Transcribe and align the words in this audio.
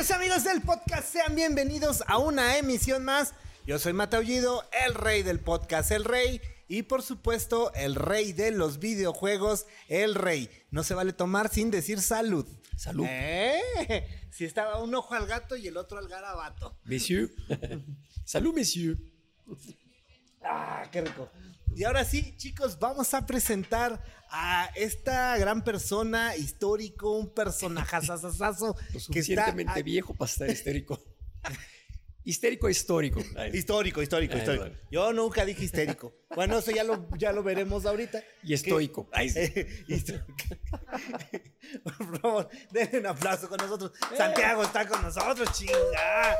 Queridos 0.00 0.16
amigos 0.16 0.44
del 0.44 0.62
podcast, 0.62 1.12
sean 1.12 1.34
bienvenidos 1.34 2.02
a 2.06 2.16
una 2.16 2.56
emisión 2.56 3.04
más. 3.04 3.34
Yo 3.66 3.78
soy 3.78 3.92
Mataullido, 3.92 4.64
el 4.86 4.94
rey 4.94 5.22
del 5.22 5.40
podcast, 5.40 5.90
el 5.90 6.06
rey. 6.06 6.40
Y 6.68 6.84
por 6.84 7.02
supuesto, 7.02 7.70
el 7.74 7.96
rey 7.96 8.32
de 8.32 8.50
los 8.50 8.78
videojuegos, 8.78 9.66
el 9.88 10.14
rey. 10.14 10.48
No 10.70 10.84
se 10.84 10.94
vale 10.94 11.12
tomar 11.12 11.50
sin 11.50 11.70
decir 11.70 12.00
salud. 12.00 12.48
Salud. 12.78 13.04
¿Eh? 13.06 13.60
Si 14.30 14.46
estaba 14.46 14.82
un 14.82 14.94
ojo 14.94 15.12
al 15.12 15.26
gato 15.26 15.54
y 15.54 15.66
el 15.66 15.76
otro 15.76 15.98
al 15.98 16.08
garabato. 16.08 16.78
Messieurs. 16.84 17.30
Salud, 18.24 18.54
messieurs. 18.54 18.98
Ah, 20.42 20.88
qué 20.90 21.02
rico. 21.02 21.28
Y 21.74 21.84
ahora 21.84 22.04
sí, 22.04 22.34
chicos, 22.36 22.78
vamos 22.78 23.14
a 23.14 23.26
presentar 23.26 24.02
a 24.30 24.70
esta 24.74 25.36
gran 25.38 25.62
persona, 25.62 26.36
histórico, 26.36 27.18
un 27.18 27.32
Lo 28.92 28.92
que 28.92 28.98
está 28.98 29.00
suficientemente 29.00 29.82
viejo 29.82 30.14
para 30.14 30.30
estar 30.30 30.50
histérico. 30.50 31.00
histérico 32.24 32.68
histórico. 32.68 33.22
Ay, 33.36 33.50
Histórico, 33.54 34.02
histórico, 34.02 34.34
Ay, 34.34 34.40
histórico. 34.40 34.64
bueno. 34.64 34.78
Yo 34.90 35.12
nunca 35.12 35.44
dije 35.44 35.64
histérico. 35.64 36.14
Bueno, 36.34 36.58
eso 36.58 36.70
ya 36.70 36.84
lo, 36.84 37.08
ya 37.16 37.32
lo 37.32 37.42
veremos 37.42 37.86
ahorita. 37.86 38.22
Y 38.42 38.54
estoico. 38.54 39.08
Ay, 39.12 39.30
sí. 39.30 39.52
Histórico. 39.88 40.26
Por 41.84 42.20
favor, 42.20 42.48
denle 42.72 42.98
un 43.00 43.06
aplauso 43.06 43.48
con 43.48 43.58
nosotros. 43.58 43.92
Santiago 44.16 44.62
está 44.62 44.86
con 44.86 45.02
nosotros, 45.02 45.48
chinga. 45.52 46.36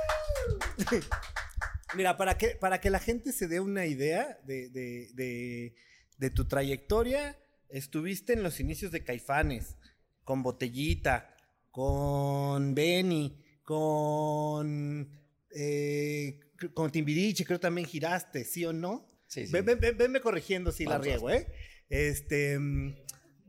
Mira, 1.95 2.17
para 2.17 2.37
que, 2.39 2.51
para 2.51 2.81
que 2.81 2.91
la 2.91 2.99
gente 3.01 3.33
se 3.33 3.49
dé 3.49 3.61
una 3.61 3.87
idea 3.87 4.39
de, 4.45 4.69
de- 4.71 5.11
de- 5.15 5.75
de 6.19 6.31
tu 6.31 6.47
trayectoria, 6.47 7.39
estuviste 7.69 8.33
en 8.35 8.43
los 8.43 8.61
inicios 8.61 8.93
de 8.93 9.03
Caifanes, 9.03 9.77
con 10.25 10.43
Botellita, 10.43 11.35
con 11.71 12.75
Benny, 12.75 13.43
con, 13.65 15.20
eh, 15.55 16.41
con 16.75 16.91
Timbiriche, 16.91 17.45
creo 17.45 17.59
también 17.61 17.87
giraste, 17.87 18.45
¿sí 18.45 18.65
o 18.65 18.73
no? 18.73 19.07
Sí, 19.27 19.47
sí. 19.47 19.53
Ven, 19.53 19.65
ven- 19.65 19.79
ven- 19.81 19.97
venme 19.97 20.21
corrigiendo 20.21 20.73
si 20.73 20.85
la 20.85 20.99
riego, 20.99 21.31
¿eh? 21.31 21.47
Este. 21.89 22.59
mm, 22.59 22.95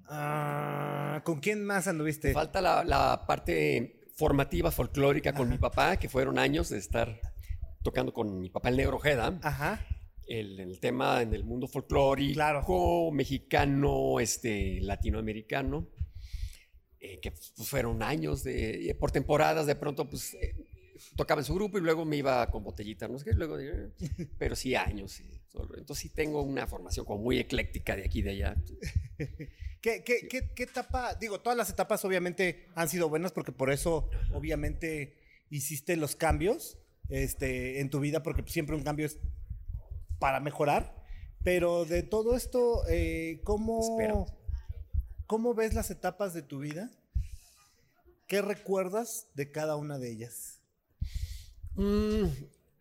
ah, 0.10 1.22
¿Con 1.24 1.40
quién 1.40 1.64
más 1.64 1.88
anduviste? 1.88 2.34
Falta 2.34 2.62
la, 2.62 2.84
la 2.84 3.26
parte 3.28 4.00
formativa, 4.16 4.72
folclórica 4.72 5.34
con 5.34 5.50
mi 5.50 5.58
papá, 5.58 5.98
que 5.98 6.10
fueron 6.10 6.38
años 6.38 6.70
de 6.70 6.78
estar 6.78 7.20
tocando 7.84 8.14
con 8.14 8.40
mi 8.40 8.50
papá 8.50 8.70
el 8.70 8.78
Negro 8.78 8.98
Ojeda. 8.98 9.40
Ajá. 9.42 9.86
El, 10.28 10.60
el 10.60 10.80
tema 10.80 11.22
en 11.22 11.34
el 11.34 11.44
mundo 11.44 11.68
folclórico, 11.68 12.34
Claro. 12.36 13.12
mexicano, 13.12 14.20
este, 14.20 14.80
latinoamericano, 14.82 15.90
eh, 17.00 17.20
que 17.20 17.32
fueron 17.32 18.02
años 18.04 18.44
de, 18.44 18.96
por 19.00 19.12
temporadas, 19.12 19.66
de 19.66 19.76
pronto 19.76 20.08
pues 20.08 20.34
eh, 20.36 20.56
tocaba 21.16 21.42
en 21.42 21.46
su 21.46 21.54
grupo 21.56 21.78
y 21.78 21.82
luego 21.82 22.06
me 22.06 22.18
iba 22.18 22.50
con 22.50 22.64
botellita, 22.64 23.08
no 23.08 23.18
sé 23.20 23.26
qué, 23.26 23.34
luego, 23.34 23.60
eh, 23.60 23.92
pero 24.38 24.56
sí 24.56 24.76
años. 24.76 25.12
sí, 25.12 25.24
solo. 25.52 25.78
Entonces 25.78 26.02
sí 26.04 26.10
tengo 26.10 26.42
una 26.42 26.68
formación 26.68 27.06
como 27.06 27.24
muy 27.24 27.40
ecléctica 27.40 27.96
de 27.96 28.06
aquí 28.06 28.20
y 28.20 28.22
de 28.24 28.30
allá. 28.32 28.56
¿Qué, 29.82 30.04
qué, 30.04 30.28
qué- 30.30 30.52
qué 30.54 30.64
etapa? 30.64 31.16
Digo, 31.16 31.40
todas 31.42 31.58
las 31.58 31.70
etapas 31.70 32.06
obviamente 32.06 32.68
han 32.76 32.88
sido 32.88 33.10
buenas 33.10 33.32
porque 33.32 33.52
por 33.52 33.72
eso 33.72 34.10
obviamente 34.34 35.18
hiciste 35.50 35.98
los 35.98 36.16
cambios 36.16 36.78
este, 37.10 37.82
en 37.82 37.90
tu 37.90 38.00
vida 38.00 38.22
porque 38.24 38.44
siempre 38.50 38.76
un 38.76 38.84
cambio 38.84 39.06
es 39.08 39.18
para 40.20 40.40
mejorar. 40.40 41.02
Pero 41.44 41.86
de 41.86 42.04
todo 42.04 42.36
esto, 42.38 42.84
eh, 42.88 43.42
¿cómo, 43.44 43.80
Espero. 43.82 44.28
¿cómo 45.26 45.56
ves 45.56 45.74
las 45.74 45.90
etapas 45.90 46.36
de 46.36 46.44
tu 46.44 46.60
vida? 46.60 46.92
¿Qué 48.28 48.42
recuerdas 48.44 49.28
de 49.34 49.52
cada 49.52 49.76
una 49.76 49.98
de 49.98 50.12
ellas? 50.12 50.61
Mm, 51.76 52.26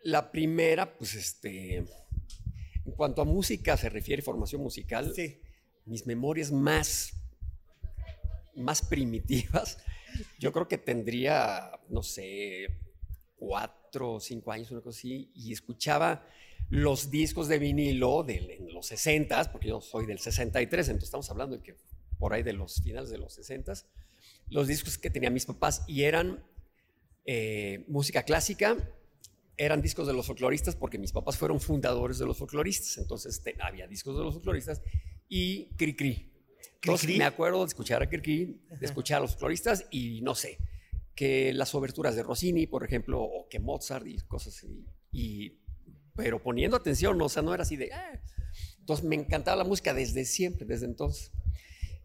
la 0.05 0.31
primera, 0.31 0.97
pues 0.97 1.15
este, 1.15 1.77
en 1.77 2.93
cuanto 2.97 3.23
a 3.23 3.25
música 3.25 3.77
se 3.77 3.89
refiere, 3.89 4.23
formación 4.23 4.63
musical, 4.63 5.13
Sí. 5.15 5.39
mis 5.87 6.07
memorias 6.07 6.51
más, 6.53 7.13
más 8.57 8.83
primitivas, 8.83 9.79
yo 10.39 10.53
creo 10.53 10.69
que 10.69 10.79
tendría, 10.79 11.71
no 11.89 12.03
sé, 12.03 12.69
cuatro 13.37 14.15
o 14.15 14.21
cinco 14.21 14.53
años, 14.53 14.71
una 14.71 14.81
cosa 14.83 14.99
así, 14.99 15.31
y 15.35 15.53
escuchaba 15.53 16.27
los 16.69 17.11
discos 17.11 17.49
de 17.49 17.59
vinilo 17.59 18.23
de 18.23 18.57
en 18.59 18.73
los 18.73 18.87
60, 18.87 19.51
porque 19.51 19.69
yo 19.69 19.81
soy 19.81 20.07
del 20.07 20.19
63, 20.19 20.89
entonces 20.89 21.09
estamos 21.09 21.31
hablando 21.31 21.57
de 21.57 21.63
que 21.63 21.77
por 22.19 22.33
ahí 22.35 22.43
de 22.43 22.53
los 22.53 22.83
finales 22.83 23.11
de 23.11 23.19
los 23.19 23.33
60, 23.35 23.73
los 24.51 24.69
discos 24.69 24.99
que 24.99 25.11
tenían 25.11 25.33
mis 25.33 25.47
papás 25.47 25.83
y 25.89 26.03
eran 26.03 26.45
eh, 27.25 27.85
música 27.89 28.23
clásica, 28.23 28.77
eran 29.57 29.83
discos 29.83 30.07
de 30.07 30.13
los 30.15 30.27
folcloristas 30.27 30.75
porque 30.77 30.99
mis 30.99 31.13
papás 31.13 31.37
fueron 31.37 31.61
fundadores 31.61 32.19
de 32.19 32.27
los 32.27 32.39
folcloristas, 32.39 32.97
entonces 32.99 33.43
te- 33.43 33.57
había 33.61 33.87
discos 33.87 34.17
de 34.17 34.25
los 34.25 34.35
folcloristas 34.35 34.81
y 35.29 35.67
Cri 35.77 35.95
Cri. 35.95 36.27
Entonces, 36.83 37.07
Cri-Cri. 37.07 37.19
me 37.19 37.25
acuerdo 37.25 37.61
de 37.61 37.67
escuchar 37.67 38.03
a 38.03 38.09
Cri 38.09 38.23
Cri, 38.23 38.61
de 38.81 38.87
escuchar 38.87 39.19
a 39.19 39.21
los 39.21 39.33
folcloristas 39.33 39.85
y 39.91 40.23
no 40.23 40.35
sé, 40.35 40.59
que 41.15 41.53
las 41.53 41.75
oberturas 41.75 42.17
de 42.17 42.23
Rossini, 42.23 42.67
por 42.67 42.85
ejemplo, 42.85 43.21
o 43.23 43.47
que 43.51 43.59
Mozart 43.59 44.07
y 44.07 44.17
cosas 44.21 44.57
así. 44.57 44.87
Y, 45.13 45.59
pero 46.17 46.43
poniendo 46.43 46.79
atención, 46.79 47.21
o 47.21 47.29
sea, 47.29 47.43
no 47.43 47.53
era 47.53 47.65
así 47.65 47.77
de... 47.77 47.93
"Ah". 47.93 48.19
Entonces 48.79 49.05
me 49.05 49.15
encantaba 49.17 49.59
la 49.59 49.65
música 49.65 49.93
desde 49.93 50.25
siempre, 50.25 50.65
desde 50.67 50.87
entonces. 50.87 51.33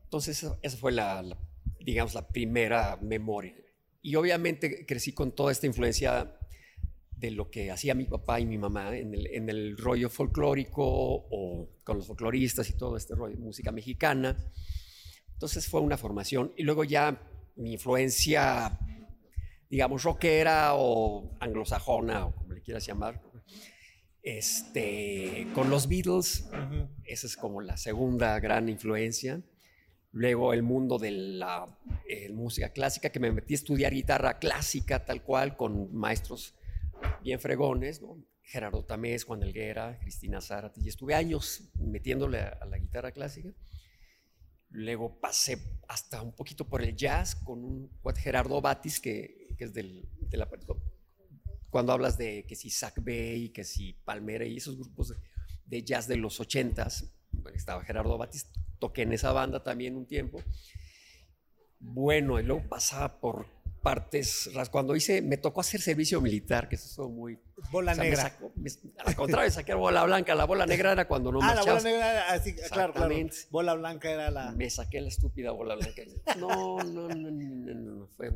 Entonces 0.04 0.44
esa, 0.44 0.60
esa 0.62 0.76
fue 0.78 0.92
la, 0.92 1.22
la, 1.22 1.38
digamos, 1.80 2.14
la 2.14 2.28
primera 2.28 2.98
memoria. 3.02 3.56
Y 4.06 4.18
obviamente 4.18 4.86
crecí 4.86 5.14
con 5.14 5.32
toda 5.32 5.52
esta 5.52 5.66
influencia 5.66 6.38
de 7.18 7.32
lo 7.32 7.50
que 7.50 7.72
hacía 7.72 7.96
mi 7.96 8.06
papá 8.06 8.40
y 8.40 8.46
mi 8.46 8.56
mamá 8.56 8.96
en 8.96 9.16
el, 9.16 9.26
en 9.26 9.50
el 9.50 9.76
rollo 9.76 10.12
folclórico 10.12 10.84
o 10.86 11.80
con 11.84 11.98
los 11.98 12.06
folcloristas 12.06 12.70
y 12.70 12.74
todo 12.74 12.98
este 12.98 13.16
rollo, 13.16 13.36
música 13.40 13.72
mexicana. 13.72 14.38
Entonces 15.34 15.68
fue 15.68 15.82
una 15.82 15.98
formación. 15.98 16.54
Y 16.56 16.62
luego 16.62 16.84
ya 16.84 17.20
mi 17.56 17.74
influencia, 17.74 18.78
digamos, 19.72 20.04
rockera 20.04 20.76
o 20.76 21.36
anglosajona 21.40 22.28
o 22.28 22.36
como 22.36 22.54
le 22.54 22.62
quieras 22.62 22.86
llamar, 22.86 23.24
este, 24.22 25.48
con 25.56 25.72
los 25.72 25.90
Beatles, 25.90 26.48
esa 27.06 27.26
es 27.26 27.36
como 27.36 27.60
la 27.60 27.76
segunda 27.76 28.40
gran 28.40 28.70
influencia. 28.70 29.42
Luego 30.16 30.54
el 30.54 30.64
mundo 30.64 30.98
de 30.98 31.12
la 31.12 31.68
eh, 32.08 32.30
música 32.32 32.70
clásica, 32.70 33.10
que 33.10 33.20
me 33.20 33.34
metí 33.34 33.54
a 33.54 33.56
estudiar 33.56 33.94
guitarra 33.94 34.40
clásica 34.40 35.04
tal 35.04 35.22
cual, 35.22 35.58
con 35.58 35.94
maestros 35.94 36.56
bien 37.22 37.38
fregones. 37.38 38.02
Gerardo 38.42 38.86
Tamés, 38.86 39.26
Juan 39.26 39.44
Elguera, 39.44 40.00
Cristina 40.00 40.40
Zárate, 40.40 40.80
y 40.80 40.88
estuve 40.88 41.16
años 41.16 41.70
metiéndole 41.74 42.40
a, 42.40 42.66
la 42.66 42.78
guitarra 42.78 43.12
clásica. 43.12 43.50
Luego 44.70 45.20
pasé 45.20 45.58
hasta 45.90 46.22
un 46.22 46.32
poquito 46.32 46.66
por 46.66 46.82
el 46.82 46.96
jazz 46.96 47.36
con 47.36 47.66
un 47.66 47.92
Gerardo 48.16 48.62
Batis, 48.62 49.02
que, 49.02 49.50
es 49.60 49.74
del. 49.74 50.08
Cuando 51.70 51.92
hablas 51.92 52.18
de 52.18 52.46
que 52.46 52.56
si 52.56 52.70
Zach 52.70 53.04
Bay, 53.04 53.50
que 53.50 53.66
si 53.66 53.92
Palmera 54.06 54.46
y 54.46 54.56
esos 54.56 54.78
grupos 54.78 55.14
de, 55.66 55.84
jazz 55.84 56.08
de 56.08 56.16
los 56.16 56.40
ochentas, 56.40 57.12
estaba 57.54 57.84
Gerardo 57.84 58.18
Batis, 58.18 58.48
toqué 58.80 59.04
en 59.04 59.14
esa 59.14 59.32
banda 59.32 59.64
también 59.64 59.96
un 59.96 60.06
tiempo. 60.06 60.42
Bueno, 61.80 62.40
y 62.40 62.44
luego 62.44 62.68
pasaba 62.68 63.20
por 63.20 63.46
partes, 63.86 64.50
cuando 64.72 64.96
hice, 64.96 65.22
me 65.22 65.38
tocó 65.38 65.62
hacer 65.62 65.80
servicio 65.80 66.20
militar, 66.20 66.68
que 66.68 66.74
eso 66.76 66.90
fue 66.96 67.08
muy... 67.08 67.40
Bola 67.72 67.92
o 67.92 67.96
sea, 67.96 68.04
me 68.04 68.10
negra. 68.10 68.24
sacó- 68.24 68.52
me- 68.56 68.72
al 69.06 69.16
contrario, 69.16 69.52
saqué 69.52 69.76
bola 69.76 70.04
blanca, 70.04 70.34
la 70.34 70.46
bola 70.46 70.66
negra 70.66 70.94
era 70.94 71.08
cuando 71.08 71.32
no 71.32 71.40
ah, 71.44 71.54
la 71.54 71.62
bola 71.62 71.82
negra 71.82 72.12
era 72.12 72.32
así, 72.32 72.56
claro, 72.56 72.70
claro. 72.72 72.90
Exactamente. 72.94 73.38
Bola 73.52 73.76
blanca 73.76 74.10
era 74.10 74.32
la 74.32 74.52
Me 74.54 74.72
saqué 74.72 75.02
la 75.02 75.10
estúpida 75.10 75.52
bola 75.52 75.76
blanca. 75.76 76.02
No, 76.40 76.84
no, 76.84 77.08
no, 77.10 77.30
no, 77.30 77.30
no, 77.30 77.74
no, 77.76 78.08
fue... 78.18 78.32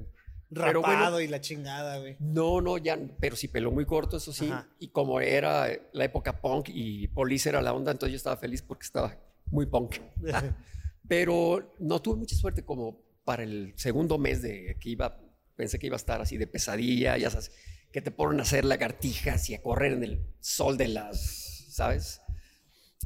rapado 0.52 0.81
bueno, 0.81 1.19
y 1.19 1.28
la 1.28 1.42
chingada, 1.42 1.98
güey. 1.98 2.16
no, 2.19 2.62
no, 2.62 2.78
ya, 2.78 3.00
pero 3.19 3.36
sí 3.36 3.48
pelo 3.48 3.72
muy 3.72 3.88
corto, 3.88 4.18
eso 4.18 4.31
sí. 4.31 4.52
Ajá. 4.52 4.68
Y 4.78 4.90
como 4.90 5.19
era 5.19 5.68
la 5.94 6.06
época 6.06 6.42
punk 6.42 6.69
y 6.69 7.08
Police 7.08 7.50
era 7.50 7.60
la 7.60 7.74
onda, 7.74 7.92
entonces 7.92 8.12
yo 8.12 8.18
estaba 8.18 8.38
feliz 8.38 8.62
porque 8.62 8.86
estaba 8.86 9.18
muy 9.51 9.66
punk. 9.66 9.96
Pero 11.07 11.74
no 11.80 12.01
tuve 12.01 12.18
mucha 12.18 12.36
suerte 12.36 12.63
como 12.63 13.01
para 13.24 13.44
el 13.44 13.74
segundo 13.75 14.18
mes 14.18 14.42
de 14.42 14.78
que 14.80 14.90
iba, 14.90 15.19
pensé 15.56 15.80
que 15.80 15.88
iba 15.88 15.96
a 15.96 15.98
estar 15.98 16.22
así 16.22 16.38
de 16.38 16.48
pesadilla, 16.48 17.18
ya 17.18 17.30
sabes, 17.30 17.51
que 17.92 18.01
te 18.01 18.12
ponen 18.12 18.40
a 18.40 18.44
hacer 18.44 18.66
lagartijas 18.66 19.50
y 19.50 19.56
a 19.56 19.62
correr 19.62 19.94
en 19.94 20.04
el 20.04 20.22
sol 20.40 20.78
de 20.78 20.88
las, 20.90 21.66
¿sabes? 21.69 22.22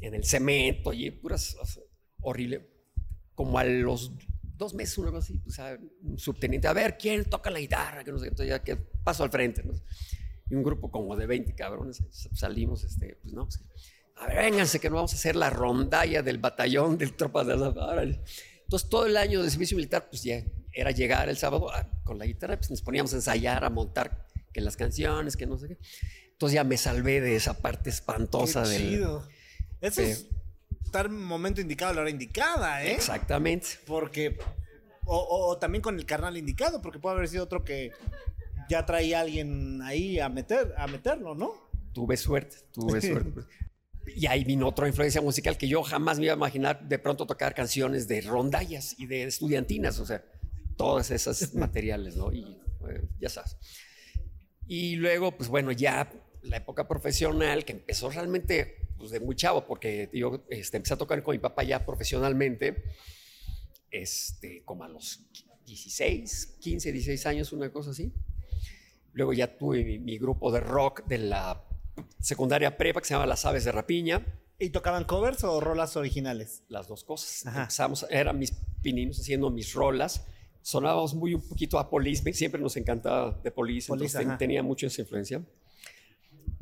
En 0.02 0.14
el 0.14 0.24
cemento 0.26 0.92
y 0.94 1.12
puras, 1.12 1.56
o 1.62 1.66
sea, 1.66 1.84
horrible. 2.22 2.70
Como 3.36 3.58
a 3.58 3.64
los 3.64 4.12
dos 4.58 4.74
meses, 4.74 4.98
una 4.98 5.12
cosa 5.12 5.26
así, 5.26 5.40
pues, 5.40 5.60
a- 5.60 5.78
un 6.04 6.18
subteniente, 6.20 6.68
a 6.68 6.74
ver, 6.74 6.98
¿quién 6.98 7.26
toca 7.26 7.50
la 7.50 7.60
guitarra? 7.60 8.04
Que 8.04 8.12
no 8.12 8.20
sé, 8.20 8.26
entonces 8.28 8.50
ya 8.50 8.64
que 8.64 8.76
paso 8.76 9.24
al 9.24 9.32
frente, 9.32 9.64
¿no? 9.64 9.74
Y 10.50 10.56
un 10.56 10.64
grupo 10.64 10.92
como 10.92 11.16
de 11.16 11.26
20 11.26 11.56
cabrones, 11.56 12.04
salimos, 12.34 12.84
este, 12.84 13.16
pues 13.22 13.34
no, 13.34 13.46
pues, 13.46 13.64
a 14.16 14.28
ver, 14.28 14.38
vénganse 14.38 14.80
que 14.80 14.90
no 14.90 14.96
vamos 14.98 15.14
a 15.14 15.16
hacer 15.16 15.36
la 15.36 15.50
rondalla 15.50 16.22
del 16.22 16.38
batallón 16.38 16.98
del 16.98 17.14
tropas 17.16 17.48
de 17.48 17.54
Azaf. 17.54 17.76
Órale. 17.78 18.22
Entonces 18.64 18.90
todo 18.90 19.06
el 19.06 19.18
año 19.18 19.42
de 19.44 19.50
servicio 19.50 19.76
militar, 19.78 20.08
pues 20.10 20.24
ya 20.24 20.44
era 20.72 20.92
llegar 20.92 21.30
el 21.30 21.38
sábado 21.38 21.70
ah, 21.74 21.88
con 22.04 22.18
la 22.18 22.26
guitarra, 22.26 22.58
pues 22.58 22.70
nos 22.72 22.82
poníamos 22.82 23.14
a 23.14 23.18
ensayar, 23.18 23.64
a 23.64 23.70
montar 23.70 24.28
que 24.52 24.62
las 24.62 24.78
canciones, 24.78 25.36
que 25.38 25.46
no 25.46 25.58
sé 25.58 25.68
qué. 25.70 25.78
Entonces 26.32 26.56
ya 26.56 26.64
me 26.64 26.78
salvé 26.78 27.22
de 27.22 27.36
esa 27.36 27.60
parte 27.62 27.90
espantosa 27.90 28.64
Qué 28.64 28.70
del... 28.70 28.82
chido. 28.82 29.28
Eso 29.82 30.02
Sí. 30.02 30.08
es 30.12 30.28
estar 30.84 31.10
momento 31.10 31.60
indicado, 31.62 31.92
a 31.92 31.96
la 31.96 32.02
hora 32.02 32.10
indicada, 32.10 32.84
¿eh? 32.84 32.94
Exactamente. 32.94 33.68
Porque. 33.86 34.38
O, 35.06 35.18
o- 35.18 35.48
o 35.50 35.58
también 35.58 35.82
con 35.82 35.98
el 36.00 36.06
carnal 36.06 36.38
indicado, 36.38 36.82
porque 36.82 36.98
puede 37.00 37.16
haber 37.18 37.28
sido 37.28 37.44
otro 37.44 37.64
que 37.66 37.92
ya 38.70 38.86
traía 38.86 39.20
a 39.20 39.22
alguien 39.22 39.82
ahí 39.82 40.20
a 40.20 40.30
meter, 40.30 40.74
a 40.78 40.88
meterlo, 40.88 41.36
¿no? 41.36 41.54
Tuve 41.94 42.16
suerte, 42.16 42.56
tuve 42.72 43.02
suerte. 43.02 43.42
Y 44.08 44.28
ahí 44.28 44.44
vino 44.44 44.68
otra 44.68 44.88
influencia 44.88 45.22
musical 45.22 45.58
que 45.58 45.68
yo 45.68 45.82
jamás 45.84 46.18
me 46.20 46.26
iba 46.26 46.34
a 46.34 46.38
imaginar 46.38 46.88
de 46.88 47.00
pronto 47.00 47.26
tocar 47.26 47.54
canciones 47.56 48.08
de 48.08 48.22
rondallas 48.22 48.96
y 49.00 49.06
de 49.06 49.24
estudiantinas, 49.24 50.00
o 50.00 50.06
sea, 50.06 50.24
todas 50.78 51.12
esas 51.12 51.54
materiales, 51.56 52.16
¿no? 52.16 52.32
Y 52.32 52.58
eh, 52.90 53.08
ya 53.20 53.30
sabes. 53.30 53.58
Y 54.68 54.96
luego, 54.96 55.36
pues 55.38 55.50
bueno, 55.50 55.72
ya 55.72 56.12
la 56.42 56.58
época 56.58 56.88
profesional 56.88 57.64
que 57.66 57.74
empezó 57.74 58.10
realmente 58.10 58.88
pues, 58.98 59.12
de 59.12 59.20
muy 59.20 59.36
chavo, 59.36 59.66
porque 59.66 60.10
yo 60.14 60.46
este, 60.50 60.78
empecé 60.78 60.94
a 60.94 60.98
tocar 60.98 61.24
con 61.24 61.34
mi 61.34 61.40
papá 61.40 61.64
ya 61.64 61.86
profesionalmente, 61.86 62.84
este, 63.92 64.64
como 64.64 64.84
a 64.84 64.90
los 64.90 65.22
16, 65.66 66.58
15, 66.60 66.92
16 66.92 67.26
años, 67.26 67.54
una 67.54 67.72
cosa 67.72 67.92
así. 67.92 68.14
Luego 69.14 69.34
ya 69.34 69.58
tuve 69.58 69.84
mi, 69.84 70.00
mi 70.00 70.18
grupo 70.18 70.52
de 70.52 70.60
rock 70.60 71.06
de 71.06 71.20
la 71.20 71.64
secundaria 72.20 72.78
prepa 72.78 73.00
que 73.02 73.08
se 73.08 73.14
llama 73.14 73.26
Las 73.26 73.46
Aves 73.46 73.64
de 73.66 73.72
Rapiña, 73.72 74.26
¿Y 74.60 74.70
tocaban 74.70 75.04
covers 75.04 75.44
o 75.44 75.60
rolas 75.60 75.98
originales? 75.98 76.64
las 76.70 76.88
dos 76.88 77.04
cosas. 77.04 77.46
Ajá. 77.48 77.62
Empezamos, 77.64 78.06
eran 78.10 78.38
mis 78.40 78.54
pininos 78.82 79.20
haciendo 79.20 79.50
mis 79.50 79.74
rolas. 79.74 80.26
Sonábamos 80.62 81.14
muy 81.16 81.34
un 81.34 81.42
poquito 81.48 81.78
a 81.80 81.90
Police, 81.90 82.32
siempre 82.34 82.62
nos 82.62 82.78
encantaba 82.78 83.40
de 83.44 83.52
Police, 83.52 83.88
Police, 83.90 84.06
entonces 84.18 84.30
ten- 84.30 84.38
tenía 84.38 84.64
mucha 84.64 84.88
esa 84.88 85.02
influencia. 85.02 85.42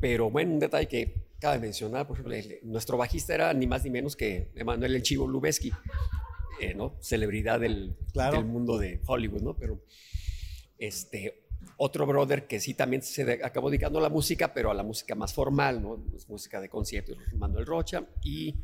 Pero 0.00 0.30
bueno, 0.30 0.52
un 0.54 0.58
detalle 0.58 0.88
que 0.88 1.28
cabe 1.38 1.60
mencionar, 1.60 2.06
por 2.08 2.16
ejemplo, 2.16 2.34
el- 2.34 2.58
nuestro 2.64 2.96
bajista 2.96 3.34
era 3.34 3.52
ni 3.54 3.66
más 3.68 3.84
ni 3.84 3.90
menos 3.90 4.16
que 4.16 4.50
Emanuel 4.56 4.96
El 4.96 5.02
Chivo 5.02 5.28
Lubeski, 5.28 5.70
eh, 6.60 6.74
¿no? 6.74 6.96
Celebridad 7.00 7.60
del, 7.60 7.94
Claro. 8.12 8.38
del 8.38 8.46
mundo 8.46 8.78
de 8.78 9.00
Hollywood, 9.06 9.42
¿no? 9.42 9.54
Pero 9.56 9.80
este, 10.78 11.41
otro 11.76 12.06
brother 12.06 12.46
que 12.46 12.60
sí 12.60 12.74
también 12.74 13.02
se 13.02 13.24
de- 13.24 13.40
acabó 13.44 13.70
dedicando 13.70 13.98
a 13.98 14.02
la 14.02 14.08
música, 14.08 14.52
pero 14.54 14.70
a 14.70 14.74
la 14.74 14.82
música 14.82 15.14
más 15.14 15.32
formal, 15.34 15.82
¿no? 15.82 16.02
Es 16.16 16.28
música 16.28 16.60
de 16.60 16.68
conciertos, 16.68 17.16
Manuel 17.34 17.66
Rocha, 17.66 18.04
y 18.22 18.54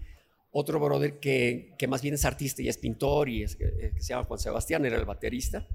otro 0.50 0.80
brother 0.80 1.18
que, 1.20 1.74
que 1.78 1.86
más 1.86 2.00
bien 2.02 2.14
es 2.14 2.24
artista 2.24 2.62
y 2.62 2.68
es 2.68 2.78
pintor 2.78 3.28
y 3.28 3.42
es, 3.42 3.56
eh, 3.60 3.92
que 3.94 4.02
se 4.02 4.08
llama 4.10 4.24
Juan 4.24 4.38
Sebastián, 4.40 4.84
era 4.86 4.96
el 4.96 5.04
baterista. 5.04 5.66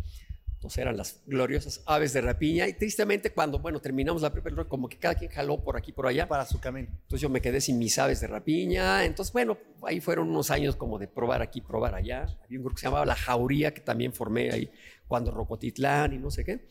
Entonces 0.55 0.77
eran 0.77 0.95
las 0.95 1.21
gloriosas 1.25 1.81
aves 1.85 2.13
de 2.13 2.21
rapiña. 2.21 2.65
Y 2.69 2.73
tristemente, 2.73 3.31
cuando, 3.33 3.59
bueno, 3.59 3.81
terminamos 3.81 4.21
la 4.21 4.31
primera, 4.31 4.63
como 4.63 4.87
que 4.87 4.97
cada 4.97 5.13
quien 5.15 5.29
jaló 5.29 5.61
por 5.61 5.75
aquí 5.75 5.91
por 5.91 6.07
allá. 6.07 6.25
Para 6.25 6.45
su 6.45 6.57
camino. 6.61 6.87
Entonces 6.89 7.19
yo 7.19 7.27
me 7.27 7.41
quedé 7.41 7.59
sin 7.59 7.77
mis 7.77 7.99
aves 7.99 8.21
de 8.21 8.27
rapiña. 8.27 9.03
Entonces, 9.03 9.33
bueno, 9.33 9.57
ahí 9.81 9.99
fueron 9.99 10.29
unos 10.29 10.51
años 10.51 10.77
como 10.77 10.97
de 10.99 11.09
probar 11.09 11.41
aquí, 11.41 11.59
probar 11.59 11.95
allá. 11.95 12.23
Había 12.45 12.59
un 12.59 12.63
grupo 12.63 12.75
que 12.75 12.79
se 12.79 12.87
llamaba 12.87 13.05
La 13.05 13.15
Jauría, 13.15 13.73
que 13.73 13.81
también 13.81 14.13
formé 14.13 14.51
ahí 14.51 14.71
cuando 15.13 15.29
Rocotitlán 15.29 16.13
y 16.13 16.17
no 16.17 16.31
sé 16.31 16.43
qué. 16.43 16.65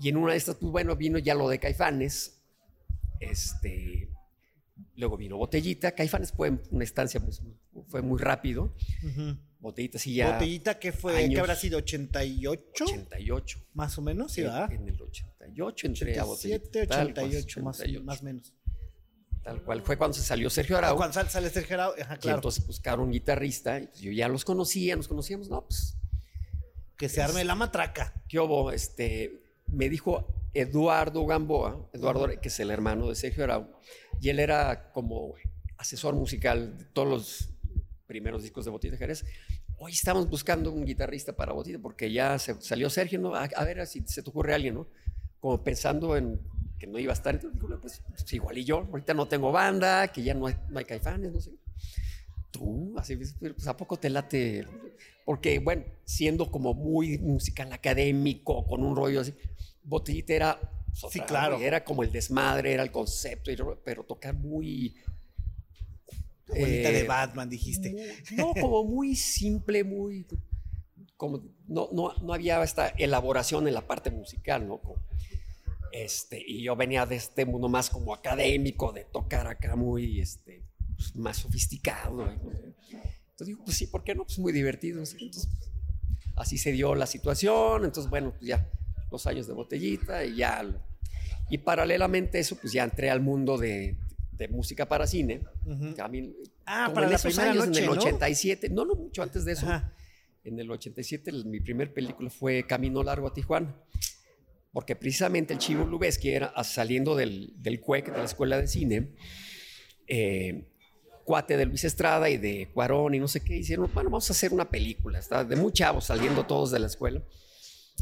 Y 0.00 0.08
en 0.08 0.16
una 0.16 0.32
de 0.32 0.38
estas, 0.38 0.56
pues 0.56 0.72
bueno, 0.72 0.96
vino 0.96 1.18
ya 1.18 1.34
lo 1.34 1.50
de 1.50 1.58
Caifanes. 1.58 2.40
Este, 3.20 4.08
luego 4.96 5.18
vino 5.18 5.36
Botellita. 5.36 5.92
Caifanes 5.92 6.32
fue 6.32 6.58
una 6.70 6.82
estancia, 6.82 7.20
pues, 7.20 7.42
fue 7.88 8.00
muy 8.00 8.18
rápido. 8.18 8.74
Botellita 9.60 9.98
sí 9.98 10.14
ya... 10.14 10.32
Botellita, 10.32 10.78
¿qué 10.78 10.92
fue? 10.92 11.18
años. 11.18 11.34
¿Qué 11.34 11.40
habrá 11.40 11.56
sido? 11.56 11.78
¿88? 11.78 12.58
88. 12.84 13.58
Más 13.74 13.98
o 13.98 14.00
menos, 14.00 14.32
sí, 14.32 14.40
¿verdad? 14.40 14.72
En 14.72 14.88
el 14.88 14.98
88 15.02 15.86
entré 15.88 16.18
a 16.18 16.24
Botellita. 16.24 16.56
87, 16.56 16.86
Tal 16.86 17.12
cual, 17.12 17.26
88, 17.26 17.62
más, 17.62 17.80
88. 17.80 18.04
más 18.06 18.22
o 18.22 18.24
menos. 18.24 18.54
Tal 19.44 19.62
cual. 19.62 19.82
Fue 19.82 19.98
cuando 19.98 20.16
se 20.16 20.22
salió 20.22 20.48
Sergio 20.48 20.76
Ah, 20.76 20.78
Arau. 20.78 20.96
Cuando 20.96 21.22
sale, 21.28 21.50
Sergio 21.50 21.74
Arau, 21.74 21.92
ajá, 22.00 22.14
Y 22.14 22.18
claro. 22.18 22.38
entonces 22.38 22.66
buscaron 22.66 23.04
un 23.04 23.12
guitarrista. 23.12 23.78
Y 23.78 23.88
pues 23.88 24.00
yo 24.00 24.10
ya 24.10 24.26
los 24.28 24.42
conocía, 24.42 24.96
nos 24.96 25.06
conocíamos. 25.06 25.50
No, 25.50 25.66
pues, 25.66 25.98
que 27.02 27.08
se 27.08 27.20
arme 27.20 27.42
la 27.42 27.56
matraca. 27.56 28.14
¿qué 28.28 28.38
hubo? 28.38 28.70
Este, 28.70 29.42
me 29.66 29.88
dijo 29.88 30.24
Eduardo 30.54 31.26
Gamboa, 31.26 31.90
Eduardo, 31.92 32.28
que 32.40 32.46
es 32.46 32.60
el 32.60 32.70
hermano 32.70 33.08
de 33.08 33.16
Sergio 33.16 33.42
Arau, 33.42 33.66
y 34.20 34.28
él 34.28 34.38
era 34.38 34.92
como 34.92 35.34
asesor 35.78 36.14
musical 36.14 36.78
de 36.78 36.84
todos 36.84 37.08
los 37.08 37.48
primeros 38.06 38.44
discos 38.44 38.66
de 38.66 38.70
Botita 38.70 38.96
Jerez. 38.96 39.24
Hoy 39.78 39.90
estamos 39.90 40.30
buscando 40.30 40.70
un 40.70 40.84
guitarrista 40.84 41.32
para 41.32 41.52
Botita 41.52 41.80
porque 41.80 42.12
ya 42.12 42.38
se, 42.38 42.54
salió 42.60 42.88
Sergio, 42.88 43.18
¿no? 43.18 43.34
A, 43.34 43.46
a 43.46 43.64
ver 43.64 43.84
si 43.88 44.04
se 44.06 44.22
te 44.22 44.30
ocurre 44.30 44.54
alguien, 44.54 44.74
¿no? 44.74 44.86
Como 45.40 45.64
pensando 45.64 46.16
en 46.16 46.38
que 46.78 46.86
no 46.86 47.00
iba 47.00 47.10
a 47.10 47.14
estar. 47.14 47.34
Entonces, 47.34 47.78
pues, 47.80 48.00
pues, 48.10 48.32
igual 48.32 48.58
y 48.58 48.64
yo, 48.64 48.86
ahorita 48.92 49.12
no 49.12 49.26
tengo 49.26 49.50
banda, 49.50 50.06
que 50.12 50.22
ya 50.22 50.34
no 50.34 50.46
hay, 50.46 50.54
no 50.68 50.78
hay 50.78 50.84
caifanes, 50.84 51.32
no 51.32 51.40
sé. 51.40 51.50
Tú, 52.52 52.94
así, 52.96 53.16
pues, 53.16 53.66
¿a 53.66 53.76
poco 53.76 53.98
te 53.98 54.08
late? 54.08 54.68
Porque, 55.24 55.58
bueno, 55.58 55.84
siendo 56.04 56.50
como 56.50 56.74
muy 56.74 57.18
musical 57.18 57.72
académico, 57.72 58.66
con 58.66 58.82
un 58.82 58.96
rollo 58.96 59.20
así, 59.20 59.34
Botellita 59.84 60.34
era... 60.34 60.60
pues, 61.00 61.12
Sí, 61.12 61.20
claro. 61.20 61.58
Era 61.60 61.84
como 61.84 62.02
el 62.02 62.12
desmadre, 62.12 62.72
era 62.72 62.82
el 62.82 62.90
concepto, 62.90 63.50
pero 63.84 64.04
tocar 64.04 64.34
muy... 64.34 64.94
Abuelita 66.48 66.90
de 66.90 67.00
eh, 67.00 67.06
Batman, 67.06 67.48
dijiste. 67.48 67.90
muy- 67.90 68.36
no, 68.36 68.52
como 68.60 68.84
muy 68.84 69.14
simple, 69.16 69.84
muy... 69.84 70.26
Como, 71.16 71.40
no, 71.68 71.88
no, 71.92 72.14
no 72.16 72.34
había 72.34 72.62
esta 72.64 72.88
elaboración 72.88 73.68
en 73.68 73.74
la 73.74 73.86
parte 73.86 74.10
musical, 74.10 74.66
¿no? 74.66 74.78
Como, 74.78 75.00
este, 75.92 76.42
y 76.44 76.62
yo 76.64 76.74
venía 76.74 77.06
de 77.06 77.16
este 77.16 77.44
mundo 77.46 77.68
más 77.68 77.90
como 77.90 78.12
académico, 78.14 78.92
de 78.92 79.04
tocar 79.04 79.46
acá 79.46 79.76
muy, 79.76 80.20
este, 80.20 80.64
pues, 80.96 81.14
más 81.14 81.36
sofisticado. 81.36 82.16
¿no? 82.16 82.32
Entonces 83.42 83.54
digo, 83.56 83.64
pues 83.64 83.76
sí, 83.76 83.86
¿por 83.86 84.04
qué 84.04 84.14
no? 84.14 84.24
Pues 84.24 84.38
muy 84.38 84.52
divertido. 84.52 85.00
¿no? 85.02 85.08
Entonces, 85.10 85.48
así 86.36 86.58
se 86.58 86.72
dio 86.72 86.94
la 86.94 87.06
situación. 87.06 87.84
Entonces, 87.84 88.08
bueno, 88.10 88.30
pues 88.32 88.46
ya 88.48 88.68
los 89.10 89.26
años 89.26 89.46
de 89.46 89.52
botellita 89.52 90.24
y 90.24 90.36
ya. 90.36 90.64
Y 91.50 91.58
paralelamente 91.58 92.38
a 92.38 92.40
eso, 92.40 92.56
pues 92.56 92.72
ya 92.72 92.84
entré 92.84 93.10
al 93.10 93.20
mundo 93.20 93.58
de, 93.58 93.96
de 94.32 94.48
música 94.48 94.86
para 94.88 95.06
cine. 95.06 95.42
Ujú. 95.66 95.94
A 96.00 96.08
mí, 96.08 96.32
Ah, 96.64 96.90
para 96.94 97.06
en 97.06 97.10
la 97.12 97.16
esos 97.16 97.36
años, 97.38 97.66
noche, 97.66 97.80
en 97.80 97.84
el 97.90 97.90
¿no? 97.96 98.00
87, 98.00 98.68
no, 98.70 98.84
no 98.84 98.94
mucho 98.94 99.22
antes 99.22 99.44
de 99.44 99.52
eso. 99.52 99.66
Ajá. 99.66 99.92
En 100.44 100.58
el 100.58 100.70
87, 100.70 101.30
el- 101.30 101.44
mi 101.44 101.60
primer 101.60 101.92
película 101.92 102.30
fue 102.30 102.64
Camino 102.66 103.02
Largo 103.02 103.26
a 103.28 103.34
Tijuana. 103.34 103.76
Porque 104.72 104.96
precisamente 104.96 105.52
el 105.52 105.58
Chivo 105.58 105.84
Lubeski 105.84 106.30
era 106.30 106.52
saliendo 106.64 107.14
del, 107.14 107.52
del 107.58 107.80
CUEC, 107.80 108.10
de 108.12 108.18
la 108.18 108.24
Escuela 108.24 108.58
de 108.58 108.66
Cine, 108.68 109.12
eh, 110.06 110.71
cuate 111.24 111.56
de 111.56 111.66
Luis 111.66 111.84
Estrada 111.84 112.28
y 112.28 112.36
de 112.38 112.68
Cuarón 112.72 113.14
y 113.14 113.18
no 113.20 113.28
sé 113.28 113.40
qué, 113.40 113.56
hicieron, 113.56 113.90
bueno, 113.94 114.10
vamos 114.10 114.28
a 114.30 114.32
hacer 114.32 114.52
una 114.52 114.68
película. 114.70 115.18
Estaba 115.18 115.44
de 115.44 115.56
muy 115.56 115.72
chavos 115.72 116.04
saliendo 116.06 116.44
todos 116.46 116.70
de 116.70 116.78
la 116.78 116.86
escuela. 116.86 117.22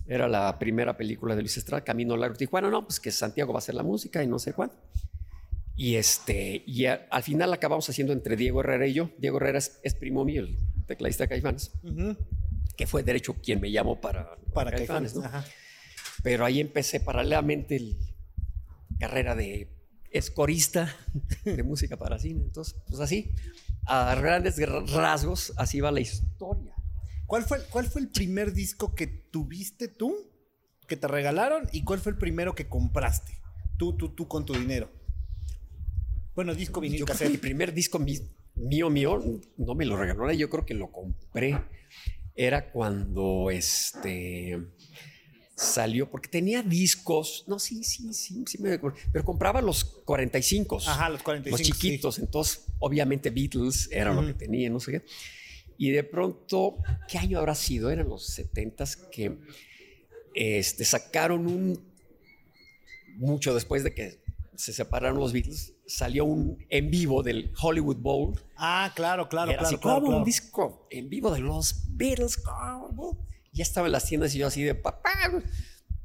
Era 0.07 0.29
la 0.29 0.59
primera 0.59 0.97
película 0.97 1.35
de 1.37 1.43
Luis 1.43 1.57
Estrada, 1.57 1.83
Camino 1.85 2.17
Largo 2.17 2.37
Tijuana. 2.37 2.71
No, 2.71 2.85
pues 2.87 3.01
que 3.01 3.11
Santiago 3.11 3.53
va 3.53 3.59
a 3.59 3.61
hacer 3.61 3.75
la 3.75 3.83
música 3.83 4.23
y 4.23 4.27
no 4.27 4.39
sé 4.39 4.53
cuánto. 4.53 4.77
Y, 5.77 5.97
este, 5.97 6.63
y 6.67 6.87
a- 6.87 7.07
al 7.11 7.23
final 7.23 7.53
acabamos 7.53 7.89
haciendo 7.89 8.13
entre 8.13 8.37
Diego 8.37 8.61
Herrera 8.61 8.87
y 8.87 8.93
yo. 8.93 9.11
Diego 9.19 9.39
Herrera 9.39 9.59
es, 9.59 9.79
es 9.83 9.95
primo 9.95 10.25
mío, 10.25 10.43
el 10.43 10.59
tecladista 10.87 11.25
de 11.25 11.29
Caifanes, 11.29 11.71
Ujú. 11.83 12.17
que 12.77 12.87
fue 12.87 13.03
de 13.03 13.17
hecho 13.17 13.35
quien 13.35 13.61
me 13.61 13.71
llamó 13.71 14.01
para, 14.01 14.37
Para 14.53 14.71
Caifanes. 14.73 15.15
Pero 16.23 16.45
ahí 16.45 16.61
empecé 16.61 17.01
paralelamente 17.01 17.77
el 17.77 17.97
carrera 18.99 19.35
de 19.35 19.69
escorista 20.11 20.95
de 21.45 21.63
música 21.63 21.97
para 21.97 22.19
cine. 22.19 22.43
Entonces, 22.43 22.77
pues 22.87 23.01
así, 23.01 23.33
a 23.87 24.15
grandes 24.15 24.57
rasgos, 24.93 25.53
así 25.57 25.81
va 25.81 25.91
la 25.91 26.01
historia. 26.01 26.75
¿Cuál 27.27 27.45
fue, 27.45 27.59
¿Cuál 27.71 27.87
fue 27.87 28.03
el 28.03 28.09
primer 28.09 28.53
disco 28.53 28.95
que 28.95 29.07
tuviste 29.07 29.89
tú, 29.89 30.17
que 30.89 30.97
te 30.97 31.07
regalaron? 31.07 31.69
¿Y 31.73 31.85
cuál 31.85 32.01
fue 32.01 32.13
el 32.13 32.19
primero 32.19 32.55
que 32.55 32.69
compraste? 32.69 33.41
Tú, 33.77 33.97
tú, 33.97 34.11
tú 34.11 34.27
con 34.27 34.45
tu 34.45 34.53
dinero. 34.53 34.91
Bueno, 36.35 36.55
disco, 36.55 36.81
vinil, 36.81 37.01
Yo 37.01 37.07
creo 37.07 37.31
que 37.31 37.39
primer 37.39 37.73
disco 37.73 37.99
mío, 37.99 38.91
mío, 38.91 39.23
no 39.57 39.75
me 39.75 39.85
lo 39.85 39.97
regaló, 39.97 40.33
yo 40.33 40.51
creo 40.51 40.65
que 40.65 40.75
lo 40.75 40.91
compré. 40.91 41.59
Era 42.35 42.71
cuando 42.71 43.51
este 43.51 44.59
salió, 45.61 46.11
porque 46.11 46.29
tenía 46.29 46.63
discos, 46.63 47.45
no, 47.47 47.59
sí, 47.59 47.85
sí, 47.85 48.15
sí, 48.15 48.45
sí 48.47 48.59
me 48.63 48.73
acuerdo, 48.73 48.97
pero 49.13 49.25
compraba 49.25 49.61
los 49.61 49.85
45, 49.85 50.79
Ajá, 50.87 51.11
los 51.11 51.23
45. 51.23 51.51
los 51.51 51.67
chiquitos, 51.67 52.19
entonces 52.19 52.67
obviamente 52.79 53.29
Beatles 53.29 53.89
era 53.93 54.13
lo 54.15 54.21
Ujú. 54.21 54.29
que 54.29 54.35
tenía, 54.35 54.71
no 54.71 54.81
sé 54.81 54.93
qué. 54.93 55.05
Y 55.77 55.91
de 55.91 56.03
pronto, 56.03 56.79
¿qué 57.07 57.19
año 57.19 57.39
habrá 57.39 57.55
sido? 57.55 57.91
Eran 57.91 58.09
los 58.09 58.39
70s 58.39 59.11
que 59.11 59.39
este, 60.35 60.85
sacaron 60.85 61.47
un, 61.47 61.79
mucho 63.17 63.55
después 63.55 63.85
de 63.85 63.95
que 63.95 64.23
se 64.57 64.73
separaron 64.73 65.19
los 65.19 65.33
Beatles, 65.33 65.75
salió 65.87 66.25
un 66.25 66.65
en 66.71 66.91
vivo 66.91 67.23
del 67.23 67.53
Hollywood 67.61 67.97
Bowl. 67.97 68.41
Ah, 68.57 68.93
claro, 68.97 69.29
claro, 69.29 69.51
era 69.51 69.61
claro. 69.61 69.77
así 69.77 69.83
claro. 69.83 70.07
un 70.07 70.25
disco 70.25 70.87
en 70.91 71.11
vivo 71.11 71.31
de 71.31 71.41
los 71.41 71.85
Beatles. 71.97 72.39
¿cómo? 72.39 73.30
Ya 73.53 73.63
estaba 73.63 73.87
en 73.87 73.93
las 73.93 74.05
tiendas 74.05 74.35
y 74.35 74.39
yo 74.39 74.47
así 74.47 74.63
de 74.63 74.75
papá. 74.75 75.11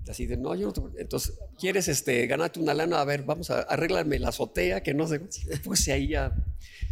Así 0.07 0.27
de, 0.27 0.37
no, 0.37 0.53
yo 0.53 0.67
no 0.67 0.73
te... 0.73 1.01
Entonces, 1.01 1.33
¿quieres 1.59 1.87
este, 1.87 2.27
ganarte 2.27 2.59
una 2.59 2.73
lana? 2.73 3.01
A 3.01 3.05
ver, 3.05 3.23
vamos 3.23 3.49
a 3.49 3.61
arreglarme 3.61 4.19
la 4.19 4.29
azotea, 4.29 4.83
que 4.83 4.93
no 4.93 5.07
sé. 5.07 5.21
Pues 5.63 5.87
ahí 5.87 6.09
ya 6.09 6.31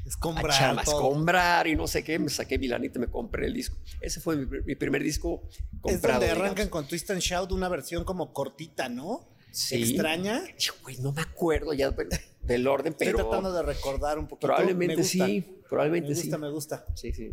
escombrar, 0.05 0.79
a 0.79 0.81
escombrar 0.81 1.67
y 1.67 1.75
no 1.75 1.87
sé 1.87 2.03
qué, 2.03 2.19
me 2.19 2.29
saqué 2.29 2.57
mi 2.57 2.67
lanita 2.67 2.97
y 2.97 3.01
me 3.01 3.07
compré 3.07 3.45
el 3.47 3.53
disco. 3.53 3.77
Ese 4.01 4.19
fue 4.19 4.35
mi, 4.35 4.75
primer 4.75 5.03
disco 5.03 5.47
comprado. 5.81 6.23
Es 6.23 6.29
donde 6.29 6.43
arrancan 6.43 6.69
con 6.69 6.87
Twist 6.87 7.11
and 7.11 7.21
Shout 7.21 7.51
una 7.51 7.69
versión 7.69 8.03
como 8.03 8.33
cortita, 8.33 8.89
¿no? 8.89 9.29
Sí. 9.51 9.91
Extraña. 9.91 10.43
Güey, 10.81 10.97
no 10.97 11.11
me 11.11 11.21
acuerdo 11.21 11.73
ya 11.73 11.93
del 12.41 12.67
orden, 12.67 12.95
pero... 12.97 13.11
Estoy 13.11 13.23
tratando 13.23 13.53
de 13.53 13.61
recordar 13.61 14.17
un 14.17 14.27
poquito. 14.27 14.47
Probablemente 14.47 15.03
sí, 15.03 15.61
probablemente 15.69 16.15
sí. 16.15 16.21
Me 16.21 16.23
gusta, 16.23 16.37
me 16.37 16.49
gusta. 16.49 16.85
Sí, 16.95 17.13
sí. 17.13 17.31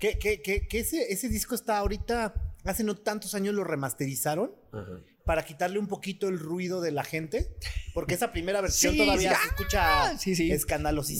Que, 0.00 0.18
que, 0.18 0.40
que, 0.40 0.66
ese, 0.78 1.12
ese 1.12 1.28
disco 1.28 1.54
está 1.54 1.78
ahorita, 1.78 2.34
hace 2.64 2.82
no 2.82 2.96
tantos 2.96 3.34
años 3.34 3.54
lo 3.54 3.62
remasterizaron. 3.62 4.52
Ajá 4.72 5.02
para 5.30 5.44
quitarle 5.44 5.78
un 5.78 5.86
poquito 5.86 6.26
el 6.28 6.40
ruido 6.40 6.80
de 6.80 6.90
la 6.90 7.04
gente, 7.04 7.54
porque 7.94 8.14
esa 8.14 8.32
primera 8.32 8.60
versión 8.62 8.96
todavía 8.96 9.36
se 9.36 9.46
escucha 9.46 10.10
ah, 10.10 10.18
sí, 10.18 10.34
sí. 10.34 10.48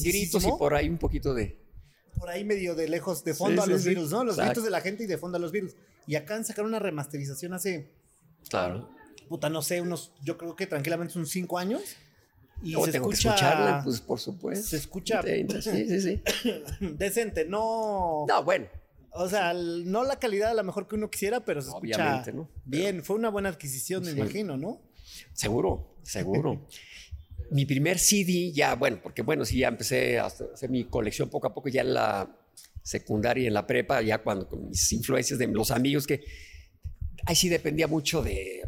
Gritos 0.02 0.42
y 0.44 0.48
por 0.58 0.74
ahí 0.74 0.88
un 0.88 0.98
poquito 0.98 1.32
de... 1.32 1.56
Por 2.18 2.28
ahí 2.28 2.44
medio 2.44 2.74
de 2.74 2.88
lejos, 2.88 3.22
de 3.22 3.34
fondo 3.34 3.62
a 3.62 3.66
los 3.66 3.84
virus, 3.84 4.10
¿no? 4.10 4.24
Los 4.24 4.36
gritos 4.36 4.64
de 4.64 4.70
la 4.70 4.80
gente 4.80 5.04
y 5.04 5.06
de 5.06 5.16
fondo 5.16 5.36
a 5.36 5.40
los 5.40 5.52
virus. 5.52 5.76
Y 6.08 6.16
acá 6.16 6.34
han 6.34 6.44
sacado 6.44 6.66
una 6.66 6.80
remasterización 6.80 7.54
hace... 7.54 7.92
Claro. 8.48 8.90
Puta, 9.28 9.48
no 9.48 9.62
sé, 9.62 9.80
unos, 9.80 10.12
yo 10.24 10.36
creo 10.36 10.56
que 10.56 10.66
tranquilamente 10.66 11.14
son 11.14 11.24
cinco 11.24 11.58
años. 11.58 11.80
Y 12.62 12.74
se 12.74 12.92
tengo 12.92 13.10
escucha, 13.10 13.30
que 13.30 13.34
escucharla, 13.36 13.80
pues 13.84 14.00
por 14.00 14.18
supuesto. 14.18 14.66
Se 14.66 14.76
escucha... 14.76 15.22
Sí, 15.22 15.88
sí, 15.88 16.00
sí. 16.00 16.22
Decente, 16.80 17.44
no... 17.44 18.26
No, 18.28 18.44
bueno. 18.44 18.66
O 19.12 19.28
sea, 19.28 19.52
no 19.54 20.04
la 20.04 20.18
calidad 20.18 20.50
a 20.50 20.54
lo 20.54 20.62
mejor 20.62 20.86
que 20.86 20.94
uno 20.94 21.10
quisiera, 21.10 21.44
pero 21.44 21.60
se 21.62 21.68
escucha 21.68 22.24
bien. 22.64 23.02
Fue 23.02 23.16
una 23.16 23.28
buena 23.28 23.48
adquisición, 23.48 24.04
me 24.04 24.12
imagino, 24.12 24.56
¿no? 24.56 24.80
Seguro, 25.32 25.96
seguro. 26.02 26.66
mi 27.50 27.66
primer 27.66 27.98
CD 27.98 28.52
ya, 28.52 28.74
bueno, 28.74 29.00
porque 29.02 29.22
bueno, 29.22 29.44
sí, 29.44 29.58
ya 29.58 29.68
empecé 29.68 30.18
a 30.18 30.26
hacer 30.26 30.70
mi 30.70 30.84
colección 30.84 31.28
poco 31.28 31.48
a 31.48 31.54
poco 31.54 31.68
ya 31.68 31.82
en 31.82 31.94
la 31.94 32.36
secundaria 32.82 33.44
y 33.44 33.46
en 33.48 33.54
la 33.54 33.66
prepa, 33.66 34.00
ya 34.02 34.18
cuando 34.18 34.48
con 34.48 34.68
mis 34.68 34.92
influencias 34.92 35.38
de 35.38 35.46
los 35.48 35.70
amigos 35.70 36.06
que 36.06 36.24
ahí 37.26 37.34
sí 37.34 37.48
dependía 37.48 37.86
mucho 37.86 38.22
de 38.22 38.62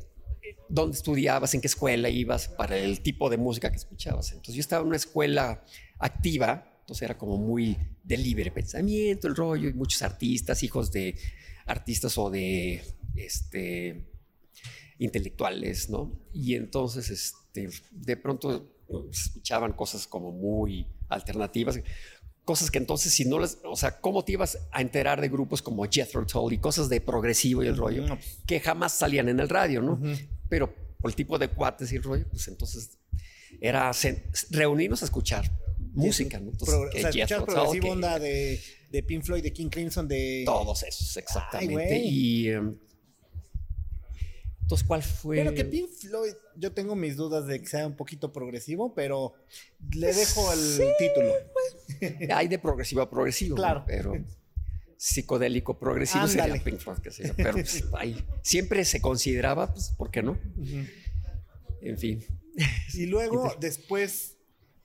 dónde 0.72 0.96
estudiabas, 0.96 1.52
en 1.54 1.60
qué 1.60 1.66
escuela 1.66 2.08
ibas, 2.08 2.48
para 2.48 2.78
el 2.78 3.02
tipo 3.02 3.28
de 3.28 3.36
música 3.36 3.70
que 3.70 3.76
escuchabas. 3.76 4.32
Entonces 4.32 4.54
yo 4.54 4.60
estaba 4.60 4.80
en 4.80 4.88
una 4.88 4.96
escuela 4.96 5.62
activa, 5.98 6.78
entonces 6.80 7.02
era 7.02 7.18
como 7.18 7.36
muy 7.36 7.76
de 8.02 8.16
libre 8.16 8.50
pensamiento, 8.50 9.28
el 9.28 9.36
rollo, 9.36 9.68
y 9.68 9.74
muchos 9.74 10.00
artistas, 10.02 10.62
hijos 10.62 10.90
de 10.90 11.14
artistas 11.66 12.16
o 12.16 12.30
de 12.30 12.82
este, 13.14 14.10
intelectuales, 14.98 15.90
¿no? 15.90 16.10
Y 16.32 16.54
entonces 16.54 17.10
este, 17.10 17.68
de 17.90 18.16
pronto 18.16 18.72
escuchaban 19.10 19.74
cosas 19.74 20.06
como 20.06 20.32
muy 20.32 20.86
alternativas, 21.08 21.80
cosas 22.44 22.70
que 22.70 22.78
entonces 22.78 23.12
si 23.12 23.26
no 23.26 23.38
las, 23.38 23.58
o 23.62 23.76
sea, 23.76 24.00
¿cómo 24.00 24.24
te 24.24 24.32
ibas 24.32 24.58
a 24.72 24.80
enterar 24.80 25.20
de 25.20 25.28
grupos 25.28 25.60
como 25.60 25.84
Jethro 25.84 26.24
Tull 26.24 26.54
y 26.54 26.58
cosas 26.58 26.88
de 26.88 27.02
progresivo 27.02 27.62
y 27.62 27.66
el 27.66 27.76
rollo 27.76 28.06
pues. 28.06 28.38
que 28.46 28.58
jamás 28.58 28.92
salían 28.92 29.28
en 29.28 29.38
el 29.38 29.50
radio, 29.50 29.82
¿no? 29.82 30.00
Pero 30.52 30.70
por 31.00 31.10
el 31.10 31.14
tipo 31.14 31.38
de 31.38 31.48
cuates 31.48 31.90
y 31.92 31.96
el 31.96 32.02
rollo, 32.02 32.26
pues 32.28 32.46
entonces 32.46 32.98
era 33.58 33.90
reunirnos 34.50 35.00
a 35.00 35.06
escuchar 35.06 35.50
música, 35.78 36.38
¿no? 36.38 36.50
Entonces, 36.50 36.74
o 36.74 36.92
sea, 36.92 37.08
escuchar 37.08 37.46
progresivo 37.46 37.90
onda 37.90 38.18
de, 38.18 38.60
de, 38.90 39.02
Pink 39.02 39.24
Floyd, 39.24 39.42
de 39.42 39.50
King 39.50 39.70
Crimson, 39.70 40.06
de... 40.06 40.42
Todos 40.44 40.82
esos, 40.82 41.16
exactamente. 41.16 42.02
y... 42.04 42.50
Em, 42.50 42.76
entonces, 44.60 44.86
¿cuál 44.86 45.02
fue? 45.02 45.36
Bueno, 45.36 45.54
que 45.54 45.64
Pink 45.64 45.88
Floyd, 45.88 46.34
yo 46.56 46.70
tengo 46.72 46.94
mis 46.94 47.16
dudas 47.16 47.46
de 47.46 47.58
que 47.58 47.66
sea 47.66 47.86
un 47.86 47.96
poquito 47.96 48.30
progresivo, 48.30 48.92
pero 48.92 49.32
le 49.94 50.12
dejo 50.12 50.52
el 50.52 50.92
título. 50.98 51.32
Pues, 51.98 52.30
hay 52.30 52.48
de 52.48 52.58
progresivo 52.58 53.00
a 53.00 53.08
progresivo, 53.08 53.56
claro. 53.56 53.84
pero 53.86 54.22
psicodélico 55.02 55.80
progresivo 55.80 56.28
sería 56.28 56.62
Pink 56.62 56.78
Floyd, 56.78 56.98
que 56.98 57.10
sea. 57.10 57.34
Pero 57.34 57.50
pues, 57.52 57.84
ahí, 57.98 58.24
siempre 58.42 58.84
se 58.84 59.00
consideraba, 59.00 59.72
pues, 59.72 59.90
¿por 59.98 60.12
qué 60.12 60.22
no? 60.22 60.38
En 61.80 61.98
fin. 61.98 62.24
Y 62.94 63.06
luego, 63.06 63.52
después, 63.60 64.36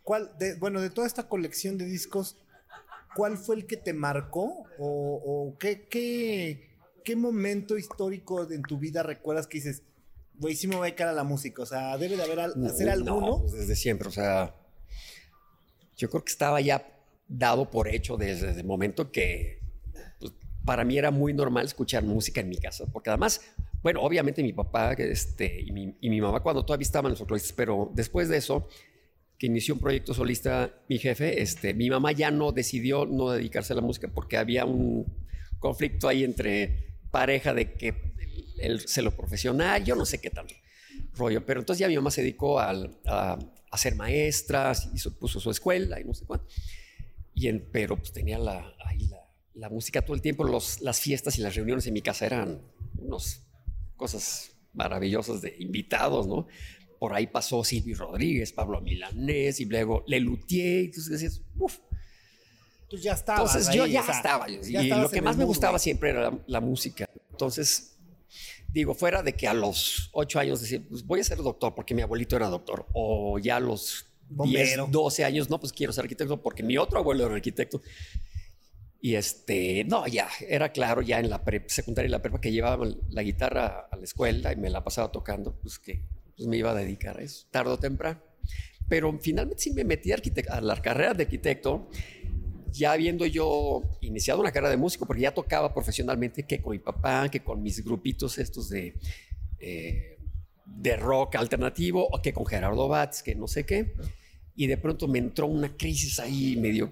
¿cuál, 0.02 0.32
de, 0.40 0.56
bueno, 0.56 0.82
de 0.82 0.90
toda 0.90 1.06
esta 1.06 1.30
colección 1.30 1.78
de 1.78 1.86
discos, 1.86 2.36
¿cuál 3.16 3.38
fue 3.38 3.58
el 3.58 3.68
que 3.68 3.78
te 3.78 3.94
marcó? 3.94 4.66
¿O, 4.80 5.56
qué, 5.60 5.88
qué, 5.88 7.16
momento 7.16 7.78
histórico 7.78 8.52
en 8.52 8.64
tu 8.64 8.80
vida 8.80 9.04
recuerdas 9.04 9.46
que 9.46 9.60
dices, 9.60 9.84
güey, 10.34 10.56
sí 10.56 10.68
me 10.68 10.78
voy 10.78 10.90
a 10.90 10.96
cara 10.96 11.12
a 11.12 11.14
la 11.14 11.24
música? 11.24 11.62
O 11.62 11.68
sea, 11.68 11.96
debe 12.00 12.18
de 12.18 12.24
haber 12.24 12.40
hacer 12.40 12.90
alguno. 12.90 13.20
No, 13.22 13.42
pues 13.42 13.54
desde 13.54 13.76
siempre, 13.76 14.08
o 14.08 14.12
sea, 14.12 14.56
yo 15.96 16.10
creo 16.10 16.26
que 16.26 16.32
estaba 16.32 16.60
ya 16.60 16.92
dado 17.28 17.70
por 17.70 17.88
hecho 17.88 18.18
desde 18.18 18.50
el 18.50 18.64
momento 18.64 19.12
que 19.12 19.67
para 20.68 20.84
mí 20.84 20.98
era 20.98 21.12
muy 21.12 21.34
normal 21.34 21.66
escuchar 21.66 22.04
música 22.04 22.42
en 22.42 22.50
mi 22.50 22.58
casa, 22.58 22.86
porque 22.92 23.10
además, 23.10 23.40
bueno, 23.82 24.02
obviamente 24.02 24.44
mi 24.44 24.52
papá 24.52 24.92
este, 24.92 25.62
y, 25.62 25.72
mi, 25.72 25.96
y 26.02 26.10
mi 26.10 26.20
mamá 26.20 26.42
cuando 26.42 26.66
todavía 26.66 26.84
estaban 26.84 27.10
los 27.10 27.20
folcloristas, 27.20 27.54
pero 27.54 27.90
después 27.96 28.28
de 28.28 28.36
eso, 28.36 28.68
que 29.38 29.46
inició 29.48 29.76
un 29.76 29.80
proyecto 29.80 30.14
solista 30.14 30.74
mi 30.90 30.98
jefe, 30.98 31.42
este, 31.42 31.74
mi 31.74 31.90
mamá 31.90 32.12
ya 32.12 32.32
no 32.32 32.52
decidió 32.52 33.06
no 33.06 33.32
dedicarse 33.32 33.72
a 33.72 33.78
la 33.78 33.82
música 33.82 34.10
porque 34.14 34.36
había 34.36 34.66
un 34.66 35.06
conflicto 35.60 36.10
ahí 36.10 36.26
entre 36.26 36.98
pareja 37.12 37.54
de 37.54 37.76
que 37.76 37.96
él 38.60 38.82
se 38.82 39.02
lo 39.02 39.12
profesional, 39.12 39.86
yo 39.86 39.96
no 39.96 40.06
sé 40.06 40.20
qué 40.20 40.32
tal 40.32 40.48
rollo, 41.14 41.46
pero 41.46 41.62
entonces 41.62 41.80
ya 41.80 41.88
mi 41.88 41.96
mamá 41.96 42.12
se 42.12 42.24
dedicó 42.24 42.60
a, 42.60 42.74
a, 43.06 43.78
ser 43.78 43.96
maestra, 43.96 44.74
hizo, 44.94 45.18
puso 45.18 45.40
su 45.40 45.50
escuela 45.50 46.02
y 46.02 46.04
no 46.04 46.14
sé 46.14 46.26
cuánto, 46.26 46.46
y 47.34 47.48
en, 47.48 47.70
pero 47.72 47.96
pues 47.96 48.12
tenía 48.12 48.38
la, 48.38 48.74
ahí 48.86 49.08
la, 49.08 49.27
la 49.58 49.70
música 49.70 50.02
todo 50.02 50.16
el 50.16 50.22
tiempo, 50.22 50.44
los, 50.44 50.82
las 50.82 51.00
fiestas 51.00 51.38
y 51.38 51.42
las 51.42 51.56
reuniones 51.56 51.88
en 51.88 51.94
mi 51.94 52.02
casa 52.02 52.26
eran 52.26 52.62
unas 52.98 53.44
cosas 53.96 54.52
maravillosas 54.74 55.42
de 55.42 55.56
invitados, 55.60 56.28
¿no? 56.28 56.48
por 57.00 57.14
ahí 57.14 57.28
pasó 57.28 57.64
Silvio 57.64 57.98
Rodríguez, 57.98 58.52
Pablo 58.52 58.82
Milanés 58.82 59.60
y 59.60 59.66
luego 59.66 60.04
Lelutier. 60.08 60.86
Entonces 60.86 61.10
decías, 61.10 61.42
uff. 61.58 61.80
Tú 62.90 62.98
ya 62.98 63.14
estabas. 63.14 63.54
Entonces 63.54 63.76
yo 63.76 63.86
ya 63.86 64.02
estaba. 64.02 64.50
y 64.50 64.88
lo 64.90 65.10
que 65.10 65.22
más 65.22 65.38
me 65.38 65.44
gustaba 65.44 65.78
siempre 65.78 66.12
era 66.12 66.32
la, 66.48 66.62
música. 66.62 67.10
Entonces, 67.32 67.98
digo, 68.70 68.96
fuera 68.96 69.22
de 69.22 69.34
que 69.34 69.48
a 69.48 69.54
los 69.54 70.10
ocho 70.14 70.40
años 70.40 70.62
decía, 70.62 70.82
pues 70.90 71.06
voy 71.06 71.20
a 71.20 71.24
ser 71.24 71.38
doctor 71.40 71.76
porque 71.76 71.94
mi 71.94 72.02
abuelito 72.02 72.36
era 72.38 72.48
doctor. 72.48 72.88
O 72.94 73.40
ya 73.40 73.58
a 73.58 73.60
los 73.60 74.06
10, 74.30 74.90
12 74.90 75.26
años, 75.26 75.50
no, 75.50 75.60
pues 75.60 75.74
quiero 75.74 75.92
ser 75.92 76.04
arquitecto 76.06 76.42
porque 76.42 76.64
mi 76.64 76.78
otro 76.78 76.98
abuelo 76.98 77.26
era 77.26 77.36
arquitecto. 77.36 77.82
Y 79.00 79.16
este, 79.16 79.84
no, 79.84 80.08
ya, 80.08 80.28
era 80.48 80.72
claro 80.72 81.02
ya 81.02 81.20
en 81.20 81.30
la 81.30 81.42
secundaria 81.68 82.08
y 82.08 82.12
la 82.12 82.22
prepa 82.22 82.42
que 82.42 82.52
llevaba 82.52 82.88
la 83.10 83.22
guitarra 83.22 83.88
a 83.92 83.96
la 83.96 84.04
escuela 84.04 84.52
y 84.52 84.56
me 84.56 84.70
la 84.70 84.84
pasaba 84.84 85.12
tocando, 85.12 85.56
pues 85.62 85.78
que 85.78 86.02
pues 86.36 86.48
me 86.48 86.58
iba 86.58 86.72
a 86.72 86.76
dedicar 86.76 87.20
a 87.20 87.24
eso, 87.24 87.46
tarde 87.52 87.72
o 87.72 87.78
temprano. 87.78 88.22
Pero 88.88 89.18
finalmente 89.20 89.62
sí 89.62 89.74
me 89.74 89.84
metí 89.84 90.12
a, 90.12 90.18
a 90.50 90.62
la 90.62 90.82
carrera 90.82 91.14
de 91.14 91.24
arquitecto, 91.24 91.90
ya 92.72 92.94
habiendo 92.94 93.26
yo 93.26 93.84
iniciado 94.02 94.40
una 94.40 94.52
carrera 94.52 94.72
de 94.72 94.78
músico, 94.78 95.06
porque 95.06 95.24
ya 95.24 95.34
tocaba 95.34 95.74
profesionalmente, 95.74 96.44
que 96.44 96.62
con 96.62 96.72
mi 96.72 96.80
papá, 96.80 97.30
que 97.30 97.42
con 97.42 97.62
mis 97.62 97.84
grupitos 97.84 98.38
estos 98.38 98.70
de, 98.70 98.96
eh, 99.60 100.18
de 100.66 100.98
rock 100.98 101.36
alternativo, 101.36 102.08
o 102.08 102.22
que 102.22 102.34
con 102.34 102.46
Gerardo 102.46 102.88
Batz, 102.88 103.22
que 103.22 103.36
no 103.36 103.48
sé 103.48 103.66
qué. 103.66 103.94
Y 104.56 104.68
de 104.68 104.78
pronto 104.78 105.08
me 105.08 105.20
entró 105.20 105.48
una 105.48 105.76
crisis 105.76 106.20
ahí 106.20 106.56
medio 106.58 106.92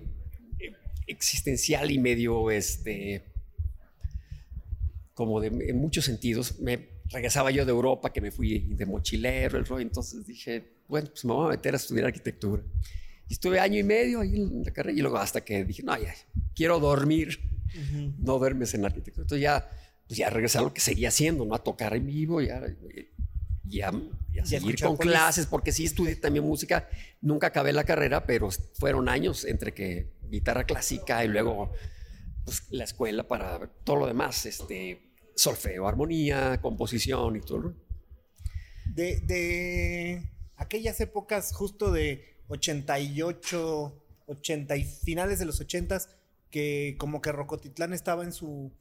existencial 1.08 1.92
y 1.92 2.00
medio, 2.00 2.52
este, 2.52 3.24
como 5.14 5.40
de, 5.40 5.48
en 5.48 5.78
muchos 5.78 6.06
sentidos, 6.06 6.60
me 6.60 6.96
regresaba 7.10 7.52
yo 7.52 7.66
de 7.66 7.72
Europa, 7.72 8.12
que 8.12 8.22
me 8.22 8.32
fui 8.32 8.60
de 8.60 8.86
mochilero, 8.86 9.58
el 9.58 9.66
rollo, 9.66 9.84
entonces 9.84 10.26
dije, 10.26 10.64
bueno, 10.88 11.10
pues 11.10 11.26
me 11.26 11.34
voy 11.34 11.48
a 11.48 11.50
meter 11.52 11.74
a 11.74 11.78
estudiar 11.78 12.06
arquitectura. 12.06 12.64
Y 13.28 13.34
estuve 13.34 13.60
año 13.60 13.80
y 13.80 13.84
medio 13.84 14.22
ahí 14.22 14.36
en 14.36 14.64
la 14.64 14.72
carrera 14.72 14.98
y 14.98 15.02
luego 15.02 15.18
hasta 15.18 15.42
que 15.42 15.66
dije, 15.66 15.84
no, 15.84 15.98
ya, 15.98 16.14
quiero 16.56 16.80
dormir, 16.80 17.40
no 18.20 18.40
verme 18.40 18.66
en 18.72 18.86
arquitectura. 18.86 19.24
Entonces 19.24 19.42
ya, 19.42 19.70
pues 20.08 20.18
ya 20.18 20.30
regresé 20.30 20.60
a 20.60 20.62
lo 20.62 20.74
que 20.74 20.82
seguía 20.82 21.10
haciendo, 21.10 21.46
¿no? 21.46 21.56
A 21.56 21.64
tocar 21.64 21.96
en 21.96 22.06
vivo, 22.06 22.42
ya, 22.42 22.62
ya, 23.68 23.92
ya 24.32 24.46
seguir 24.46 24.80
con 24.80 24.98
clases, 24.98 25.46
porque 25.46 25.72
sí 25.72 25.86
estudié 25.86 26.16
también 26.16 26.46
música. 26.46 26.88
Nunca 27.22 27.48
acabé 27.48 27.74
la 27.74 27.84
carrera, 27.84 28.26
pero 28.26 28.50
fueron 28.78 29.10
años 29.10 29.46
entre 29.46 29.74
que 29.74 30.14
guitarra 30.30 30.66
clásica 30.66 31.24
y 31.24 31.28
luego 31.28 31.72
pues, 32.44 32.64
la 32.72 32.84
escuela 32.84 33.28
para 33.28 33.68
todo 33.84 33.98
lo 33.98 34.08
demás, 34.08 34.46
este, 34.46 35.02
solfeo, 35.36 35.88
armonía, 35.88 36.60
composición 36.62 37.36
y 37.36 37.42
todo. 37.42 37.74
De, 38.86 39.20
de 39.22 40.32
aquellas 40.58 41.00
épocas 41.02 41.54
justo 41.54 41.92
de 41.92 42.36
88, 42.48 44.04
80 44.28 44.78
y 44.78 44.84
finales 44.84 45.40
de 45.40 45.46
los 45.46 45.60
80 45.60 46.00
que 46.52 46.96
como 46.98 47.22
que 47.22 47.32
Rocotitlán 47.32 47.94
estaba 47.94 48.24
en 48.24 48.32
su 48.32 48.72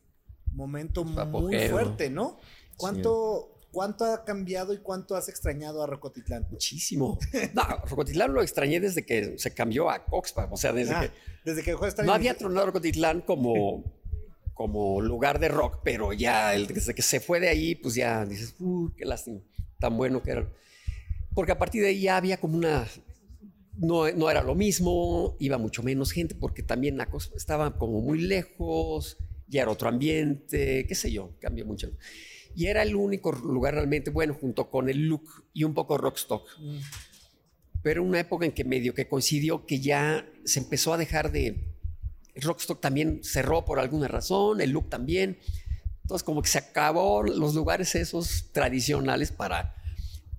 momento 0.52 1.04
muy 1.04 1.58
fuerte, 1.68 2.10
¿no? 2.10 2.38
¿Cuánto, 2.76 3.53
¿Cuánto 3.74 4.04
ha 4.04 4.24
cambiado 4.24 4.72
y 4.72 4.78
cuánto 4.78 5.16
has 5.16 5.28
extrañado 5.28 5.82
a 5.82 5.86
Rocotitlán? 5.88 6.46
Muchísimo. 6.48 7.18
No, 7.54 7.62
Rocotitlán 7.88 8.32
lo 8.32 8.40
extrañé 8.40 8.78
desde 8.78 9.04
que 9.04 9.36
se 9.36 9.52
cambió 9.52 9.90
a 9.90 10.04
Coxpa. 10.04 10.48
O 10.52 10.56
sea, 10.56 10.72
desde 10.72 10.94
ah, 10.94 11.00
que. 11.00 11.10
Desde 11.44 11.64
que 11.64 11.72
dejó 11.72 11.86
No 12.04 12.12
había 12.12 12.38
tronado 12.38 12.66
Rocotitlán 12.66 13.22
como, 13.22 13.82
como 14.54 15.00
lugar 15.00 15.40
de 15.40 15.48
rock, 15.48 15.80
pero 15.82 16.12
ya 16.12 16.52
desde 16.52 16.94
que 16.94 17.02
se 17.02 17.18
fue 17.18 17.40
de 17.40 17.48
ahí, 17.48 17.74
pues 17.74 17.96
ya 17.96 18.24
dices, 18.24 18.54
uh, 18.60 18.90
qué 18.96 19.04
lástima. 19.04 19.40
Tan 19.80 19.96
bueno 19.96 20.22
que 20.22 20.30
era. 20.30 20.48
Porque 21.34 21.50
a 21.50 21.58
partir 21.58 21.82
de 21.82 21.88
ahí 21.88 22.02
ya 22.02 22.16
había 22.16 22.38
como 22.38 22.56
una. 22.56 22.86
No, 23.76 24.08
no 24.12 24.30
era 24.30 24.44
lo 24.44 24.54
mismo, 24.54 25.34
iba 25.40 25.58
mucho 25.58 25.82
menos 25.82 26.12
gente, 26.12 26.36
porque 26.36 26.62
también 26.62 26.96
la 26.96 27.06
cosa 27.06 27.30
estaba 27.34 27.76
como 27.76 28.00
muy 28.00 28.20
lejos, 28.20 29.16
ya 29.48 29.62
era 29.62 29.72
otro 29.72 29.88
ambiente, 29.88 30.86
qué 30.86 30.94
sé 30.94 31.10
yo, 31.10 31.32
cambió 31.40 31.66
mucho. 31.66 31.90
Y 32.54 32.66
era 32.66 32.82
el 32.82 32.94
único 32.94 33.32
lugar 33.32 33.74
realmente 33.74 34.10
bueno, 34.10 34.34
junto 34.34 34.70
con 34.70 34.88
el 34.88 35.08
look 35.08 35.44
y 35.52 35.64
un 35.64 35.74
poco 35.74 35.98
rockstock. 35.98 36.46
Mm. 36.58 36.78
Pero 37.82 38.02
una 38.02 38.20
época 38.20 38.46
en 38.46 38.52
que 38.52 38.64
medio 38.64 38.94
que 38.94 39.08
coincidió 39.08 39.66
que 39.66 39.80
ya 39.80 40.26
se 40.44 40.60
empezó 40.60 40.94
a 40.94 40.96
dejar 40.96 41.32
de... 41.32 41.68
rockstock 42.36 42.80
también 42.80 43.22
cerró 43.22 43.64
por 43.64 43.78
alguna 43.78 44.08
razón, 44.08 44.60
el 44.60 44.70
look 44.70 44.88
también. 44.88 45.38
Entonces 46.02 46.24
como 46.24 46.42
que 46.42 46.48
se 46.48 46.58
acabó 46.58 47.22
los 47.22 47.54
lugares 47.54 47.94
esos 47.94 48.50
tradicionales 48.52 49.32
para 49.32 49.74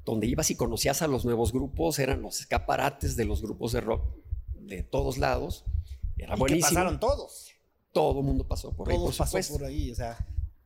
donde 0.05 0.27
ibas 0.27 0.51
y 0.51 0.55
conocías 0.55 1.01
a 1.01 1.07
los 1.07 1.25
nuevos 1.25 1.51
grupos, 1.51 1.98
eran 2.00 2.22
los 2.22 2.39
escaparates 2.39 3.15
de 3.15 3.25
los 3.25 3.41
grupos 3.41 3.72
de 3.72 3.81
rock 3.81 4.03
de 4.53 4.84
todos 4.84 5.17
lados. 5.17 5.65
Era 6.17 6.36
¿Y 6.48 6.62
pasaron 6.62 7.00
todos. 7.00 7.51
Todo 7.91 8.19
el 8.19 8.25
mundo 8.25 8.48
pasó 8.48 8.74
por 8.74 8.89
ahí. 8.89 8.95
Todos 8.95 9.17
pasó 9.17 9.53
por 9.53 9.65
ahí, 9.65 9.91
o 9.91 9.95
sea. 9.95 10.17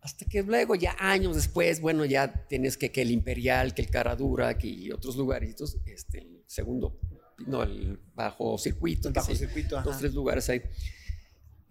Hasta 0.01 0.25
que 0.25 0.44
luego, 0.44 0.75
ya 0.75 0.96
años 0.98 1.36
después, 1.36 1.82
bueno, 1.82 2.06
ya 2.06 2.48
tienes 2.48 2.77
que, 2.77 2.91
que 2.91 3.01
el 3.01 3.12
Imperial, 3.12 3.74
que 3.74 3.82
el 3.82 3.89
Caradura, 3.89 4.58
que 4.58 4.91
otros 4.94 5.18
lugares, 5.18 5.56
este, 5.86 6.20
el 6.20 6.44
segundo, 6.48 6.98
no, 7.46 7.63
el 7.63 8.00
bajo 8.15 8.58
circuito. 8.58 9.10
El 9.10 9.13
bajo 9.13 9.36
circuito, 9.36 9.82
Dos, 9.82 10.00
tres 10.00 10.13
lugares 10.13 10.50
ahí. 10.50 10.62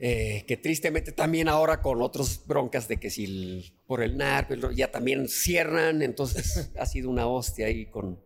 Eh, 0.00 0.44
que 0.46 0.56
tristemente 0.56 1.10
también 1.10 1.48
ahora 1.48 1.82
con 1.82 2.00
otras 2.02 2.42
broncas 2.46 2.86
de 2.86 2.98
que 2.98 3.10
si 3.10 3.74
por 3.84 4.00
el 4.00 4.16
narco 4.16 4.54
ya 4.70 4.92
también 4.92 5.26
cierran, 5.26 6.02
entonces 6.02 6.70
ha 6.78 6.86
sido 6.86 7.10
una 7.10 7.26
hostia 7.26 7.66
ahí 7.66 7.86
con... 7.86 8.20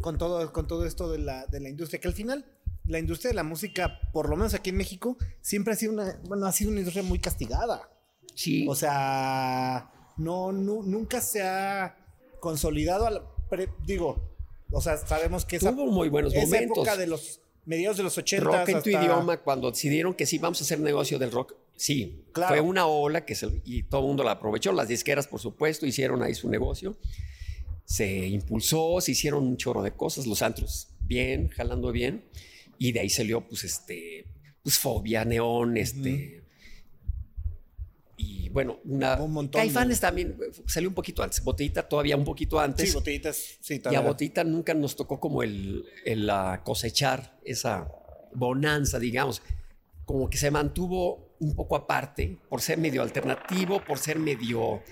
Con 0.00 0.18
todo, 0.18 0.52
con 0.52 0.66
todo 0.66 0.84
esto 0.84 1.10
de 1.10 1.18
la, 1.18 1.46
de 1.46 1.60
la 1.60 1.68
industria, 1.68 2.00
que 2.00 2.08
al 2.08 2.14
final 2.14 2.44
la 2.84 2.98
industria 2.98 3.30
de 3.30 3.36
la 3.36 3.44
música, 3.44 4.00
por 4.12 4.28
lo 4.28 4.36
menos 4.36 4.52
aquí 4.54 4.70
en 4.70 4.76
México, 4.76 5.16
siempre 5.40 5.72
ha 5.72 5.76
sido 5.76 5.92
una, 5.92 6.20
bueno, 6.24 6.46
ha 6.46 6.52
sido 6.52 6.70
una 6.70 6.80
industria 6.80 7.04
muy 7.04 7.20
castigada. 7.20 7.88
Sí. 8.34 8.66
O 8.68 8.74
sea, 8.74 9.90
no, 10.16 10.52
nunca 10.52 11.20
se 11.20 11.42
ha 11.42 11.96
consolidado, 12.40 13.34
digo, 13.86 14.32
o 14.70 14.80
sea, 14.80 14.96
sabemos 14.96 15.44
que 15.44 15.56
esa, 15.56 15.70
Tuvo 15.70 15.86
muy 15.86 16.08
buenos 16.08 16.34
esa 16.34 16.58
época 16.58 16.96
de 16.96 17.06
los 17.06 17.40
mediados 17.64 17.96
de 17.96 18.02
los 18.02 18.18
80 18.18 18.44
Rock 18.44 18.68
en 18.68 18.82
tu 18.82 18.90
idioma, 18.90 19.36
cuando 19.38 19.70
decidieron 19.70 20.14
que 20.14 20.26
sí 20.26 20.38
vamos 20.38 20.60
a 20.60 20.64
hacer 20.64 20.80
negocio 20.80 21.18
del 21.18 21.30
rock, 21.30 21.54
sí, 21.76 22.24
fue 22.32 22.60
una 22.60 22.86
ola 22.86 23.24
que 23.24 23.34
se, 23.34 23.62
y 23.64 23.84
todo 23.84 24.00
el 24.00 24.06
mundo 24.08 24.24
la 24.24 24.32
aprovechó. 24.32 24.72
Las 24.72 24.88
disqueras, 24.88 25.28
por 25.28 25.40
supuesto, 25.40 25.86
hicieron 25.86 26.22
ahí 26.22 26.34
su 26.34 26.48
negocio. 26.48 26.96
Se 27.84 28.26
impulsó, 28.26 29.00
se 29.00 29.12
hicieron 29.12 29.44
un 29.44 29.56
chorro 29.56 29.82
de 29.82 29.92
cosas, 29.92 30.26
los 30.26 30.42
antros 30.42 30.88
bien, 31.00 31.48
jalando 31.48 31.92
bien, 31.92 32.24
y 32.78 32.92
de 32.92 33.00
ahí 33.00 33.10
salió, 33.10 33.46
pues, 33.46 33.64
este, 33.64 34.26
pues, 34.62 34.78
fobia, 34.78 35.24
neón, 35.24 35.76
este 35.76 36.41
y 38.22 38.48
bueno, 38.50 38.78
una. 38.84 39.20
Un 39.20 39.32
montón. 39.32 39.60
Caifanes 39.60 39.98
también 39.98 40.38
salió 40.66 40.88
un 40.88 40.94
poquito 40.94 41.22
antes. 41.22 41.42
Botellita 41.42 41.88
todavía 41.88 42.16
un 42.16 42.24
poquito 42.24 42.60
antes. 42.60 42.88
Sí, 42.88 42.94
botellitas, 42.94 43.58
sí, 43.60 43.82
Y 43.90 43.94
a 43.94 44.00
Botellita 44.00 44.44
nunca 44.44 44.74
nos 44.74 44.94
tocó 44.94 45.18
como 45.18 45.42
el, 45.42 45.84
el 46.04 46.30
cosechar 46.62 47.38
esa 47.44 47.90
bonanza, 48.32 48.98
digamos. 48.98 49.42
Como 50.04 50.30
que 50.30 50.38
se 50.38 50.50
mantuvo 50.50 51.34
un 51.40 51.56
poco 51.56 51.74
aparte 51.74 52.38
por 52.48 52.60
ser 52.60 52.78
medio 52.78 53.02
alternativo, 53.02 53.82
por 53.84 53.98
ser 53.98 54.18
medio 54.18 54.82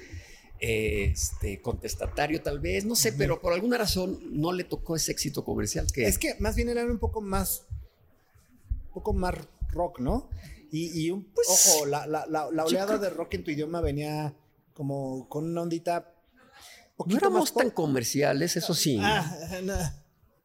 este, 0.59 1.61
contestatario 1.62 2.42
tal 2.42 2.59
vez, 2.59 2.85
no 2.85 2.96
sé, 2.96 3.12
pero 3.12 3.40
por 3.40 3.52
alguna 3.52 3.78
razón 3.78 4.18
no 4.33 4.52
le 4.52 4.64
tocó 4.64 4.96
ese 4.96 5.12
éxito 5.12 5.44
comercial 5.44 5.87
que... 5.92 6.07
Es 6.07 6.18
que 6.18 6.35
más 6.38 6.57
bien 6.57 6.68
era 6.68 6.85
un 6.85 6.98
poco 6.98 7.20
más, 7.20 7.66
un 8.88 8.94
poco 8.94 9.12
más 9.12 9.37
rock, 9.70 10.00
¿no? 10.00 10.28
Y, 10.72 11.11
un, 11.11 11.24
pues, 11.33 11.48
ojo, 11.48 11.87
la, 11.87 12.06
la, 12.06 12.26
la, 12.26 12.64
oleada 12.64 12.98
de 12.98 13.11
rock 13.11 13.35
en 13.35 13.44
tu 13.44 13.50
idioma 13.50 13.80
venía 13.80 14.35
como 14.72 15.28
con 15.28 15.44
una 15.44 15.62
ondita. 15.62 16.14
No 17.06 17.16
éramos 17.16 17.52
tan 17.54 17.70
comerciales, 17.70 18.56
eso 18.56 18.74
sí. 18.74 18.98
Ah, 19.00 19.37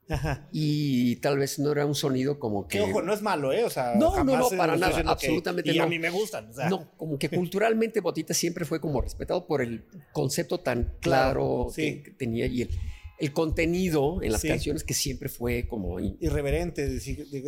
Ajá. 0.08 0.48
Y 0.52 1.16
tal 1.18 1.40
vez 1.40 1.58
no 1.58 1.72
era 1.72 1.86
un 1.86 1.96
sonido 1.96 2.40
como 2.40 2.68
que. 2.68 2.78
que 2.78 2.84
ojo, 2.84 3.02
no 3.02 3.12
es 3.12 3.22
malo, 3.22 3.52
¿eh? 3.52 3.64
O 3.64 3.70
sea, 3.70 3.96
no, 3.96 4.24
no, 4.24 4.38
no, 4.38 4.50
para 4.50 4.78
nada, 4.78 5.02
absolutamente 5.08 5.72
y 5.72 5.78
no. 5.78 5.84
a 5.84 5.88
mí 5.88 5.98
me 5.98 6.12
gustan. 6.12 6.50
O 6.50 6.54
sea. 6.54 6.70
No, 6.70 6.92
como 6.96 7.18
que 7.18 7.30
culturalmente 7.30 8.02
Botita 8.02 8.34
siempre 8.34 8.66
fue 8.66 8.80
como 8.80 9.02
respetado 9.02 9.48
por 9.48 9.62
el 9.62 9.86
concepto 10.12 10.60
tan 10.60 10.98
claro, 11.02 11.68
que, 11.76 12.14
tenía 12.18 12.46
y 12.46 12.64
el, 12.64 12.70
el 13.18 13.32
contenido 13.32 14.22
en 14.22 14.32
las 14.32 14.44
canciones 14.44 14.84
que 14.84 14.94
siempre 14.94 15.30
fue 15.30 15.68
como 15.68 16.00
irreverente 16.00 17.00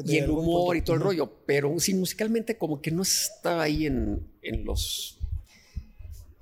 y 0.06 0.17
el 0.17 0.30
humor 0.30 0.77
y 0.77 0.82
todo 0.82 0.95
el 0.95 1.01
rollo, 1.01 1.32
pero 1.45 1.77
sí 1.80 1.93
musicalmente 1.93 2.58
como 2.58 2.82
que 2.82 2.91
no 2.91 3.01
estaba 3.01 3.63
ahí 3.63 3.86
en, 3.86 4.25
en 4.41 4.63
los 4.63 5.19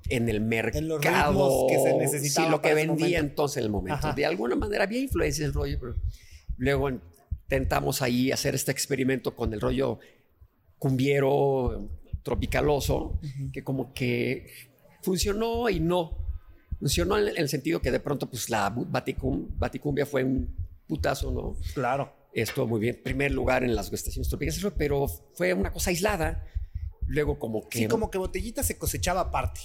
en 0.08 0.28
el 0.28 0.40
mercado 0.40 1.66
que 1.68 1.80
se 1.80 1.96
necesitaba 1.96 2.46
sí, 2.46 2.50
lo 2.50 2.62
que 2.62 2.74
vendía 2.74 3.18
entonces 3.18 3.58
en 3.58 3.64
el 3.64 3.70
momento. 3.70 4.12
De 4.12 4.24
alguna 4.24 4.54
manera 4.54 4.84
había 4.84 5.00
influencia 5.00 5.44
el 5.44 5.52
rollo, 5.52 5.78
pero 5.80 5.94
luego 6.58 6.90
intentamos 6.90 8.02
ahí 8.02 8.30
hacer 8.30 8.54
este 8.54 8.70
experimento 8.70 9.34
con 9.34 9.52
el 9.52 9.60
rollo 9.60 9.98
cumbiero 10.78 11.88
tropicaloso, 12.22 13.18
que 13.52 13.64
como 13.64 13.92
que 13.92 14.46
funcionó 15.02 15.68
y 15.68 15.80
no 15.80 16.25
Funcionó 16.78 17.18
en 17.18 17.36
el 17.36 17.48
sentido 17.48 17.80
que 17.80 17.90
de 17.90 18.00
pronto, 18.00 18.28
pues 18.28 18.50
la 18.50 18.70
Baticumbia 18.70 20.04
fue 20.04 20.24
un 20.24 20.54
putazo, 20.86 21.30
¿no? 21.30 21.56
Claro. 21.74 22.12
Estuvo 22.32 22.66
muy 22.66 22.80
bien. 22.80 23.00
Primer 23.02 23.32
lugar 23.32 23.64
en 23.64 23.74
las 23.74 23.90
estaciones 23.90 24.28
tropicales, 24.28 24.64
pero 24.76 25.06
fue 25.34 25.54
una 25.54 25.72
cosa 25.72 25.90
aislada. 25.90 26.44
Luego, 27.06 27.38
como 27.38 27.66
que. 27.68 27.78
Sí, 27.78 27.86
como 27.86 28.10
que 28.10 28.18
botellita 28.18 28.62
se 28.62 28.76
cosechaba 28.76 29.22
aparte. 29.22 29.60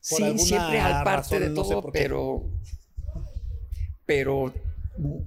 sí, 0.00 0.38
siempre 0.38 0.80
al 0.80 1.04
parte 1.04 1.38
de 1.38 1.50
todo, 1.50 1.90
pero. 1.92 2.48
Pero 4.06 4.52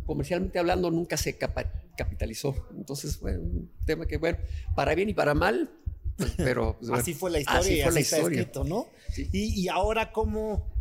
comercialmente 0.05 0.59
hablando, 0.59 0.89
nunca 0.89 1.17
se 1.17 1.37
capitalizó. 1.37 2.67
Entonces 2.75 3.17
fue 3.17 3.37
un 3.37 3.69
tema 3.85 4.05
que, 4.05 4.17
bueno, 4.17 4.39
para 4.75 4.95
bien 4.95 5.09
y 5.09 5.13
para 5.13 5.35
mal, 5.35 5.69
pero. 6.37 6.77
Pues, 6.79 6.91
así 6.93 7.13
fue 7.13 7.29
la 7.29 7.39
historia 7.39 7.59
así 7.59 7.79
y 7.79 7.83
fue 7.83 7.91
la 7.91 7.99
historia. 7.99 8.39
Escrito, 8.39 8.63
¿no? 8.63 8.87
Y, 9.15 9.61
y 9.61 9.67
ahora, 9.67 10.11
¿cómo.? 10.11 10.76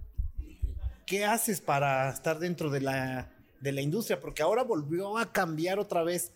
¿Qué 1.06 1.24
haces 1.24 1.60
para 1.60 2.10
estar 2.10 2.38
dentro 2.38 2.70
de 2.70 2.80
la, 2.80 3.32
de 3.60 3.72
la 3.72 3.80
industria? 3.80 4.20
Porque 4.20 4.42
ahora 4.42 4.62
volvió 4.62 5.16
a 5.16 5.32
cambiar 5.32 5.78
otra 5.78 6.02
vez 6.02 6.32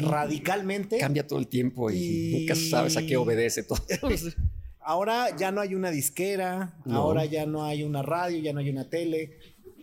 radicalmente. 0.00 0.98
Cambia 0.98 1.26
todo 1.26 1.38
el 1.38 1.48
tiempo 1.48 1.90
y, 1.90 2.38
nunca 2.40 2.54
sabes 2.54 2.96
a 2.96 3.02
qué 3.02 3.16
obedece 3.16 3.62
todo. 3.62 3.78
ahora 4.80 5.36
ya 5.36 5.52
no 5.52 5.60
hay 5.60 5.74
una 5.74 5.90
disquera, 5.90 6.74
ahora 6.90 7.24
ya 7.26 7.46
no 7.46 7.64
hay 7.64 7.82
una 7.82 8.02
radio, 8.02 8.38
ya 8.38 8.52
no 8.52 8.60
hay 8.60 8.70
una 8.70 8.88
tele, 8.88 9.38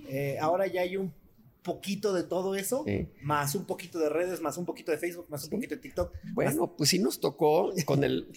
eh, 0.09 0.37
ahora 0.41 0.67
ya 0.67 0.81
hay 0.81 0.97
un 0.97 1.13
poquito 1.61 2.13
de 2.13 2.23
todo 2.23 2.55
eso, 2.55 2.85
más 3.21 3.55
un 3.55 3.65
poquito 3.65 3.99
de 3.99 4.09
redes, 4.09 4.41
más 4.41 4.57
un 4.57 4.65
poquito 4.65 4.91
de 4.91 4.97
Facebook, 4.97 5.27
más 5.29 5.43
un 5.45 5.51
poquito 5.51 5.75
de 5.75 5.81
TikTok. 5.81 6.13
Bueno, 6.33 6.75
pues 6.75 6.89
sí 6.89 6.99
nos 6.99 7.19
tocó 7.19 7.71
con 7.85 8.03
el 8.03 8.27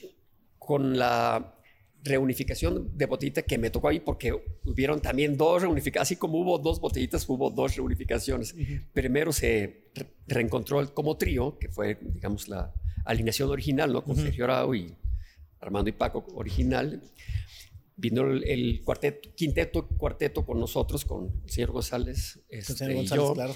con 0.59 0.99
la 0.99 1.56
reunificación 2.03 2.97
de 2.97 3.07
botellita 3.07 3.43
que 3.43 3.59
me 3.59 3.71
tocó 3.71 3.89
ahí 3.89 4.01
porque 4.01 4.33
hubieron 4.65 5.01
también 5.01 5.37
dos 5.37 5.63
reunificaciones, 5.63 6.09
así 6.09 6.17
como 6.17 6.39
hubo 6.39 6.59
dos 6.59 6.81
botellitas, 6.81 7.29
hubo 7.29 7.51
dos 7.51 7.77
reunificaciones. 7.77 8.55
Primero 8.93 9.33
se 9.33 9.91
reencontró 10.27 10.95
como 10.95 11.17
trío, 11.17 11.59
que 11.59 11.69
fue, 11.69 11.99
digamos, 12.01 12.49
la 12.49 12.73
alineación 13.05 13.51
original, 13.51 13.93
¿no? 13.93 14.05
Con 14.05 14.17
Sergio 14.17 14.45
Arau 14.45 14.75
y 14.75 14.95
Armando 15.61 15.91
y 15.91 15.93
Paco 15.93 16.25
original. 16.35 17.03
Vino 17.97 18.31
el, 18.31 18.83
cuarteto, 18.85 19.31
quinteto, 19.35 19.89
cuarteto 19.89 20.45
con 20.45 20.61
nosotros, 20.61 21.05
con 21.05 21.43
el 21.45 21.51
señor 21.51 21.73
González, 21.73 22.41
este, 22.51 22.95
y 22.95 23.07
yo. 23.07 23.33
Claro. 23.35 23.55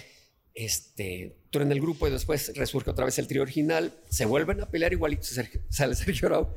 Este, 0.53 1.37
tú 1.50 1.61
en 1.61 1.70
el 1.70 1.81
grupo 1.81 2.09
y 2.09 2.11
después 2.11 2.57
resurge 2.57 2.90
otra 2.90 3.05
vez 3.05 3.18
el 3.18 3.29
trío 3.29 3.42
original, 3.42 3.94
se 4.09 4.24
vuelven 4.24 4.61
a 4.61 4.70
pelear 4.70 4.92
igualito, 4.92 5.22
sale 5.68 5.94
Sergio 5.94 6.29
Arau 6.29 6.55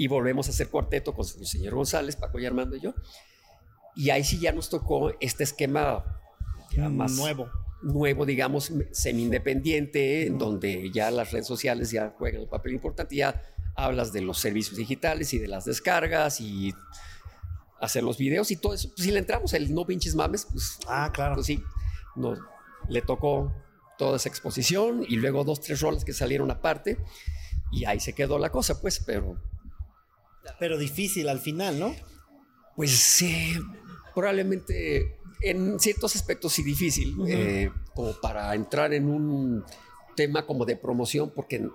y 0.00 0.08
volvemos 0.08 0.46
a 0.46 0.50
hacer 0.50 0.70
cuarteto 0.70 1.12
con 1.12 1.26
el 1.26 1.46
señor 1.46 1.74
González, 1.74 2.16
Paco 2.16 2.38
y 2.38 2.46
Armando 2.46 2.74
y 2.74 2.80
yo. 2.80 2.94
Y 3.94 4.08
ahí 4.08 4.24
sí 4.24 4.38
ya 4.38 4.50
nos 4.50 4.70
tocó 4.70 5.12
este 5.20 5.44
esquema 5.44 6.02
más 6.74 7.12
nuevo. 7.12 7.50
Nuevo, 7.82 8.24
digamos, 8.24 8.72
semi-independiente, 8.92 10.26
en 10.26 10.38
donde 10.38 10.90
ya 10.90 11.10
las 11.10 11.32
redes 11.32 11.46
sociales 11.46 11.90
ya 11.90 12.14
juegan 12.16 12.40
un 12.40 12.48
papel 12.48 12.72
importante. 12.72 13.14
Ya 13.14 13.42
hablas 13.76 14.10
de 14.14 14.22
los 14.22 14.38
servicios 14.38 14.78
digitales 14.78 15.34
y 15.34 15.38
de 15.38 15.48
las 15.48 15.66
descargas 15.66 16.40
y 16.40 16.72
hacer 17.78 18.02
los 18.02 18.16
videos 18.16 18.50
y 18.50 18.56
todo 18.56 18.72
eso. 18.72 18.88
Pues, 18.96 19.04
si 19.04 19.12
le 19.12 19.18
entramos 19.18 19.52
el 19.52 19.74
no 19.74 19.84
pinches 19.84 20.14
mames, 20.14 20.46
pues, 20.50 20.78
Ah, 20.88 21.10
claro. 21.12 21.34
pues 21.34 21.46
sí, 21.46 21.62
nos, 22.16 22.38
le 22.88 23.02
tocó 23.02 23.52
toda 23.98 24.16
esa 24.16 24.30
exposición 24.30 25.04
y 25.06 25.16
luego 25.16 25.44
dos, 25.44 25.60
tres 25.60 25.82
rolas 25.82 26.06
que 26.06 26.14
salieron 26.14 26.50
aparte 26.50 26.96
y 27.70 27.84
ahí 27.84 28.00
se 28.00 28.14
quedó 28.14 28.38
la 28.38 28.48
cosa, 28.48 28.80
pues, 28.80 28.98
pero 29.04 29.38
Pero 30.58 30.78
difícil 30.78 31.28
al 31.28 31.40
final, 31.40 31.78
¿no? 31.78 31.94
pues 32.76 33.20
eh, 33.22 33.58
probablemente 34.14 35.18
en 35.42 35.78
ciertos 35.78 36.16
aspectos 36.16 36.54
sí 36.54 36.62
difícil, 36.62 37.14
eh, 37.28 37.70
como 37.94 38.18
para 38.20 38.54
entrar 38.54 38.94
en 38.94 39.06
un 39.08 39.64
tema 40.16 40.46
como 40.46 40.64
de 40.64 40.76
promoción, 40.76 41.30
porque 41.34 41.68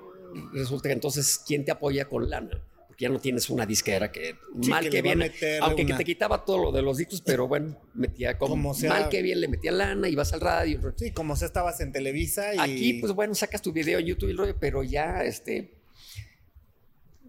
resulta 0.53 0.89
que 0.89 0.93
entonces, 0.93 1.39
¿quién 1.45 1.63
te 1.63 1.71
apoya 1.71 2.05
con 2.05 2.27
lana? 2.27 2.59
Porque 2.87 3.03
ya 3.03 3.09
no 3.09 3.19
tienes 3.19 3.49
una 3.51 3.67
disquera 3.67 4.11
que 4.11 4.35
Sí, 4.61 4.69
mal 4.69 4.89
que 4.89 5.01
bien, 5.03 5.21
aunque 5.61 5.85
que 5.85 5.93
te 5.93 6.03
quitaba 6.05 6.43
todo 6.43 6.57
lo 6.57 6.71
de 6.71 6.81
los 6.81 6.97
discos, 6.97 7.21
pero 7.21 7.47
bueno, 7.47 7.77
metía 7.93 8.37
como, 8.39 8.53
Como 8.55 8.73
sea- 8.73 8.89
mal 8.89 9.09
que 9.09 9.21
bien 9.21 9.41
le 9.41 9.47
metía 9.47 9.71
lana, 9.71 10.09
ibas 10.09 10.33
al 10.33 10.41
radio. 10.41 10.79
Sí, 10.95 11.11
como 11.11 11.35
si 11.35 11.45
estabas 11.45 11.79
en 11.81 11.91
Televisa 11.91 12.55
y... 12.55 12.57
Aquí, 12.57 12.93
pues 12.93 13.13
bueno, 13.13 13.35
sacas 13.35 13.61
tu 13.61 13.71
video 13.71 13.99
en 13.99 14.07
YouTube 14.07 14.29
y 14.29 14.31
el 14.31 14.37
rollo, 14.37 14.55
pero 14.59 14.81
ya, 14.81 15.23
este, 15.23 15.75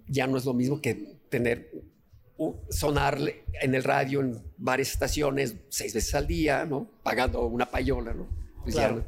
ya 0.08 0.26
no 0.26 0.38
es 0.38 0.44
lo 0.44 0.54
mismo 0.54 0.80
que 0.80 1.15
tener, 1.28 1.70
sonar 2.70 3.18
en 3.62 3.74
el 3.74 3.82
radio 3.84 4.20
en 4.20 4.42
varias 4.58 4.92
estaciones 4.92 5.56
seis 5.68 5.94
veces 5.94 6.14
al 6.14 6.26
día, 6.26 6.64
¿no? 6.66 6.90
Pagando 7.02 7.46
una 7.46 7.70
payola, 7.70 8.12
¿no? 8.14 8.26
Pues 8.62 8.74
ya 8.74 8.88
Claro. 8.88 8.96
no. 8.96 9.04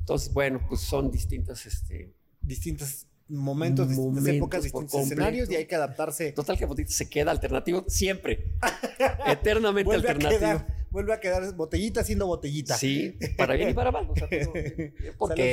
entonces, 0.00 0.32
bueno, 0.32 0.60
pues 0.68 0.80
son 0.80 1.10
distintas, 1.10 1.66
este, 1.66 2.12
distintos 2.40 3.06
momentos, 3.28 3.88
distintas 3.88 4.26
épocas, 4.26 4.62
distintos 4.64 4.90
completo. 4.90 5.12
escenarios 5.14 5.50
y 5.50 5.56
hay 5.56 5.66
que 5.66 5.76
adaptarse. 5.76 6.32
total 6.32 6.58
que 6.58 6.64
Botita 6.66 6.90
se 6.90 7.08
queda 7.08 7.30
alternativo 7.30 7.84
siempre, 7.86 8.54
eternamente 9.26 9.84
Vuelve 9.84 10.08
a, 10.08 10.10
alternativo. 10.10 10.40
quedar, 10.40 10.86
vuelve 10.90 11.12
a 11.14 11.20
quedar 11.20 11.54
botellita 11.54 12.02
siendo 12.02 12.26
botellita. 12.26 12.76
Sí, 12.76 13.16
para 13.36 13.54
bien 13.54 13.68
y 13.70 13.74
para 13.74 13.92
mal. 13.92 14.10
o 14.10 14.16
sea, 14.16 14.26
porque 14.32 14.92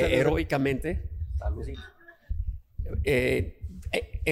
salud. 0.00 0.12
heroicamente, 0.12 0.90
eh, 0.90 1.74
eh, 3.04 3.58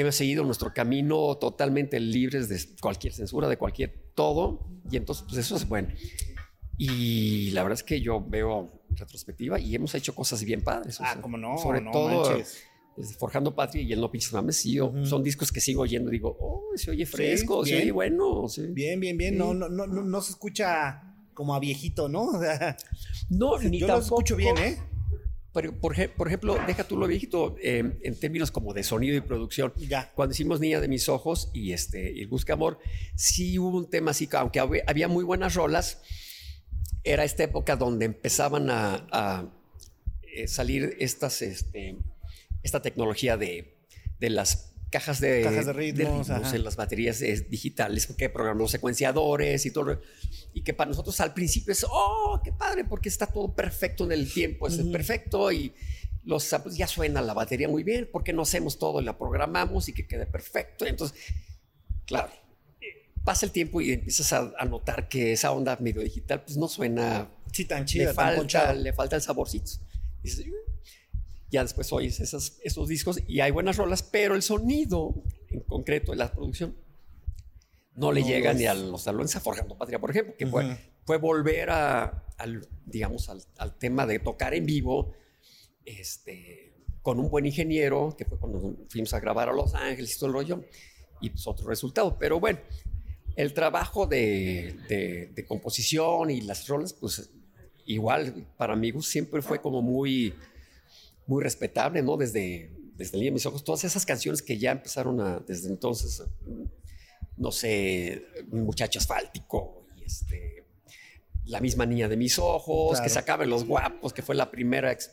hemos 0.00 0.14
seguido 0.14 0.44
nuestro 0.44 0.72
camino 0.74 1.36
totalmente 1.38 1.98
libres 2.00 2.48
de 2.48 2.60
cualquier 2.80 3.12
censura, 3.12 3.48
de 3.48 3.56
cualquier 3.56 4.10
todo. 4.14 4.68
Y 4.90 4.96
entonces, 4.96 5.24
pues 5.28 5.38
eso 5.38 5.56
es 5.56 5.68
bueno. 5.68 5.88
Y 6.78 7.50
la 7.52 7.62
verdad 7.62 7.78
es 7.78 7.82
que 7.82 8.00
yo 8.00 8.20
veo 8.26 8.82
retrospectiva 8.90 9.58
y 9.58 9.74
hemos 9.74 9.94
hecho 9.94 10.14
cosas 10.14 10.44
bien 10.44 10.62
padres. 10.62 11.00
o 11.00 11.04
Ah, 11.04 11.12
sea, 11.14 11.22
como 11.22 11.36
no, 11.38 11.56
Sobre 11.58 11.80
no 11.80 11.90
todo 11.90 12.28
manches. 12.30 12.62
Forjando 13.18 13.54
Patria 13.54 13.82
y 13.82 13.92
el 13.92 14.00
No 14.00 14.10
Pinches 14.10 14.32
Mames. 14.32 14.56
sí, 14.56 14.72
yo- 14.72 14.86
Ujú. 14.86 15.04
Son 15.04 15.22
discos 15.22 15.52
que 15.52 15.60
sigo 15.60 15.82
oyendo 15.82 16.08
y 16.10 16.12
digo, 16.12 16.34
oh, 16.40 16.62
se 16.76 16.90
oye 16.90 17.04
fresco, 17.04 17.62
se 17.64 17.72
bien. 17.72 17.82
oye 17.82 17.92
bueno. 17.92 18.48
sí. 18.48 18.62
Bien, 18.70 18.98
bien, 19.00 19.18
bien. 19.18 19.34
Sí. 19.34 19.38
No, 19.38 19.52
no, 19.52 19.68
no, 19.68 19.86
no, 19.86 20.02
no 20.02 20.20
se 20.22 20.30
escucha 20.30 21.02
como 21.34 21.54
a 21.54 21.60
viejito, 21.60 22.08
¿no? 22.08 22.22
O 22.36 22.40
sea, 22.40 22.76
No, 23.28 23.58
ni 23.58 23.78
yo 23.80 23.86
lo 23.86 23.94
tampoco- 23.94 24.20
escucho 24.20 24.36
bien, 24.36 24.56
¿eh? 24.58 24.78
Por, 25.62 25.94
ej- 25.98 26.10
por 26.10 26.26
ejemplo, 26.28 26.58
deja 26.66 26.84
tú 26.84 26.96
lo 26.96 27.06
viejito 27.06 27.56
eh, 27.62 27.98
en 28.02 28.18
términos 28.20 28.50
como 28.50 28.74
de 28.74 28.82
sonido 28.82 29.16
y 29.16 29.20
producción. 29.20 29.72
Ya. 29.76 30.12
Cuando 30.14 30.32
hicimos 30.34 30.60
Niña 30.60 30.80
de 30.80 30.88
mis 30.88 31.08
ojos 31.08 31.50
y 31.54 31.72
este 31.72 32.10
y 32.12 32.24
Busca 32.26 32.52
Amor, 32.54 32.78
sí 33.14 33.58
hubo 33.58 33.76
un 33.78 33.88
tema 33.90 34.10
así, 34.12 34.26
que 34.26 34.36
aunque 34.36 34.60
hab- 34.60 34.82
había 34.86 35.08
muy 35.08 35.24
buenas 35.24 35.54
rolas, 35.54 36.02
era 37.04 37.24
esta 37.24 37.44
época 37.44 37.76
donde 37.76 38.04
empezaban 38.06 38.68
a, 38.70 39.06
a, 39.10 39.52
eh, 40.34 40.48
salir 40.48 40.96
estas, 41.00 41.40
este, 41.42 41.96
esta 42.62 42.82
tecnología 42.82 43.36
de, 43.36 43.76
de 44.18 44.30
las 44.30 44.72
cajas 44.98 45.20
de, 45.20 45.42
Cajas 45.42 45.66
de 45.66 45.72
ritmos, 45.74 46.30
ajá. 46.30 46.56
en 46.56 46.64
las 46.64 46.74
baterías 46.76 47.20
eh, 47.20 47.46
digitales, 47.50 48.06
que 48.06 48.30
programan 48.30 48.58
los 48.62 48.70
secuenciadores 48.70 49.66
y 49.66 49.70
todo. 49.70 50.00
Y 50.54 50.62
que 50.62 50.72
para 50.72 50.88
nosotros 50.88 51.20
al 51.20 51.34
principio 51.34 51.72
es, 51.72 51.84
oh, 51.88 52.40
qué 52.42 52.50
padre, 52.52 52.84
porque 52.86 53.10
está 53.10 53.26
todo 53.26 53.54
perfecto 53.54 54.04
en 54.04 54.12
el 54.12 54.32
tiempo, 54.32 54.66
es 54.68 54.78
Ujú. 54.78 54.90
perfecto 54.92 55.52
y 55.52 55.74
los 56.24 56.44
samples 56.44 56.76
ya 56.78 56.86
suena 56.86 57.20
la 57.20 57.34
batería 57.34 57.68
muy 57.68 57.82
bien, 57.84 58.08
porque 58.10 58.32
no 58.32 58.42
hacemos 58.42 58.78
todo 58.78 59.02
y 59.02 59.04
la 59.04 59.18
programamos 59.18 59.88
y 59.90 59.92
que 59.92 60.06
quede 60.06 60.24
perfecto. 60.26 60.86
Entonces, 60.86 61.18
claro, 62.06 62.30
pasa 63.22 63.44
el 63.44 63.52
tiempo 63.52 63.80
y 63.82 63.92
empiezas 63.92 64.32
a, 64.32 64.50
a 64.58 64.64
notar 64.64 65.08
que 65.08 65.32
esa 65.32 65.52
onda 65.52 65.76
medio 65.78 66.00
digital 66.00 66.42
pues 66.42 66.56
no 66.56 66.68
suena, 66.68 67.28
Sí, 67.52 67.66
tan 67.66 67.80
le 67.80 67.84
chida, 67.86 68.06
tan 68.06 68.14
falta, 68.14 68.36
ponchada. 68.38 68.72
le 68.72 68.92
falta 68.94 69.16
el 69.16 69.22
saborcito. 69.22 69.70
Dices. 70.22 70.46
Ya 71.50 71.62
después 71.62 71.92
oyes 71.92 72.20
esas, 72.20 72.58
esos 72.64 72.88
discos 72.88 73.20
y 73.26 73.40
hay 73.40 73.50
buenas 73.50 73.76
rolas, 73.76 74.02
pero 74.02 74.34
el 74.34 74.42
sonido 74.42 75.14
en 75.50 75.60
concreto 75.60 76.12
de 76.12 76.18
la 76.18 76.32
producción 76.32 76.76
no 77.94 78.12
le 78.12 78.20
No 78.22 78.26
llega 78.28 78.52
lo 78.52 78.58
ni 78.58 78.66
a 78.66 78.74
los 78.74 79.02
salones 79.02 79.34
a 79.36 79.40
Forjando 79.40 79.76
Patria, 79.78 79.98
por 79.98 80.10
ejemplo, 80.10 80.34
que 80.36 80.46
fue, 80.46 80.64
Ujú. 80.66 80.74
fue 81.04 81.16
volver 81.18 81.70
a, 81.70 82.24
al, 82.36 82.66
digamos, 82.84 83.28
al, 83.28 83.42
al 83.58 83.78
tema 83.78 84.06
de 84.06 84.18
tocar 84.18 84.52
en 84.54 84.66
vivo, 84.66 85.12
este, 85.84 86.72
con 87.02 87.20
un 87.20 87.30
buen 87.30 87.46
ingeniero, 87.46 88.14
que 88.18 88.24
fue 88.24 88.38
cuando 88.38 88.76
fuimos 88.88 89.14
a 89.14 89.20
grabar 89.20 89.48
a 89.48 89.52
Los 89.52 89.74
Ángeles 89.74 90.14
y 90.14 90.18
todo 90.18 90.26
el 90.28 90.32
rollo, 90.34 90.64
y 91.20 91.30
pues 91.30 91.46
otro 91.46 91.68
resultado. 91.68 92.18
Pero 92.18 92.40
bueno, 92.40 92.58
el 93.36 93.52
trabajo 93.54 94.06
de, 94.06 94.76
de- 94.88 95.26
de 95.34 95.46
composición 95.46 96.30
y 96.30 96.40
las 96.42 96.66
rolas, 96.68 96.92
pues 96.92 97.30
igual 97.86 98.46
para 98.56 98.72
amigos 98.72 99.06
siempre 99.06 99.40
fue 99.42 99.60
como 99.60 99.80
muy, 99.80 100.34
muy 101.26 101.42
respetable, 101.42 102.02
¿no? 102.02 102.16
Desde, 102.16 102.70
desde 102.96 103.14
el 103.16 103.20
día 103.20 103.28
de 103.30 103.34
mis 103.34 103.46
ojos, 103.46 103.64
todas 103.64 103.84
esas 103.84 104.04
canciones 104.06 104.42
que 104.42 104.58
ya 104.58 104.72
empezaron 104.72 105.20
a, 105.20 105.40
desde 105.40 105.68
entonces, 105.68 106.22
no 107.36 107.50
sé, 107.52 108.24
Muchacho 108.50 108.98
Asfáltico 108.98 109.86
y 109.96 110.04
este, 110.04 110.64
La 111.46 111.60
misma 111.60 111.84
niña 111.86 112.08
de 112.08 112.16
mis 112.16 112.38
ojos, 112.38 112.92
Claro. 112.92 113.04
que 113.04 113.10
sacaban 113.10 113.50
los 113.50 113.64
guapos, 113.64 114.12
que 114.12 114.22
fue 114.22 114.34
la 114.34 114.50
primera 114.50 114.90
ex- 114.92 115.10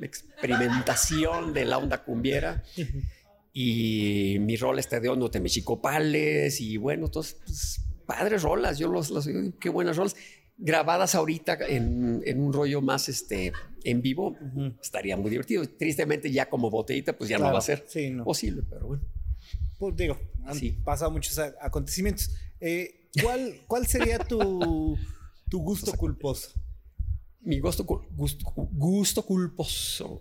experimentación 0.00 1.52
de 1.52 1.64
la 1.64 1.78
onda 1.78 2.04
cumbiera. 2.04 2.62
Y 3.52 4.38
mi 4.40 4.56
rol 4.56 4.78
este 4.78 5.00
de 5.00 5.08
Hondo 5.08 5.30
Temechicopales 5.30 6.60
y 6.60 6.76
bueno, 6.78 7.06
entonces, 7.06 7.36
pues, 7.44 7.80
padres 8.06 8.42
rolas, 8.42 8.78
yo 8.78 8.88
los, 8.88 9.10
los 9.10 9.28
qué 9.60 9.68
buenas 9.68 9.96
rolas. 9.96 10.16
Grabadas 10.64 11.16
ahorita 11.16 11.58
en, 11.68 12.22
en 12.24 12.40
un 12.40 12.52
rollo 12.52 12.80
más 12.80 13.08
este, 13.08 13.52
en 13.82 14.00
vivo, 14.00 14.36
Ujú. 14.40 14.72
estaría 14.80 15.16
muy 15.16 15.28
divertido. 15.30 15.64
Tristemente 15.68 16.30
ya 16.30 16.48
como 16.48 16.70
botellita, 16.70 17.12
pues 17.18 17.28
ya 17.28 17.36
no 17.36 17.42
Claro, 17.44 17.54
va 17.54 17.58
a 17.58 17.62
ser 17.62 17.84
Sí, 17.88 18.10
no. 18.10 18.22
posible, 18.22 18.62
pero 18.70 18.86
bueno. 18.86 19.02
Pues 19.78 19.96
digo, 19.96 20.16
han 20.44 20.54
Sí. 20.54 20.70
pasado 20.84 21.10
muchos 21.10 21.36
acontecimientos. 21.60 22.30
Eh, 22.60 23.08
¿cuál, 23.20 23.60
¿Cuál 23.66 23.86
sería 23.88 24.18
tu, 24.20 24.96
tu 25.50 25.60
gusto 25.62 25.92
culposo? 25.94 26.50
Mi 27.40 27.58
gusto, 27.58 27.82
gusto, 27.84 28.44
gusto 28.54 29.22
culposo. 29.26 30.20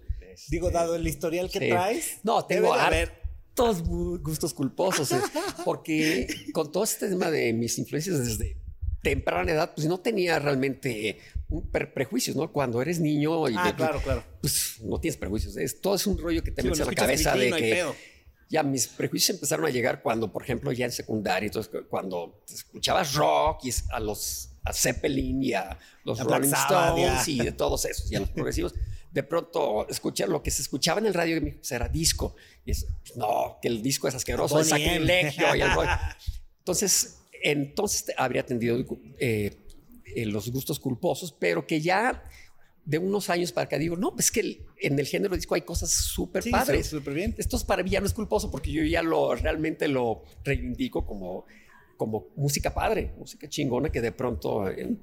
Digo, 0.49 0.67
Este, 0.69 0.79
dado 0.79 0.95
el 0.95 1.05
historial 1.07 1.51
que 1.51 1.59
sí. 1.59 1.69
traes. 1.69 2.17
No, 2.23 2.43
tengo 2.45 2.73
hartos 2.73 3.83
gu- 3.83 4.19
gustos 4.23 4.55
culposos. 4.55 5.11
eh, 5.11 5.19
porque 5.63 6.25
con 6.51 6.71
todo 6.71 6.83
este 6.83 7.09
tema 7.09 7.29
de 7.29 7.53
mis 7.53 7.77
influencias 7.77 8.17
desde 8.25 8.57
temprana 9.01 9.51
edad, 9.51 9.73
pues 9.75 9.87
no 9.87 9.99
tenía 9.99 10.37
realmente 10.39 11.19
un 11.49 11.69
per- 11.69 11.93
prejuicios, 11.93 12.35
¿no? 12.35 12.51
Cuando 12.51 12.81
eres 12.81 12.99
niño 12.99 13.49
y 13.49 13.55
Ah, 13.57 13.65
de- 13.65 13.75
claro, 13.75 14.01
claro. 14.01 14.23
pues 14.41 14.77
no 14.81 14.99
tienes 14.99 15.17
prejuicios. 15.17 15.57
Es, 15.57 15.81
todo 15.81 15.95
es 15.95 16.05
un 16.07 16.17
rollo 16.17 16.43
que 16.43 16.51
te 16.51 16.61
Sí, 16.61 16.67
metes 16.67 16.79
bueno, 16.85 16.89
a 16.89 16.93
la 16.93 17.01
cabeza 17.01 17.35
de 17.35 17.49
no 17.49 17.55
hay 17.55 17.61
que 17.63 17.71
pedo. 17.73 17.95
ya 18.49 18.63
mis 18.63 18.87
prejuicios 18.87 19.35
empezaron 19.37 19.65
a 19.65 19.69
llegar 19.69 20.01
cuando, 20.01 20.31
por 20.31 20.43
ejemplo, 20.43 20.71
ya 20.71 20.85
en 20.85 20.91
secundaria, 20.91 21.47
entonces 21.47 21.71
cuando 21.89 22.43
escuchabas 22.53 23.13
rock 23.15 23.65
y 23.65 23.71
a 23.91 23.99
los 23.99 24.47
a 24.63 24.73
Zeppelin 24.73 25.41
y 25.43 25.53
a 25.53 25.75
los 26.03 26.19
A 26.19 26.23
Rolling 26.23 26.49
Sabbath, 26.49 26.95
Stones 26.99 27.25
ya. 27.25 27.31
y 27.31 27.37
de 27.45 27.51
todos 27.53 27.83
esos 27.85 28.11
y 28.11 28.15
a 28.15 28.19
los 28.19 28.29
progresivos, 28.35 28.75
de 29.11 29.23
pronto 29.23 29.87
escuchar 29.89 30.29
lo 30.29 30.43
que 30.43 30.51
se 30.51 30.61
escuchaba 30.61 30.99
en 30.99 31.07
el 31.07 31.13
radio 31.15 31.37
y 31.37 31.39
me 31.41 31.45
dijo, 31.47 31.57
pues, 31.57 31.71
era 31.71 31.89
disco. 31.89 32.35
Y 32.63 32.71
es, 32.71 32.85
no, 33.15 33.57
que 33.61 33.67
el 33.67 33.81
disco 33.81 34.07
es 34.07 34.13
asqueroso, 34.15 34.59
es 34.59 34.69
sacrilegio 34.69 35.55
y 35.55 35.61
el 35.61 35.73
rollo. 35.73 35.89
Entonces, 36.59 37.17
entonces 37.43 38.05
habría 38.17 38.41
atendido 38.41 38.77
eh, 39.19 39.55
eh, 40.15 40.25
los 40.25 40.49
gustos 40.51 40.79
culposos, 40.79 41.31
pero 41.39 41.65
que 41.67 41.81
ya 41.81 42.23
de 42.85 42.97
unos 42.97 43.29
años 43.29 43.51
para 43.51 43.65
acá 43.65 43.77
digo, 43.77 43.95
no, 43.95 44.13
pues 44.13 44.31
que 44.31 44.65
en 44.81 44.97
el 44.99 45.05
género 45.05 45.35
disco 45.35 45.53
hay 45.55 45.61
cosas 45.61 45.91
súper 45.91 46.43
Sí, 46.43 46.49
padres. 46.49 46.87
súper 46.87 47.13
bien. 47.13 47.35
Esto 47.37 47.55
es 47.57 47.63
para 47.63 47.83
mí 47.83 47.91
ya 47.91 47.99
no 47.99 48.07
es 48.07 48.13
culposo 48.13 48.49
porque 48.49 48.71
yo 48.71 48.83
ya 48.83 49.03
lo 49.03 49.35
realmente 49.35 49.87
lo 49.87 50.23
reivindico 50.43 51.05
como, 51.05 51.45
como 51.97 52.27
música 52.35 52.73
padre, 52.73 53.13
música 53.17 53.47
chingona 53.47 53.91
que 53.91 54.01
de 54.01 54.11
pronto 54.11 54.67
en, 54.69 54.99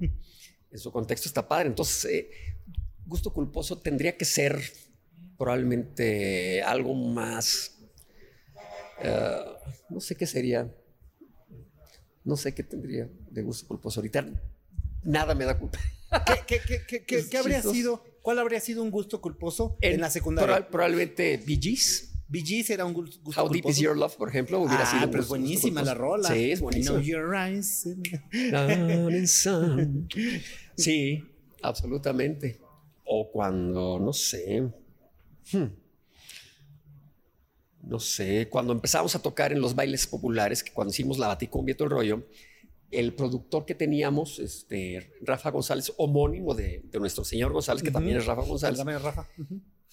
en 0.71 0.79
su 0.79 0.91
contexto 0.91 1.29
está 1.29 1.47
padre. 1.47 1.69
Entonces, 1.69 2.05
eh, 2.13 2.31
gusto 3.07 3.33
culposo 3.33 3.79
tendría 3.79 4.17
que 4.17 4.25
ser 4.25 4.61
probablemente 5.39 6.61
algo 6.63 6.95
más, 6.95 7.79
no 9.89 10.01
sé 10.01 10.17
qué 10.17 10.27
sería, 10.27 10.69
no 12.25 12.37
sé 12.37 12.55
qué 12.55 12.63
tendría 12.63 13.09
de 13.31 13.43
gusto 13.43 13.67
culposo. 13.67 14.01
Ahorita 14.01 14.27
nada 15.03 15.35
me 15.35 15.45
da 15.45 15.59
culpa. 15.59 15.79
¿Qué, 16.47 17.39
habría 17.39 17.63
sido? 17.63 18.03
¿Cuál 18.23 18.39
habría 18.39 18.61
sido 18.61 18.83
un 18.83 18.91
gusto 18.91 19.21
culposo 19.21 19.77
en, 19.81 20.01
la 20.01 20.11
secundaria? 20.11 20.57
proba- 20.57 20.69
probablemente 20.69 21.37
Bee 21.39 21.59
Gees. 21.61 22.13
Bee 22.29 22.45
Gees 22.45 22.69
era 22.71 22.85
un 22.85 22.93
gusto 22.93 23.21
How 23.41 23.49
Deep 23.49 23.67
Is 23.69 23.79
Your 23.79 23.97
Love, 23.97 24.17
por 24.17 24.29
ejemplo, 24.29 24.61
hubiera 24.61 24.83
ah, 24.83 24.91
sido. 24.91 25.11
pero 25.11 25.23
es 25.23 25.29
buenísima 25.29 25.83
la 25.83 25.95
rola. 25.95 26.29
Sí, 26.29 26.51
es 26.51 26.61
buenísima. 26.61 27.01
your 27.01 27.35
eyes. 27.35 27.89
sí, 30.77 31.25
absolutamente. 31.63 32.61
O 33.05 33.31
cuando, 33.31 33.99
no 33.99 34.13
sé. 34.13 34.69
Hmm, 35.53 35.69
no 37.83 38.01
sé, 38.01 38.49
cuando 38.49 38.73
empezamos 38.73 39.15
a 39.15 39.23
tocar 39.23 39.53
en 39.53 39.61
los 39.61 39.75
bailes 39.75 40.07
populares, 40.07 40.63
que 40.63 40.73
cuando 40.73 40.93
hicimos 40.93 41.19
la 41.19 41.29
Baticumbia 41.29 41.73
y 41.73 41.77
todo 41.77 41.87
el 41.87 41.91
rollo, 41.91 42.27
el 42.91 43.15
productor 43.15 43.67
que 43.67 43.75
teníamos, 43.75 44.39
este, 44.39 45.13
Rafa 45.21 45.51
González, 45.51 45.93
homónimo 45.97 46.55
de, 46.55 46.83
nuestro 46.99 47.25
señor 47.25 47.53
González, 47.53 47.83
que 47.83 47.91
también 47.91 48.17
es 48.17 48.27
Rafa 48.27 48.43
González. 48.43 48.79
También 48.79 48.99
es 48.99 49.05
Rafa. 49.05 49.27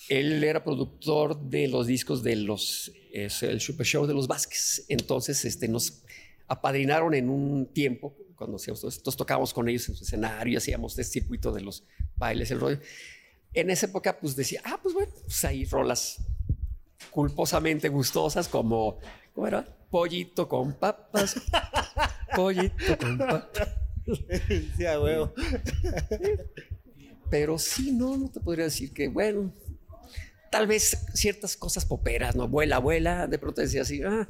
Él 0.09 0.43
era 0.43 0.63
productor 0.63 1.39
de 1.49 1.67
los 1.67 1.87
discos 1.87 2.23
de 2.23 2.35
los, 2.35 2.91
es 3.11 3.43
el 3.43 3.61
Super 3.61 3.85
Show 3.85 4.05
de 4.05 4.13
los 4.13 4.27
Vázquez. 4.27 4.85
Entonces, 4.87 5.43
este, 5.45 5.67
nos 5.67 6.03
apadrinaron 6.47 7.13
en 7.13 7.29
un 7.29 7.67
tiempo, 7.67 8.15
cuando 8.35 8.57
hacíamos, 8.57 8.83
entonces 8.83 9.17
tocábamos 9.17 9.53
con 9.53 9.67
ellos 9.69 9.87
en 9.89 9.95
su 9.95 10.03
escenario, 10.03 10.57
hacíamos 10.57 10.97
este 10.97 11.19
circuito 11.19 11.51
de 11.51 11.61
los 11.61 11.83
bailes, 12.15 12.51
el 12.51 12.59
rollo. 12.59 12.79
En 13.53 13.69
esa 13.69 13.85
época, 13.85 14.19
pues 14.19 14.35
decía, 14.35 14.61
ah, 14.65 14.79
pues 14.81 14.93
bueno, 14.93 15.13
pues 15.25 15.43
hay 15.45 15.65
rolas 15.65 16.17
culposamente 17.11 17.89
gustosas 17.89 18.47
como, 18.47 18.97
¿cómo 19.33 19.47
era? 19.47 19.65
Pollito 19.89 20.47
con 20.47 20.73
papas, 20.73 21.35
pollito 22.35 22.97
con 22.97 23.17
papas. 23.17 23.69
Sí, 24.77 24.83
huevo. 24.83 25.33
Pero 27.29 27.57
sí, 27.57 27.91
no, 27.91 28.17
no 28.17 28.29
te 28.29 28.39
podría 28.39 28.65
decir 28.65 28.93
que, 28.93 29.07
bueno, 29.07 29.51
tal 30.51 30.67
vez 30.67 31.05
ciertas 31.13 31.57
cosas 31.57 31.85
poperas, 31.85 32.35
¿no? 32.35 32.43
Abuela, 32.43 32.75
abuela, 32.75 33.27
de 33.27 33.39
pronto 33.39 33.61
decía 33.61 33.81
así, 33.81 34.01
ah, 34.03 34.27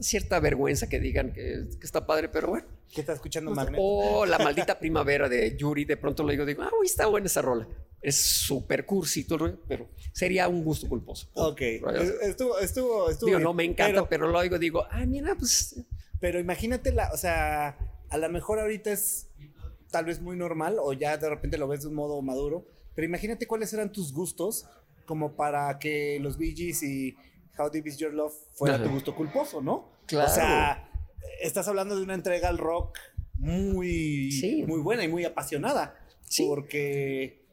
cierta 0.00 0.40
vergüenza 0.40 0.88
que 0.88 1.00
digan 1.00 1.32
que, 1.32 1.66
está 1.82 2.06
padre, 2.06 2.28
pero 2.28 2.48
bueno. 2.48 2.66
¿Qué 2.92 3.00
está 3.00 3.12
escuchando 3.12 3.50
pues, 3.50 3.56
Magneto? 3.56 3.82
O 3.82 4.26
La 4.26 4.38
maldita 4.40 4.78
primavera 4.78 5.28
de 5.28 5.56
Yuri, 5.56 5.84
de 5.84 5.96
pronto 5.96 6.24
le 6.24 6.32
digo, 6.32 6.44
digo, 6.44 6.62
ah, 6.62 6.70
uy, 6.80 6.86
está 6.86 7.06
buena 7.06 7.26
esa 7.26 7.42
rola. 7.42 7.66
Es 8.00 8.16
súper 8.16 8.86
cursi, 8.86 9.26
pero 9.66 9.88
sería 10.12 10.48
un 10.48 10.62
gusto 10.62 10.88
culposo. 10.88 11.28
Ok, 11.34 11.60
estuvo, 12.22 12.58
estuvo, 12.58 13.10
estuvo. 13.10 13.26
Digo, 13.26 13.40
no 13.40 13.52
me 13.52 13.64
encanta, 13.64 14.08
pero, 14.08 14.28
lo 14.28 14.40
digo, 14.42 14.58
digo, 14.58 14.84
ah, 14.90 15.04
mira, 15.06 15.34
pues... 15.34 15.74
Pero 16.18 16.40
imagínate 16.40 16.92
la, 16.92 17.12
o 17.12 17.16
sea, 17.18 17.76
a 18.08 18.18
lo 18.18 18.28
mejor 18.30 18.58
ahorita 18.58 18.90
es 18.90 19.28
tal 19.90 20.06
vez 20.06 20.20
muy 20.20 20.36
normal 20.36 20.76
o 20.80 20.92
ya 20.92 21.16
de 21.16 21.28
repente 21.28 21.58
lo 21.58 21.68
ves 21.68 21.82
de 21.82 21.88
un 21.88 21.94
modo 21.94 22.20
maduro, 22.22 22.66
pero 22.94 23.06
imagínate 23.06 23.46
cuáles 23.46 23.72
eran 23.72 23.92
tus 23.92 24.12
gustos 24.12 24.66
como 25.04 25.36
para 25.36 25.78
que 25.78 26.18
los 26.20 26.36
Bee 26.36 26.54
Gees 26.54 26.82
y 26.82 27.16
How 27.58 27.70
Deep 27.70 27.86
Is 27.86 27.96
Your 27.98 28.12
Love 28.12 28.34
fuera 28.54 28.82
tu 28.82 28.90
gusto 28.90 29.14
culposo, 29.14 29.60
¿no? 29.60 29.90
Claro. 30.06 30.30
O 30.30 30.34
sea, 30.34 30.90
estás 31.40 31.68
hablando 31.68 31.96
de 31.96 32.02
una 32.02 32.14
entrega 32.14 32.48
al 32.48 32.58
rock 32.58 32.98
muy, 33.38 34.64
muy 34.66 34.80
buena 34.80 35.04
y 35.04 35.08
muy 35.08 35.24
apasionada. 35.24 35.98
Sí. 36.22 36.44
Porque... 36.46 37.44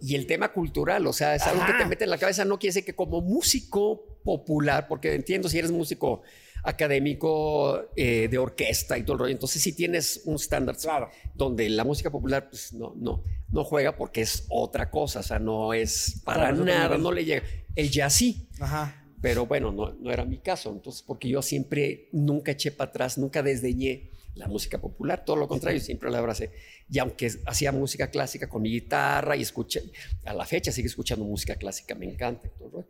Y 0.00 0.16
el 0.16 0.26
tema 0.26 0.52
cultural, 0.52 1.06
o 1.06 1.12
sea, 1.14 1.34
es 1.34 1.46
algo 1.46 1.64
que 1.64 1.72
te 1.72 1.86
mete 1.86 2.04
en 2.04 2.10
la 2.10 2.18
cabeza, 2.18 2.44
no 2.44 2.58
quiere 2.58 2.70
decir 2.74 2.84
que 2.84 2.94
como 2.94 3.22
músico 3.22 4.18
popular, 4.22 4.86
porque 4.86 5.14
entiendo 5.14 5.48
si 5.48 5.58
eres 5.58 5.70
músico 5.70 6.22
académico 6.64 7.90
eh, 7.94 8.28
de 8.28 8.38
orquesta 8.38 8.98
y 8.98 9.02
todo 9.02 9.14
el 9.14 9.18
rollo. 9.20 9.32
Entonces 9.32 9.62
sí 9.62 9.72
tienes 9.72 10.22
un 10.24 10.34
estándar 10.34 10.76
claro. 10.76 11.10
donde 11.34 11.68
la 11.68 11.84
música 11.84 12.10
popular 12.10 12.48
pues, 12.50 12.72
no, 12.72 12.94
no, 12.96 13.22
no 13.50 13.64
juega 13.64 13.96
porque 13.96 14.22
es 14.22 14.46
otra 14.50 14.90
cosa, 14.90 15.20
o 15.20 15.22
sea, 15.22 15.38
no 15.38 15.72
es 15.72 16.20
para 16.24 16.52
nada, 16.52 16.98
no 16.98 17.12
le 17.12 17.24
llega. 17.24 17.46
El 17.74 17.90
jazz 17.90 18.14
sí. 18.14 18.48
Ajá. 18.60 19.03
Pero 19.24 19.46
bueno, 19.46 19.72
no, 19.72 19.90
no 19.90 20.12
era 20.12 20.26
mi 20.26 20.36
caso, 20.36 20.70
entonces 20.70 21.00
porque 21.00 21.30
yo 21.30 21.40
siempre, 21.40 22.10
nunca 22.12 22.52
eché 22.52 22.70
para 22.70 22.90
atrás, 22.90 23.16
nunca 23.16 23.42
desdeñé 23.42 24.10
la 24.34 24.48
música 24.48 24.78
popular, 24.78 25.24
todo 25.24 25.36
lo 25.36 25.48
contrario, 25.48 25.80
siempre 25.80 26.10
la 26.10 26.18
abracé. 26.18 26.50
Y 26.90 26.98
aunque 26.98 27.30
hacía 27.46 27.72
música 27.72 28.10
clásica 28.10 28.50
con 28.50 28.60
mi 28.60 28.70
guitarra 28.70 29.34
y 29.34 29.40
escuché, 29.40 29.80
a 30.26 30.34
la 30.34 30.44
fecha 30.44 30.70
sigue 30.72 30.88
escuchando 30.88 31.24
música 31.24 31.56
clásica, 31.56 31.94
me 31.94 32.04
encanta. 32.04 32.50
Todo, 32.58 32.86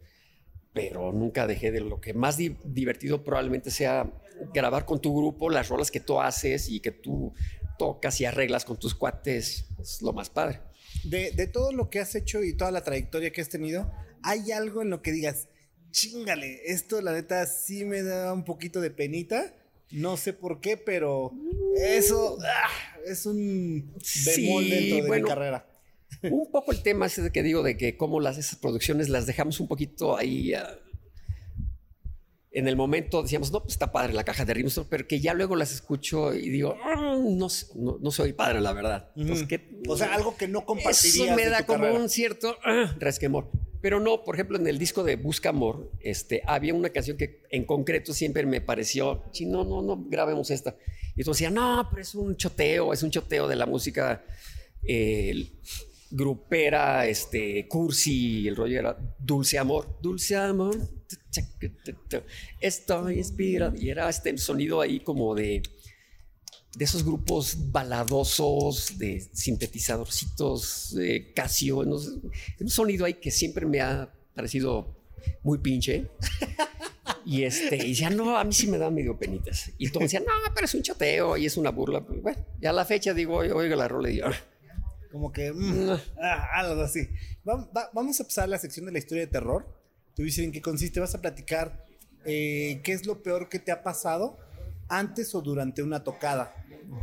pero 0.72 1.12
nunca 1.12 1.46
dejé 1.46 1.70
de 1.70 1.82
lo 1.82 2.00
que 2.00 2.14
más 2.14 2.36
divertido 2.36 3.22
probablemente 3.22 3.70
sea 3.70 4.12
grabar 4.52 4.86
con 4.86 5.00
tu 5.00 5.16
grupo 5.16 5.50
las 5.50 5.68
rolas 5.68 5.92
que 5.92 6.00
tú 6.00 6.20
haces 6.20 6.68
y 6.68 6.80
que 6.80 6.90
tú 6.90 7.32
tocas 7.78 8.20
y 8.20 8.24
arreglas 8.24 8.64
con 8.64 8.76
tus 8.76 8.96
cuates, 8.96 9.66
es 9.78 10.02
lo 10.02 10.12
más 10.12 10.30
padre. 10.30 10.62
De, 11.04 11.30
de 11.30 11.46
todo 11.46 11.70
lo 11.70 11.90
que 11.90 12.00
has 12.00 12.12
hecho 12.16 12.42
y 12.42 12.56
toda 12.56 12.72
la 12.72 12.82
trayectoria 12.82 13.30
que 13.30 13.40
has 13.40 13.48
tenido, 13.48 13.88
¿hay 14.24 14.50
algo 14.50 14.82
en 14.82 14.90
lo 14.90 15.00
que 15.00 15.12
digas, 15.12 15.46
chingale, 15.94 16.60
esto 16.66 17.00
la 17.00 17.12
neta 17.12 17.46
sí 17.46 17.84
me 17.84 18.02
da 18.02 18.32
un 18.32 18.44
poquito 18.44 18.80
de 18.80 18.90
penita? 18.90 19.54
No 19.92 20.16
sé 20.16 20.32
por 20.32 20.60
qué, 20.60 20.76
pero 20.76 21.32
eso 21.76 22.36
ah, 22.42 22.98
es 23.06 23.24
un 23.26 23.94
bemol 24.26 24.68
dentro 24.68 25.04
de 25.04 25.20
mi 25.20 25.26
carrera. 25.26 25.66
Un 26.22 26.50
poco 26.50 26.72
el 26.72 26.82
tema 26.82 27.06
ese 27.06 27.22
de 27.22 27.30
que 27.30 27.42
digo 27.42 27.62
de 27.62 27.76
que 27.76 27.96
cómo 27.96 28.18
las 28.18 28.38
esas 28.38 28.58
producciones 28.58 29.08
las 29.08 29.26
dejamos 29.26 29.60
un 29.60 29.68
poquito 29.68 30.16
ahí. 30.16 30.52
Ah, 30.54 30.78
en 32.50 32.68
el 32.68 32.76
momento 32.76 33.22
decíamos, 33.22 33.50
no, 33.50 33.60
pues 33.62 33.72
está 33.74 33.90
padre 33.90 34.12
la 34.12 34.24
caja 34.24 34.44
de 34.44 34.54
ritmos, 34.54 34.80
pero 34.88 35.08
que 35.08 35.20
ya 35.20 35.34
luego 35.34 35.56
las 35.56 35.72
escucho 35.72 36.32
y 36.34 36.50
digo, 36.50 36.76
ah, 36.84 37.16
no, 37.20 37.48
no, 38.00 38.10
soy 38.10 38.32
padre, 38.32 38.60
la 38.60 38.72
verdad. 38.72 39.10
o 39.88 39.96
sea, 39.96 40.14
algo 40.14 40.36
que 40.36 40.46
no 40.46 40.64
compartirías 40.64 41.26
Eso 41.26 41.34
me 41.34 41.46
da 41.46 41.66
como 41.66 41.92
un 41.92 42.08
cierto 42.08 42.56
uh, 42.64 42.98
resquemor. 42.98 43.50
Pero 43.84 44.00
no, 44.00 44.24
por 44.24 44.34
ejemplo, 44.34 44.56
en 44.56 44.66
el 44.66 44.78
disco 44.78 45.04
de 45.04 45.16
Busca 45.16 45.50
Amor, 45.50 45.92
este, 46.00 46.40
había 46.46 46.72
una 46.72 46.88
canción 46.88 47.18
que 47.18 47.42
en 47.50 47.66
concreto 47.66 48.14
siempre 48.14 48.46
me 48.46 48.62
pareció, 48.62 49.24
si 49.30 49.44
no, 49.44 49.62
no, 49.62 49.82
no, 49.82 50.02
grabemos 50.08 50.50
esta. 50.50 50.74
Y 51.14 51.22
tú 51.22 51.32
decías, 51.32 51.52
no, 51.52 51.86
pero 51.90 52.00
es 52.00 52.14
un 52.14 52.34
choteo, 52.34 52.94
es 52.94 53.02
un 53.02 53.10
choteo 53.10 53.46
de 53.46 53.56
la 53.56 53.66
música 53.66 54.24
grupera, 56.10 57.06
este, 57.06 57.68
cursi, 57.68 58.48
el 58.48 58.56
rollo 58.56 58.78
era 58.78 58.96
dulce 59.18 59.58
amor, 59.58 59.98
dulce 60.00 60.34
amor, 60.34 60.78
estoy 62.60 63.18
inspirado. 63.18 63.76
Y 63.76 63.90
era 63.90 64.08
este 64.08 64.38
sonido 64.38 64.80
ahí 64.80 65.00
como 65.00 65.34
de, 65.34 65.62
de 66.76 66.84
esos 66.84 67.04
grupos 67.04 67.70
baladosos, 67.70 68.98
de 68.98 69.20
sintetizadorcitos, 69.32 70.94
de 70.94 71.32
Casio, 71.32 71.78
un 71.78 72.68
sonido 72.68 73.04
ahí 73.04 73.14
que 73.14 73.30
siempre 73.30 73.64
me 73.66 73.80
ha 73.80 74.12
parecido 74.34 74.96
muy 75.42 75.58
pinche. 75.58 76.08
Y 77.26 77.44
este, 77.44 77.76
y 77.76 77.94
ya 77.94 78.10
no, 78.10 78.36
a 78.36 78.44
mí 78.44 78.52
sí 78.52 78.66
me 78.66 78.76
da 78.76 78.90
medio 78.90 79.18
penitas. 79.18 79.72
Y 79.78 79.88
todos 79.88 80.02
decían, 80.02 80.24
no, 80.24 80.32
pero 80.54 80.66
es 80.66 80.74
un 80.74 80.82
chateo 80.82 81.38
y 81.38 81.46
es 81.46 81.56
una 81.56 81.70
burla. 81.70 82.00
Bueno, 82.00 82.44
ya 82.60 82.68
a 82.70 82.72
la 82.72 82.84
fecha 82.84 83.14
digo, 83.14 83.36
oiga 83.36 83.76
la 83.76 83.88
rola 83.88 84.10
y 84.10 84.14
digo, 84.16 84.28
como 85.10 85.32
que, 85.32 85.52
mm, 85.52 85.90
ah, 86.20 86.48
algo 86.54 86.82
así. 86.82 87.08
vamos 87.44 88.20
a 88.20 88.22
empezar 88.22 88.48
la 88.48 88.58
sección 88.58 88.84
de 88.86 88.92
la 88.92 88.98
historia 88.98 89.24
de 89.24 89.32
terror. 89.32 89.66
Tú 90.14 90.22
dices 90.22 90.44
en 90.44 90.52
qué 90.52 90.60
consiste. 90.60 91.00
Vas 91.00 91.14
a 91.14 91.22
platicar 91.22 91.84
eh, 92.26 92.80
qué 92.84 92.92
es 92.92 93.06
lo 93.06 93.22
peor 93.22 93.48
que 93.48 93.58
te 93.58 93.72
ha 93.72 93.82
pasado 93.82 94.38
antes 94.88 95.34
o 95.34 95.40
durante 95.40 95.82
una 95.82 96.04
tocada. 96.04 96.54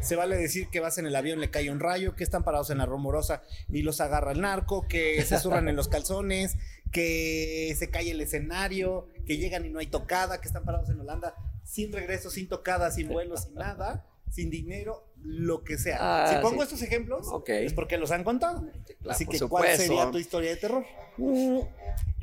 Se 0.02 0.16
vale 0.16 0.38
decir 0.38 0.70
que 0.70 0.80
vas 0.80 0.98
en 0.98 1.06
el 1.06 1.16
avión, 1.16 1.40
le 1.40 1.50
cae 1.50 1.72
un 1.72 1.80
rayo, 1.80 2.16
que 2.16 2.24
están 2.24 2.44
parados 2.44 2.70
en 2.70 2.78
la 2.78 2.86
rumorosa 2.86 3.44
y 3.70 3.82
los 3.82 4.00
agarra 4.02 4.32
el 4.32 4.42
narco, 4.42 4.88
que 4.88 5.22
se 5.24 5.40
zurran 5.40 5.68
en 5.68 5.76
los 5.76 5.88
calzones, 5.88 6.56
que 6.92 7.76
se 7.78 7.90
cae 7.90 8.12
el 8.12 8.22
escenario, 8.22 9.08
que 9.26 9.38
llegan 9.38 9.66
y 9.66 9.70
no 9.70 9.80
hay 9.80 9.88
tocada, 9.88 10.40
que 10.42 10.48
están 10.48 10.64
parados 10.64 10.90
en 10.90 11.00
Holanda 11.00 11.36
sin 11.64 11.92
regreso, 11.92 12.30
sin 12.30 12.48
tocada, 12.48 12.92
sin 12.92 13.08
vuelo, 13.08 13.38
sin 13.38 13.56
nada 13.56 14.06
sin 14.32 14.50
dinero, 14.50 15.08
lo 15.22 15.64
que 15.64 15.78
sea. 15.78 15.98
Ah, 16.00 16.34
si 16.34 16.42
pongo 16.42 16.64
estos 16.64 16.82
ejemplos, 16.82 17.28
es 17.48 17.74
porque 17.74 17.98
los 17.98 18.12
han 18.12 18.24
contado. 18.24 18.66
Así 19.08 19.26
que, 19.26 19.40
¿cuál 19.42 19.78
sería 19.78 20.10
tu 20.10 20.18
historia 20.18 20.52
de 20.52 20.56
terror? 20.56 20.86
Mm. 21.18 21.60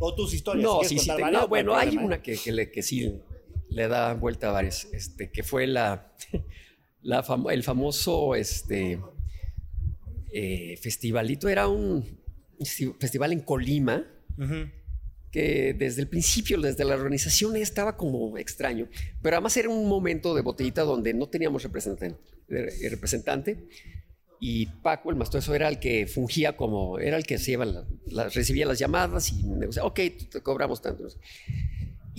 O 0.01 0.15
tus 0.15 0.33
historias. 0.33 0.65
No, 0.65 0.83
sí, 0.83 0.99
sí, 0.99 1.11
bueno, 1.49 1.77
hay 1.77 1.97
una 1.97 2.23
que, 2.23 2.39
le, 2.51 2.71
que 2.71 2.83
sí 2.83 3.21
le 3.71 3.89
da 3.89 4.15
vuelta 4.15 4.49
a 4.49 4.53
varias, 4.53 4.89
este, 4.93 5.31
que 5.31 5.43
fue 5.43 5.67
la, 5.67 6.13
la 7.03 7.25
el 7.51 7.63
famoso 7.63 8.35
este, 8.35 9.01
eh, 10.33 10.77
festivalito, 10.81 11.49
era 11.49 11.69
un 11.69 12.19
festival 12.99 13.33
en 13.33 13.41
Colima 13.41 14.05
que 15.31 15.75
desde 15.75 16.03
el 16.03 16.09
principio, 16.09 16.61
desde 16.61 16.85
la 16.85 16.95
organización, 16.95 17.57
estaba 17.57 17.97
como 17.97 18.39
extraño. 18.39 18.89
Pero 19.23 19.37
además 19.37 19.57
era 19.57 19.69
un 19.69 19.89
momento 19.89 20.35
de 20.35 20.43
botellita 20.43 20.83
donde 20.83 21.13
no 21.13 21.29
teníamos 21.29 21.63
representante. 21.63 22.19
Representante 22.49 23.69
y 24.41 24.67
Paco, 24.67 25.11
el 25.11 25.17
maestro, 25.17 25.55
era 25.55 25.69
el 25.69 25.79
que 25.81 26.07
fungía 26.07 26.57
como, 26.57 26.99
era 26.99 27.17
el 27.17 27.25
que 27.25 27.39
se 27.39 27.59
recibía 28.33 28.67
las 28.67 28.79
llamadas 28.79 29.33
y 29.33 29.43
negociaba, 29.43 29.89
ok, 29.89 30.01
te 30.31 30.41
cobramos 30.43 30.81
tanto. 30.81 31.09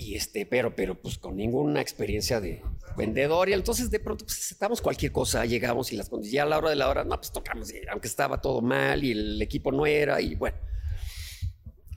Y 0.00 0.14
este, 0.14 0.46
pero, 0.46 0.74
pero 0.74 1.00
pues 1.00 1.18
con 1.18 1.36
ninguna 1.36 1.80
experiencia 1.80 2.40
de 2.40 2.62
vendedor. 2.96 3.48
Y 3.48 3.52
entonces 3.52 3.90
de 3.90 4.00
pronto 4.00 4.24
pues 4.24 4.38
aceptamos 4.38 4.80
cualquier 4.80 5.12
cosa, 5.12 5.44
llegamos 5.44 5.92
y 5.92 5.96
las 5.96 6.08
condiciones, 6.08 6.34
ya 6.34 6.42
a 6.44 6.46
la 6.46 6.58
hora 6.58 6.70
de 6.70 6.76
la 6.76 6.88
hora, 6.88 7.04
no, 7.04 7.16
pues 7.16 7.30
tocamos, 7.30 7.72
aunque 7.90 8.08
estaba 8.08 8.40
todo 8.40 8.62
mal 8.62 9.04
y 9.04 9.12
el 9.12 9.42
equipo 9.42 9.70
no 9.70 9.86
era, 9.86 10.20
y 10.20 10.34
bueno 10.34 10.56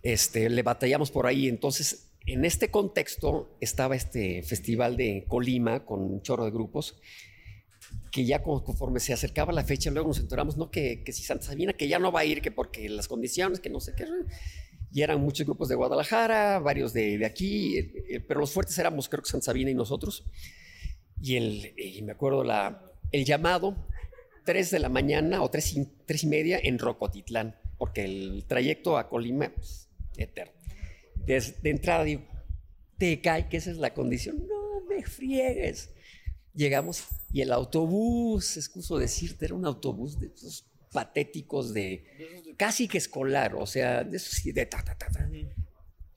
este, 0.04 0.50
le 0.50 0.62
batallamos 0.62 1.10
por 1.10 1.26
ahí. 1.26 1.48
Entonces, 1.48 2.12
en 2.26 2.46
este 2.46 2.70
contexto 2.70 3.58
estaba 3.60 3.96
este 3.96 4.44
festival 4.44 4.96
de 4.98 5.26
Colima 5.28 5.86
con 5.86 6.02
un 6.02 6.22
chorro 6.22 6.46
de 6.46 6.52
grupos 6.52 6.98
que 8.12 8.26
ya 8.26 8.44
conforme 8.44 9.00
se 9.00 9.14
acercaba 9.14 9.52
la 9.54 9.64
fecha, 9.64 9.90
luego 9.90 10.10
nos 10.10 10.20
enteramos, 10.20 10.56
¿no? 10.56 10.70
Que, 10.70 11.04
que 11.04 11.12
si 11.12 11.24
Santa 11.24 11.46
Sabina, 11.46 11.74
que 11.74 11.88
ya 11.88 12.00
no 12.00 12.12
va 12.12 12.22
a 12.22 12.26
ir, 12.26 12.42
que 12.42 12.52
porque 12.52 12.88
las 12.88 13.08
condiciones, 13.08 13.60
que 13.60 13.70
no 13.70 13.80
sé 13.80 13.94
qué. 13.96 14.06
Y 14.94 15.02
eran 15.02 15.20
muchos 15.22 15.46
grupos 15.46 15.70
de 15.70 15.76
Guadalajara, 15.76 16.60
varios 16.60 16.94
de, 16.94 17.18
de 17.18 17.26
aquí, 17.26 17.78
eh, 17.80 18.24
pero 18.28 18.40
los 18.40 18.54
fuertes 18.54 18.78
éramos, 18.78 19.10
creo 19.10 19.24
que 19.24 19.30
Santa 19.30 19.46
Sabina 19.46 19.72
y 19.72 19.74
nosotros. 19.74 20.24
Y, 21.20 21.36
el, 21.36 21.74
y 21.80 22.04
me 22.04 22.12
acuerdo 22.12 22.44
la, 22.44 22.92
el 23.12 23.26
llamado, 23.26 23.76
3 24.46 24.70
de 24.70 24.80
la 24.80 24.90
mañana 24.90 25.42
o 25.42 25.50
3 25.50 25.78
y, 25.78 25.88
y 26.08 26.28
media 26.28 26.60
en 26.62 26.78
Rocotitlán, 26.78 27.56
porque 27.78 28.04
el 28.04 28.46
trayecto 28.48 28.98
a 28.98 29.10
Colima, 29.10 29.52
pues, 29.56 29.90
eterno. 30.16 30.54
De 31.26 31.54
entrada 31.64 32.04
digo, 32.04 32.24
te 32.98 33.20
cae 33.20 33.50
que 33.50 33.58
esa 33.58 33.72
es 33.72 33.78
la 33.78 33.94
condición. 33.94 34.46
No 34.48 34.86
me 34.88 35.04
friegues. 35.04 35.90
Llegamos 36.54 37.08
y 37.32 37.42
el 37.42 37.52
autobús, 37.52 38.58
excuso 38.58 39.00
decirte, 39.00 39.46
era 39.46 39.56
un 39.56 39.66
autobús 39.66 40.20
de 40.20 40.28
esos 40.28 40.68
patéticos 40.94 41.74
de 41.74 42.56
casi 42.58 42.88
que 42.88 42.98
escolar, 42.98 43.56
o 43.56 43.66
sea, 43.66 44.04
de 44.04 44.18
esos 44.18 44.42
de 44.44 44.66
ta, 44.66 44.84
ta, 44.84 44.98
ta, 44.98 45.08
ta. 45.10 45.30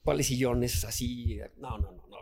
¿Cuáles 0.03 0.27
sillones 0.27 0.85
así? 0.85 1.39
No, 1.57 1.77
no, 1.77 1.91
no, 1.91 2.07
no. 2.07 2.17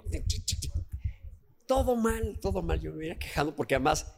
Todo 1.67 1.95
mal, 1.95 2.39
todo 2.41 2.63
mal. 2.63 2.79
Yo 2.79 2.91
me 2.91 2.97
hubiera 2.97 3.19
quejado 3.19 3.55
porque 3.55 3.75
además 3.75 4.11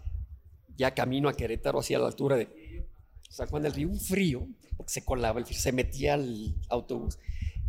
ya 0.75 0.93
camino 0.93 1.27
a 1.27 1.33
Querétaro 1.33 1.79
hacia 1.79 1.99
la 1.99 2.07
altura 2.07 2.37
de 2.37 2.85
San 3.29 3.47
Juan 3.49 3.63
del 3.63 3.73
Río, 3.73 3.89
un 3.89 3.99
frío, 3.99 4.47
porque 4.77 4.93
se 4.93 5.03
colaba 5.03 5.39
el 5.39 5.45
frío, 5.45 5.59
se 5.59 5.71
metía 5.71 6.13
al 6.13 6.55
autobús. 6.69 7.17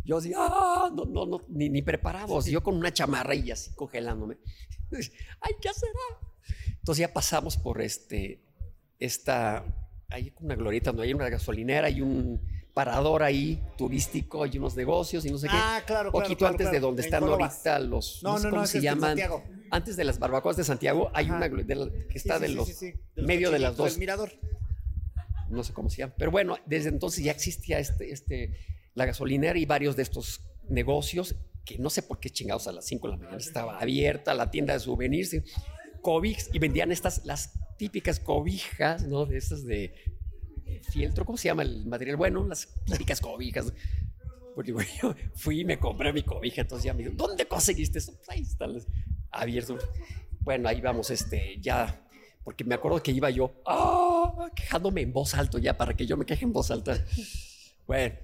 Yo 0.05 0.17
así, 0.17 0.31
ah, 0.35 0.89
no, 0.93 1.05
no, 1.05 1.25
no, 1.25 1.45
ni, 1.49 1.69
ni 1.69 1.81
preparados. 1.81 2.45
Yo 2.45 2.63
con 2.63 2.75
una 2.75 2.93
chamarra 2.93 3.35
y 3.35 3.51
así 3.51 3.73
congelándome. 3.73 4.37
Ay, 4.91 5.53
¿qué 5.61 5.69
será? 5.73 6.29
Entonces 6.67 7.01
ya 7.01 7.13
pasamos 7.13 7.57
por 7.57 7.81
este, 7.81 8.41
esta, 8.99 9.65
hay 10.09 10.33
una 10.39 10.55
glorieta 10.55 10.91
donde 10.91 11.03
hay 11.07 11.13
una 11.13 11.29
gasolinera 11.29 11.89
y 11.89 12.01
un 12.01 12.39
parador 12.73 13.23
ahí 13.23 13.61
turístico 13.77 14.45
y 14.45 14.57
unos 14.57 14.75
negocios 14.75 15.25
y 15.25 15.31
no 15.31 15.37
sé 15.37 15.47
qué. 15.47 15.53
Ah, 15.55 15.81
claro, 15.85 16.11
Poquito 16.11 16.37
claro, 16.39 16.53
antes 16.53 16.65
claro, 16.65 16.73
de 16.73 16.79
donde 16.79 17.01
están 17.01 17.23
ahorita 17.23 17.79
los, 17.79 18.21
No, 18.23 18.37
sé 18.37 18.43
no, 18.45 18.49
cómo 18.51 18.61
no, 18.61 18.67
se 18.67 18.81
llaman. 18.81 19.09
Santiago. 19.11 19.43
Antes 19.71 19.95
de 19.97 20.03
las 20.03 20.17
barbacoas 20.17 20.57
de 20.57 20.63
Santiago 20.63 21.11
hay 21.13 21.25
Ajá. 21.25 21.35
una 21.37 21.47
glo- 21.47 21.65
de 21.65 21.75
la- 21.75 21.89
que 22.07 22.17
está 22.17 22.35
Sí, 22.37 22.41
de 22.41 22.47
sí, 22.47 22.55
los 22.55 22.67
sí. 22.69 22.85
De 22.91 22.99
los 23.15 23.25
medio 23.27 23.51
de 23.51 23.59
las 23.59 23.75
dos 23.77 23.93
El 23.93 23.99
mirador. 23.99 24.31
no 25.49 25.63
sé 25.63 25.73
cómo 25.73 25.89
se 25.89 25.97
llama. 25.97 26.13
Pero 26.17 26.31
bueno, 26.31 26.57
desde 26.65 26.89
entonces 26.89 27.23
ya 27.23 27.31
existía 27.31 27.79
este, 27.79 28.11
este, 28.11 28.55
la 28.95 29.05
gasolinera 29.05 29.57
y 29.59 29.65
varios 29.65 29.95
de 29.95 30.03
estos 30.03 30.41
negocios 30.69 31.35
que 31.65 31.77
no 31.77 31.89
sé 31.89 32.01
por 32.03 32.19
qué 32.19 32.29
chingados 32.29 32.67
a 32.67 32.71
las 32.71 32.85
5 32.85 33.07
de 33.07 33.11
la 33.13 33.17
mañana 33.17 33.37
estaba 33.37 33.79
abierta 33.79 34.33
la 34.33 34.49
tienda 34.49 34.73
de 34.73 34.79
souvenirs, 34.79 35.35
cobijas, 36.01 36.49
y 36.53 36.59
vendían 36.59 36.91
estas, 36.91 37.25
las 37.25 37.51
típicas 37.79 38.19
cobijas, 38.19 39.07
¿no? 39.07 39.25
De 39.25 39.37
estas 39.37 39.65
de 39.65 39.93
fieltro, 40.91 41.25
¿cómo 41.25 41.37
se 41.37 41.45
llama 41.47 41.63
el 41.63 41.85
material? 41.87 42.17
Bueno, 42.17 42.45
las 42.45 42.67
típicas 42.85 43.19
cobijas. 43.21 43.73
Porque 44.53 44.73
bueno, 44.73 45.15
fui 45.35 45.61
y 45.61 45.65
me 45.65 45.79
compré 45.79 46.11
mi 46.11 46.21
cobija, 46.23 46.61
entonces 46.61 46.83
ya 46.85 46.93
me 46.93 47.03
dijo, 47.03 47.13
¿dónde 47.15 47.47
conseguiste 47.47 47.99
eso? 47.99 48.13
Pues 48.17 48.29
ahí 48.29 48.41
están 48.41 48.73
las- 48.73 48.85
abierto. 49.31 49.77
Bueno, 50.41 50.67
ahí 50.67 50.81
vamos, 50.81 51.09
este, 51.09 51.57
ya, 51.61 52.05
porque 52.43 52.63
me 52.65 52.75
acuerdo 52.75 53.01
que 53.01 53.11
iba 53.11 53.29
yo, 53.29 53.61
¡ah! 53.65 54.49
quejándome 54.55 55.01
en 55.01 55.13
voz 55.13 55.33
alta 55.35 55.57
ya, 55.59 55.77
para 55.77 55.95
que 55.95 56.05
yo 56.05 56.17
me 56.17 56.25
queje 56.25 56.43
en 56.45 56.51
voz 56.53 56.71
alta. 56.71 57.01
Bueno, 57.87 58.15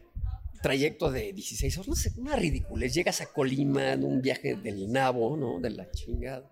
trayecto 0.61 1.11
de 1.11 1.31
16 1.31 1.77
horas, 1.77 1.87
no 1.87 1.95
sé, 1.95 2.11
una 2.17 2.35
ridícula. 2.35 2.85
Llegas 2.87 3.21
a 3.21 3.27
Colima 3.27 3.93
en 3.93 4.03
un 4.03 4.21
viaje 4.21 4.55
del 4.55 4.91
nabo, 4.91 5.37
¿no? 5.37 5.59
De 5.59 5.69
la 5.69 5.89
chingada. 5.91 6.51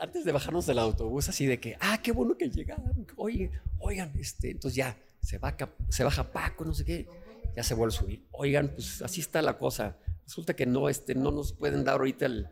Antes 0.00 0.24
de 0.24 0.32
bajarnos 0.32 0.66
del 0.66 0.78
autobús, 0.78 1.28
así 1.28 1.46
de 1.46 1.58
que, 1.58 1.76
ah, 1.80 2.00
qué 2.02 2.12
bueno 2.12 2.36
que 2.36 2.48
llegaron. 2.48 3.06
Oigan, 3.16 3.50
oigan, 3.78 4.12
este, 4.18 4.50
entonces 4.50 4.76
ya 4.76 4.96
se, 5.20 5.38
baja, 5.38 5.74
se 5.88 6.04
baja 6.04 6.30
Paco, 6.32 6.64
no 6.64 6.74
sé 6.74 6.84
qué, 6.84 7.08
ya 7.56 7.62
se 7.62 7.74
vuelve 7.74 7.94
a 7.94 7.98
subir. 7.98 8.26
Oigan, 8.32 8.68
pues 8.68 9.02
así 9.02 9.20
está 9.20 9.42
la 9.42 9.58
cosa. 9.58 9.98
Resulta 10.24 10.54
que 10.54 10.66
no, 10.66 10.88
este, 10.88 11.14
no 11.14 11.30
nos 11.30 11.52
pueden 11.52 11.84
dar 11.84 11.96
ahorita 11.96 12.26
el, 12.26 12.48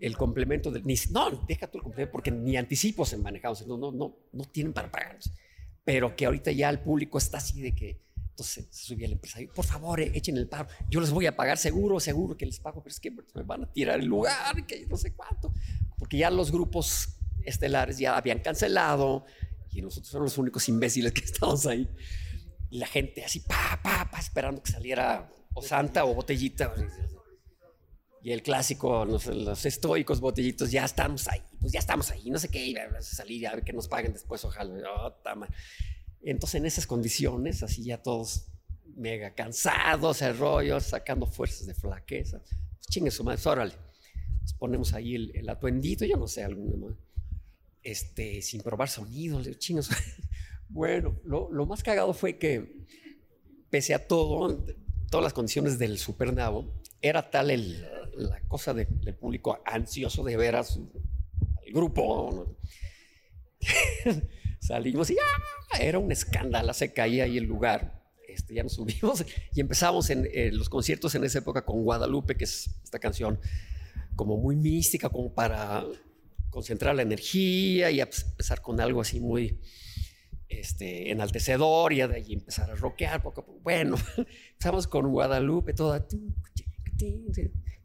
el 0.00 0.16
complemento 0.16 0.70
del. 0.70 0.84
Ni, 0.84 0.94
no, 1.10 1.30
deja 1.46 1.66
tú 1.66 1.78
el 1.78 1.84
complemento, 1.84 2.12
porque 2.12 2.30
ni 2.30 2.56
anticipos 2.56 3.12
en 3.12 3.22
manejados, 3.22 3.66
no, 3.66 3.78
no, 3.78 3.92
no, 3.92 4.16
no 4.32 4.44
tienen 4.44 4.72
para 4.72 4.90
pagarnos. 4.90 5.30
Pero 5.84 6.16
que 6.16 6.26
ahorita 6.26 6.52
ya 6.52 6.68
el 6.68 6.80
público 6.80 7.18
está 7.18 7.38
así 7.38 7.60
de 7.60 7.74
que. 7.74 8.05
Entonces 8.36 8.66
se 8.70 8.84
subía 8.84 9.06
el 9.06 9.12
empresario, 9.12 9.50
por 9.54 9.64
favor, 9.64 9.98
eh, 9.98 10.12
echen 10.12 10.36
el 10.36 10.46
paro. 10.46 10.68
Yo 10.90 11.00
les 11.00 11.10
voy 11.10 11.24
a 11.24 11.34
pagar 11.34 11.56
seguro, 11.56 11.98
seguro 11.98 12.36
que 12.36 12.44
les 12.44 12.60
pago, 12.60 12.82
pero 12.82 12.92
es 12.92 13.00
que 13.00 13.10
me 13.10 13.42
van 13.44 13.64
a 13.64 13.72
tirar 13.72 13.98
el 13.98 14.04
lugar, 14.04 14.66
que 14.66 14.84
no 14.86 14.98
sé 14.98 15.14
cuánto. 15.14 15.54
Porque 15.98 16.18
ya 16.18 16.30
los 16.30 16.52
grupos 16.52 17.16
estelares 17.46 17.96
ya 17.96 18.14
habían 18.14 18.40
cancelado 18.40 19.24
y 19.72 19.80
nosotros 19.80 20.12
éramos 20.12 20.32
los 20.32 20.38
únicos 20.38 20.68
imbéciles 20.68 21.12
que 21.12 21.20
estábamos 21.24 21.64
ahí. 21.64 21.88
Y 22.68 22.76
la 22.76 22.86
gente 22.86 23.24
así, 23.24 23.40
pa, 23.40 23.80
pa, 23.82 24.10
pa, 24.10 24.18
esperando 24.18 24.62
que 24.62 24.70
saliera 24.70 25.32
o 25.54 25.62
Santa 25.62 26.04
o 26.04 26.12
Botellita. 26.12 26.74
Y 28.22 28.32
el 28.32 28.42
clásico, 28.42 29.06
los, 29.06 29.24
los 29.28 29.64
estoicos 29.64 30.20
botellitos, 30.20 30.70
ya 30.70 30.84
estamos 30.84 31.26
ahí, 31.28 31.40
pues 31.58 31.72
ya 31.72 31.78
estamos 31.78 32.10
ahí, 32.10 32.28
no 32.28 32.38
sé 32.38 32.50
qué, 32.50 32.66
y 32.66 32.76
salir 33.00 33.48
a 33.48 33.54
ver 33.54 33.64
que 33.64 33.72
nos 33.72 33.88
paguen 33.88 34.12
después, 34.12 34.44
ojalá. 34.44 34.74
Oh, 34.94 35.12
tama. 35.24 35.48
Entonces, 36.30 36.56
en 36.56 36.66
esas 36.66 36.86
condiciones, 36.86 37.62
así 37.62 37.84
ya 37.84 38.02
todos 38.02 38.46
mega 38.96 39.34
cansados, 39.34 40.20
rollo, 40.38 40.80
sacando 40.80 41.26
fuerzas 41.26 41.66
de 41.66 41.74
flaqueza. 41.74 42.40
Pues 42.40 42.86
chingue 42.90 43.10
su 43.10 43.22
madre, 43.24 43.40
órale. 43.46 43.74
Nos 44.42 44.54
ponemos 44.54 44.92
ahí 44.94 45.14
el, 45.14 45.36
el 45.36 45.48
atuendito, 45.48 46.04
yo 46.04 46.16
no 46.16 46.26
sé, 46.26 46.42
alguna. 46.44 46.94
Este, 47.82 48.42
sin 48.42 48.62
probar 48.62 48.88
sonido, 48.88 49.40
le. 49.40 49.56
Bueno, 50.68 51.16
lo, 51.24 51.48
lo 51.52 51.64
más 51.64 51.82
cagado 51.84 52.12
fue 52.12 52.38
que, 52.38 52.84
pese 53.70 53.94
a 53.94 54.04
todo, 54.08 54.64
todas 55.10 55.22
las 55.22 55.32
condiciones 55.32 55.78
del 55.78 55.96
Supernavo, 55.96 56.82
era 57.00 57.30
tal 57.30 57.52
el, 57.52 57.82
la 58.16 58.40
cosa 58.48 58.74
de- 58.74 58.86
del 58.86 59.14
público 59.14 59.60
ansioso 59.64 60.24
de 60.24 60.36
ver 60.36 60.56
a 60.56 60.64
su, 60.64 60.90
al 61.64 61.72
grupo. 61.72 62.30
¿no? 62.34 62.56
Salimos 64.66 65.10
y 65.10 65.16
¡ah! 65.16 65.78
era 65.80 65.98
un 65.98 66.10
escándalo, 66.10 66.74
se 66.74 66.92
caía 66.92 67.24
ahí 67.24 67.38
el 67.38 67.44
lugar. 67.44 68.02
Este, 68.26 68.54
ya 68.54 68.64
nos 68.64 68.74
subimos 68.74 69.24
y 69.54 69.60
empezamos 69.60 70.10
en 70.10 70.28
eh, 70.32 70.50
los 70.52 70.68
conciertos 70.68 71.14
en 71.14 71.24
esa 71.24 71.38
época 71.38 71.64
con 71.64 71.82
Guadalupe, 71.84 72.34
que 72.36 72.44
es 72.44 72.68
esta 72.82 72.98
canción 72.98 73.38
como 74.16 74.36
muy 74.36 74.56
mística, 74.56 75.08
como 75.08 75.32
para 75.32 75.84
concentrar 76.50 76.96
la 76.96 77.02
energía 77.02 77.90
y 77.90 78.04
pues, 78.04 78.24
empezar 78.24 78.60
con 78.60 78.80
algo 78.80 79.00
así 79.00 79.20
muy 79.20 79.60
este, 80.48 81.12
enaltecedor 81.12 81.92
y 81.92 81.96
de 81.98 82.14
ahí 82.16 82.32
empezar 82.32 82.70
a 82.70 82.74
rockear 82.74 83.22
poco 83.22 83.42
a 83.42 83.46
poco. 83.46 83.60
Bueno, 83.60 83.96
empezamos 84.52 84.88
con 84.88 85.10
Guadalupe, 85.12 85.74
toda 85.74 86.06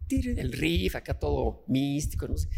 el 0.09 0.51
riff, 0.51 0.95
acá 0.95 1.19
todo 1.19 1.63
místico. 1.67 2.27
No, 2.27 2.37
sé. 2.37 2.49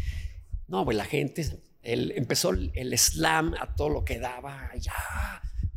no 0.66 0.84
pues 0.84 0.96
la 0.96 1.04
gente, 1.04 1.44
el, 1.84 2.12
empezó 2.16 2.50
el, 2.50 2.72
el 2.74 2.96
slam 2.98 3.54
a 3.60 3.74
todo 3.76 3.88
lo 3.90 4.04
que 4.04 4.18
daba, 4.18 4.70
ya, 4.78 4.92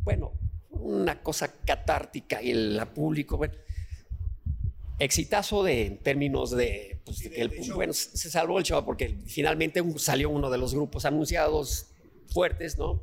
bueno, 0.04 0.32
una 0.70 1.22
cosa 1.22 1.52
catártica 1.64 2.42
y 2.42 2.50
el 2.50 2.76
la 2.76 2.86
público, 2.92 3.36
bueno, 3.36 3.54
exitazo 4.98 5.62
de, 5.62 5.86
en 5.86 5.98
términos 5.98 6.50
de, 6.50 7.00
pues, 7.04 7.18
de 7.20 7.30
que 7.30 7.40
el, 7.42 7.52
bueno, 7.74 7.92
se 7.92 8.16
se 8.16 8.30
salvó 8.30 8.58
el 8.58 8.64
show 8.64 8.84
porque 8.84 9.16
finalmente 9.26 9.80
un- 9.80 9.98
salió 9.98 10.30
uno 10.30 10.50
de 10.50 10.58
los 10.58 10.74
grupos 10.74 11.04
anunciados 11.04 11.86
fuertes, 12.32 12.76
¿no? 12.78 13.02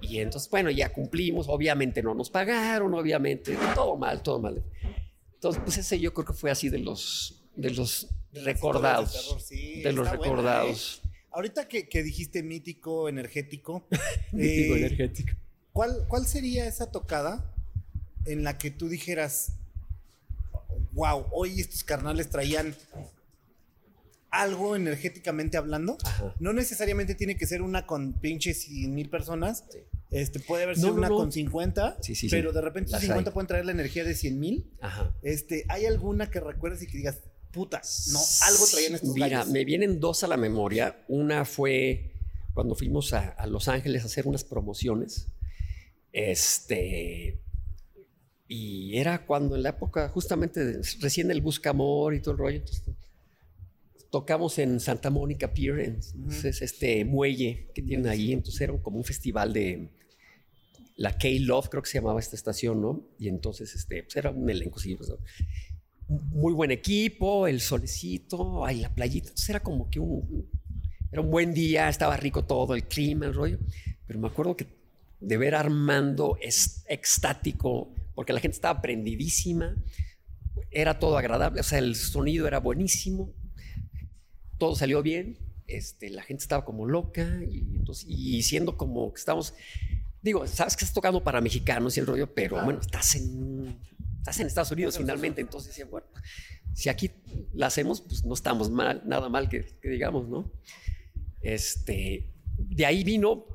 Y 0.00 0.18
entonces, 0.20 0.48
bueno, 0.50 0.70
ya 0.70 0.92
cumplimos, 0.92 1.46
obviamente 1.48 2.02
no 2.02 2.14
nos 2.14 2.30
pagaron, 2.30 2.94
obviamente, 2.94 3.56
todo 3.74 3.96
mal, 3.96 4.22
todo 4.22 4.38
mal. 4.40 4.62
Entonces, 5.34 5.60
pues 5.64 5.76
ese 5.78 5.98
yo 5.98 6.14
creo 6.14 6.26
que 6.26 6.32
fue 6.32 6.50
así 6.50 6.68
de 6.70 6.78
los, 6.78 7.42
de 7.54 7.70
los 7.70 8.08
recordados, 8.32 9.12
de 9.12 9.18
terror, 9.20 9.40
sí, 9.42 9.82
de 9.82 9.92
los 9.92 10.08
buena, 10.08 10.22
recordados. 10.22 10.99
Ahorita 11.32 11.68
que, 11.68 11.88
que 11.88 12.02
dijiste 12.02 12.42
mítico, 12.42 13.08
energético, 13.08 13.86
Mítico 14.32 14.74
eh, 14.74 14.78
energético. 14.78 15.32
¿cuál, 15.72 16.04
¿cuál 16.08 16.26
sería 16.26 16.66
esa 16.66 16.90
tocada 16.90 17.54
en 18.26 18.42
la 18.44 18.58
que 18.58 18.70
tú 18.70 18.88
dijeras, 18.88 19.52
wow, 20.92 21.26
hoy 21.32 21.60
estos 21.60 21.84
carnales 21.84 22.30
traían 22.30 22.74
algo 24.30 24.76
energéticamente 24.76 25.56
hablando? 25.56 25.98
Ajá. 26.04 26.34
No 26.40 26.52
necesariamente 26.52 27.14
tiene 27.14 27.36
que 27.36 27.46
ser 27.46 27.62
una 27.62 27.86
con 27.86 28.12
pinches 28.14 28.62
100 28.62 28.94
mil 28.94 29.08
personas. 29.08 29.64
Sí. 29.70 29.78
Este, 30.10 30.40
puede 30.40 30.64
haber 30.64 30.74
sido 30.76 30.88
no, 30.88 30.94
una 30.94 31.08
no. 31.08 31.14
con 31.16 31.30
50, 31.30 31.98
Sí, 32.02 32.16
sí, 32.16 32.28
pero 32.28 32.52
de 32.52 32.60
repente 32.60 32.90
Las 32.90 33.02
esos 33.02 33.12
50 33.14 33.30
hay. 33.30 33.34
pueden 33.34 33.46
traer 33.46 33.64
la 33.64 33.70
energía 33.72 34.02
de 34.02 34.14
100 34.14 34.40
mil. 34.40 34.68
Este, 35.22 35.64
¿Hay 35.68 35.86
alguna 35.86 36.28
que 36.30 36.40
recuerdes 36.40 36.82
y 36.82 36.88
que 36.88 36.96
digas, 36.96 37.20
puta, 37.52 37.80
no, 38.12 38.20
algo 38.46 38.66
traían 38.70 38.94
estos 38.94 39.14
Mira, 39.14 39.28
gallos? 39.28 39.48
me 39.52 39.64
vienen 39.64 40.00
dos 40.00 40.22
a 40.24 40.28
la 40.28 40.36
memoria. 40.36 41.04
Una 41.08 41.44
fue 41.44 42.12
cuando 42.54 42.74
fuimos 42.74 43.12
a, 43.12 43.28
a 43.30 43.46
Los 43.46 43.68
Ángeles 43.68 44.02
a 44.02 44.06
hacer 44.06 44.26
unas 44.26 44.44
promociones. 44.44 45.26
Este. 46.12 47.38
Y 48.48 48.96
era 48.96 49.24
cuando 49.26 49.54
en 49.54 49.62
la 49.62 49.68
época 49.70 50.08
justamente 50.08 50.64
de- 50.64 50.82
recién 51.00 51.30
el 51.30 51.40
Buscamor 51.40 52.14
y 52.14 52.20
todo 52.20 52.32
el 52.32 52.38
rollo. 52.38 52.56
entonces, 52.58 52.82
tocamos 54.10 54.58
en 54.58 54.80
Santa 54.80 55.08
Mónica 55.08 55.52
Pier, 55.54 55.78
entonces 55.80 56.62
este 56.62 57.04
muelle 57.04 57.68
que 57.72 57.80
tienen 57.82 58.08
ahí, 58.08 58.32
entonces 58.32 58.60
era 58.60 58.76
como 58.82 58.96
un 58.98 59.04
festival 59.04 59.52
de 59.52 59.88
la 60.96 61.16
K-Love, 61.16 61.68
creo 61.68 61.82
que 61.84 61.88
se 61.90 61.98
llamaba 61.98 62.18
esta 62.18 62.34
estación, 62.34 62.80
¿no? 62.82 63.06
Y 63.20 63.28
entonces 63.28 63.72
este, 63.76 64.02
pues 64.02 64.16
era 64.16 64.30
un 64.30 64.50
elenco, 64.50 64.80
sí, 64.80 64.96
pues, 64.96 65.10
¿no? 65.10 65.18
Muy 66.10 66.52
buen 66.52 66.70
equipo, 66.72 67.46
el 67.46 67.60
solecito, 67.60 68.66
ay, 68.66 68.80
la 68.80 68.92
playita, 68.92 69.28
entonces 69.28 69.48
era 69.48 69.60
como 69.60 69.88
que 69.88 70.00
un, 70.00 70.48
era 71.12 71.22
un 71.22 71.30
buen 71.30 71.54
día, 71.54 71.88
estaba 71.88 72.16
rico 72.16 72.44
todo, 72.44 72.74
el 72.74 72.84
clima, 72.84 73.26
el 73.26 73.34
rollo, 73.34 73.58
pero 74.06 74.18
me 74.18 74.26
acuerdo 74.26 74.56
que 74.56 74.66
de 75.20 75.36
ver 75.36 75.54
a 75.54 75.60
Armando 75.60 76.36
es 76.40 76.84
extático, 76.88 77.94
porque 78.14 78.32
la 78.32 78.40
gente 78.40 78.56
estaba 78.56 78.82
prendidísima, 78.82 79.76
era 80.70 80.98
todo 80.98 81.16
agradable, 81.16 81.60
o 81.60 81.64
sea, 81.64 81.78
el 81.78 81.94
sonido 81.94 82.48
era 82.48 82.58
buenísimo, 82.58 83.32
todo 84.58 84.74
salió 84.74 85.02
bien, 85.02 85.38
este, 85.68 86.10
la 86.10 86.22
gente 86.22 86.42
estaba 86.42 86.64
como 86.64 86.86
loca 86.86 87.40
y, 87.48 87.76
entonces, 87.76 88.06
y 88.08 88.42
siendo 88.42 88.76
como 88.76 89.12
que 89.12 89.20
estamos, 89.20 89.54
digo, 90.22 90.44
sabes 90.48 90.76
que 90.76 90.84
estás 90.84 90.94
tocando 90.94 91.22
para 91.22 91.40
mexicanos 91.40 91.96
y 91.96 92.00
el 92.00 92.06
rollo, 92.06 92.34
pero 92.34 92.64
bueno, 92.64 92.80
estás 92.80 93.14
en, 93.14 93.78
estás 94.20 94.38
en 94.40 94.46
Estados 94.46 94.70
Unidos 94.70 94.98
finalmente, 94.98 95.40
entonces 95.40 95.70
decía, 95.70 95.86
bueno, 95.86 96.06
si 96.74 96.88
aquí 96.88 97.10
la 97.52 97.66
hacemos, 97.66 98.02
pues 98.02 98.24
no 98.24 98.34
estamos 98.34 98.70
mal, 98.70 99.02
nada 99.06 99.28
mal 99.28 99.48
que, 99.48 99.78
que 99.80 99.88
digamos, 99.88 100.28
¿no? 100.28 100.52
Este, 101.40 102.30
de 102.58 102.86
ahí 102.86 103.02
vino, 103.02 103.46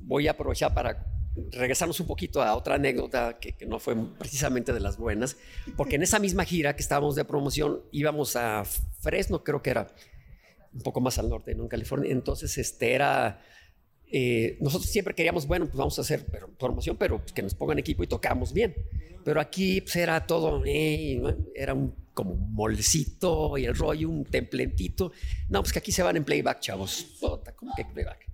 voy 0.00 0.28
a 0.28 0.32
aprovechar 0.32 0.72
para 0.72 1.06
regresarnos 1.50 1.98
un 1.98 2.06
poquito 2.06 2.42
a 2.42 2.54
otra 2.54 2.76
anécdota 2.76 3.38
que, 3.40 3.56
que, 3.56 3.66
no 3.66 3.80
fue 3.80 3.96
precisamente 4.18 4.72
de 4.72 4.78
las 4.78 4.96
buenas, 4.96 5.36
porque 5.76 5.96
en 5.96 6.04
esa 6.04 6.20
misma 6.20 6.44
gira 6.44 6.76
que 6.76 6.82
estábamos 6.82 7.16
de 7.16 7.24
promoción 7.24 7.82
íbamos 7.90 8.36
a 8.36 8.64
Fresno, 9.00 9.42
creo 9.42 9.60
que 9.60 9.70
era 9.70 9.92
un 10.72 10.82
poco 10.82 11.00
más 11.00 11.18
al 11.18 11.28
norte, 11.28 11.54
¿no? 11.54 11.64
En 11.64 11.68
California. 11.68 12.10
Entonces, 12.10 12.58
este 12.58 12.94
era, 12.94 13.42
eh, 14.16 14.58
nosotros 14.60 14.88
siempre 14.88 15.12
queríamos, 15.12 15.44
bueno, 15.44 15.66
pues 15.66 15.76
vamos 15.76 15.98
a 15.98 16.02
hacer 16.02 16.24
pero, 16.30 16.48
promoción, 16.56 16.96
pero 16.96 17.18
pues, 17.18 17.32
que 17.32 17.42
nos 17.42 17.52
pongan 17.52 17.80
equipo 17.80 18.04
y 18.04 18.06
tocamos 18.06 18.52
bien. 18.52 18.72
Pero 19.24 19.40
aquí 19.40 19.80
pues, 19.80 19.96
era 19.96 20.24
todo, 20.24 20.62
eh, 20.64 21.20
era 21.52 21.74
un 21.74 21.96
como 22.14 22.34
un 22.34 22.54
molcito 22.54 23.58
y 23.58 23.64
el 23.64 23.74
rollo, 23.74 24.08
un 24.08 24.24
templentito. 24.24 25.10
No, 25.48 25.60
pues 25.62 25.72
que 25.72 25.80
aquí 25.80 25.90
se 25.90 26.04
van 26.04 26.16
en 26.16 26.22
playback, 26.22 26.60
chavos. 26.60 27.18
¿Cómo 27.56 27.74
que 27.76 27.84
playback? 27.86 28.30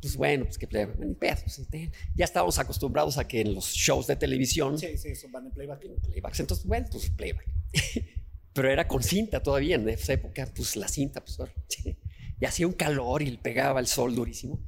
Pues 0.00 0.16
bueno, 0.16 0.46
pues 0.46 0.56
que 0.56 0.66
playback, 0.66 0.98
ni 0.98 1.14
pedo, 1.14 1.36
pues, 1.44 1.68
ya 2.14 2.24
estábamos 2.24 2.58
acostumbrados 2.58 3.18
a 3.18 3.28
que 3.28 3.42
en 3.42 3.54
los 3.54 3.66
shows 3.74 4.06
de 4.06 4.16
televisión. 4.16 4.78
Sí, 4.78 4.96
sí, 4.96 5.08
eso 5.08 5.28
van 5.30 5.44
en 5.44 5.52
playback. 5.52 5.84
En 5.84 5.96
playbacks. 5.96 6.40
Entonces, 6.40 6.64
bueno, 6.64 6.86
pues 6.90 7.10
playback. 7.10 7.46
Pero 8.54 8.70
era 8.70 8.88
con 8.88 9.02
cinta 9.02 9.42
todavía 9.42 9.74
en 9.74 9.86
esa 9.86 10.14
época, 10.14 10.48
pues 10.56 10.76
la 10.76 10.88
cinta, 10.88 11.22
pues 11.22 11.38
y 12.40 12.44
hacía 12.46 12.66
un 12.66 12.72
calor 12.72 13.20
y 13.20 13.32
le 13.32 13.36
pegaba 13.36 13.80
el 13.80 13.86
sol 13.86 14.14
durísimo. 14.14 14.64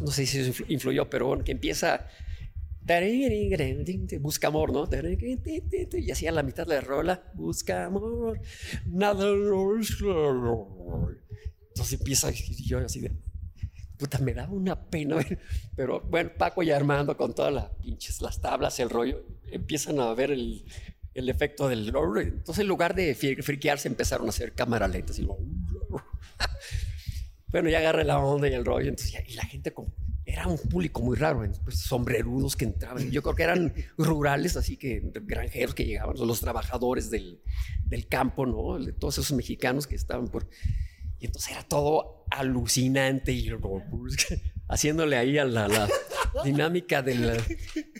No 0.00 0.08
sé 0.08 0.26
si 0.26 0.38
eso 0.38 0.64
influyó, 0.68 1.08
pero 1.08 1.26
bueno, 1.26 1.44
que 1.44 1.52
empieza. 1.52 2.06
Busca 4.20 4.48
amor, 4.48 4.72
¿no? 4.72 4.88
Y 5.92 6.10
hacía 6.10 6.32
la 6.32 6.42
mitad 6.42 6.66
de 6.66 6.74
la 6.74 6.80
rola. 6.82 7.32
Busca 7.34 7.86
amor. 7.86 8.40
Nada. 8.86 9.24
Entonces 11.68 11.98
empieza 11.98 12.30
y 12.30 12.66
yo 12.66 12.78
así 12.78 13.00
de 13.00 13.10
puta, 13.96 14.18
me 14.18 14.34
daba 14.34 14.52
una 14.52 14.88
pena. 14.90 15.16
Pero 15.76 16.00
bueno, 16.00 16.30
Paco 16.36 16.62
y 16.62 16.70
Armando 16.70 17.16
con 17.16 17.34
todas 17.34 17.52
las 17.52 17.70
pinches, 17.82 18.20
las 18.20 18.40
tablas, 18.40 18.78
el 18.80 18.90
rollo, 18.90 19.24
empiezan 19.50 19.98
a 20.00 20.12
ver 20.14 20.30
el, 20.30 20.64
el 21.14 21.28
efecto 21.28 21.68
del... 21.68 21.88
Entonces 21.88 22.58
en 22.60 22.68
lugar 22.68 22.94
de 22.94 23.14
friquearse 23.14 23.88
empezaron 23.88 24.26
a 24.26 24.30
hacer 24.30 24.52
cámara 24.52 24.88
lenta. 24.88 25.12
Así, 25.12 25.26
bueno, 27.54 27.70
ya 27.70 27.78
agarré 27.78 28.02
la 28.02 28.18
onda 28.18 28.48
y 28.48 28.52
el 28.52 28.64
rollo. 28.64 28.88
Entonces, 28.88 29.12
ya, 29.12 29.22
y 29.24 29.34
la 29.34 29.44
gente 29.44 29.72
como... 29.72 29.94
Era 30.26 30.48
un 30.48 30.58
público 30.58 31.00
muy 31.02 31.16
raro, 31.16 31.48
pues, 31.62 31.78
sombrerudos 31.78 32.56
que 32.56 32.64
entraban. 32.64 33.12
Yo 33.12 33.22
creo 33.22 33.36
que 33.36 33.44
eran 33.44 33.72
rurales, 33.96 34.56
así 34.56 34.76
que 34.76 35.00
granjeros 35.22 35.72
que 35.72 35.84
llegaban, 35.84 36.16
los 36.18 36.40
trabajadores 36.40 37.10
del, 37.10 37.40
del 37.84 38.08
campo, 38.08 38.44
¿no? 38.44 38.84
Todos 38.94 39.18
esos 39.18 39.36
mexicanos 39.36 39.86
que 39.86 39.94
estaban 39.94 40.26
por... 40.26 40.48
Y 41.20 41.26
entonces 41.26 41.52
era 41.52 41.62
todo 41.62 42.24
alucinante 42.28 43.30
y 43.30 43.48
haciéndole 44.66 45.16
ahí 45.16 45.38
a 45.38 45.44
la, 45.44 45.68
la 45.68 45.88
dinámica 46.42 47.02
del 47.02 47.40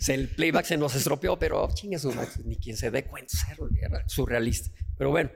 el 0.09 0.29
playback 0.31 0.65
se 0.65 0.77
nos 0.77 0.97
estropeó, 0.97 1.39
pero 1.39 1.69
chinga 1.73 2.01
su 2.01 2.13
ni 2.45 2.57
quien 2.57 2.77
se 2.77 2.91
dé 2.91 3.05
cuenta, 3.05 3.33
era 3.81 4.09
surrealista. 4.09 4.77
Pero 4.99 5.11
bueno, 5.11 5.31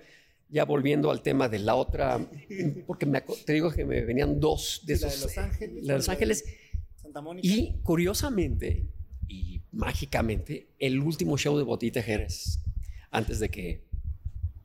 ya 0.48 0.64
volviendo 0.64 1.10
al 1.10 1.22
tema 1.22 1.48
de 1.48 1.58
la 1.58 1.74
otra, 1.74 2.18
porque 2.86 3.06
me, 3.06 3.20
te 3.20 3.52
digo 3.52 3.70
que 3.70 3.84
me 3.84 4.02
venían 4.02 4.40
dos 4.40 4.82
de 4.86 4.98
la 4.98 5.08
esos. 5.08 5.20
de 5.20 5.26
Los 5.26 5.38
Ángeles, 5.38 5.84
la 5.84 5.92
de 5.92 5.98
Los 5.98 6.08
Ángeles. 6.08 6.44
Santa 6.96 7.20
Mónica. 7.20 7.46
Y 7.46 7.80
curiosamente 7.82 8.86
y 9.28 9.62
mágicamente, 9.72 10.68
el 10.78 11.00
último 11.00 11.36
show 11.36 11.56
de 11.58 11.64
Botita 11.64 12.02
Jerez, 12.02 12.60
antes 13.10 13.40
de 13.40 13.50
que 13.50 13.84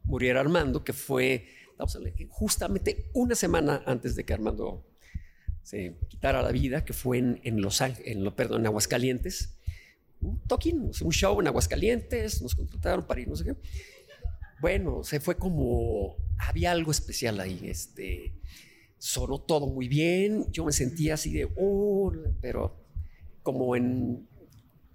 muriera 0.04 0.40
Armando, 0.40 0.84
que 0.84 0.94
fue 0.94 1.48
justamente 2.30 3.10
una 3.14 3.36
semana 3.36 3.84
antes 3.86 4.16
de 4.16 4.24
que 4.24 4.34
Armando 4.34 4.86
se 5.64 5.96
quitara 6.08 6.42
la 6.42 6.52
vida, 6.52 6.86
que 6.86 6.94
fue 6.94 7.18
en, 7.18 7.42
en 7.44 7.62
Los 7.62 7.82
Ángeles, 7.82 8.16
en, 8.16 8.32
perdón, 8.34 8.62
en 8.62 8.68
Aguascalientes. 8.68 9.58
Un 10.22 10.40
toquín, 10.48 10.92
un 11.02 11.12
show 11.12 11.40
en 11.42 11.48
Aguascalientes, 11.48 12.42
nos 12.42 12.56
contrataron 12.56 13.06
para 13.06 13.22
ir, 13.22 13.28
no 13.28 13.36
sé 13.36 13.44
qué. 13.46 13.56
Bueno, 14.64 15.04
se 15.04 15.20
fue 15.20 15.36
como, 15.36 16.16
había 16.38 16.72
algo 16.72 16.92
especial 16.92 17.38
ahí, 17.42 17.60
este, 17.66 18.34
sonó 18.98 19.42
todo 19.42 19.68
muy 19.68 19.90
bien, 19.90 20.50
yo 20.54 20.64
me 20.64 20.72
sentía 20.72 21.16
así 21.16 21.34
de, 21.34 21.52
oh, 21.58 22.14
pero 22.40 22.74
como 23.42 23.76
en, 23.76 24.26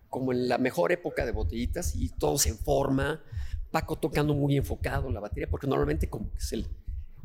como 0.08 0.32
en 0.32 0.48
la 0.48 0.56
mejor 0.56 0.90
época 0.90 1.26
de 1.26 1.32
botellitas 1.32 1.94
y 1.94 2.08
todos 2.08 2.46
en 2.46 2.56
forma, 2.56 3.22
Paco 3.70 3.96
tocando 3.96 4.32
muy 4.32 4.56
enfocado 4.56 5.10
la 5.10 5.20
batería, 5.20 5.50
porque 5.50 5.66
normalmente 5.66 6.08
como 6.08 6.30
que 6.32 6.64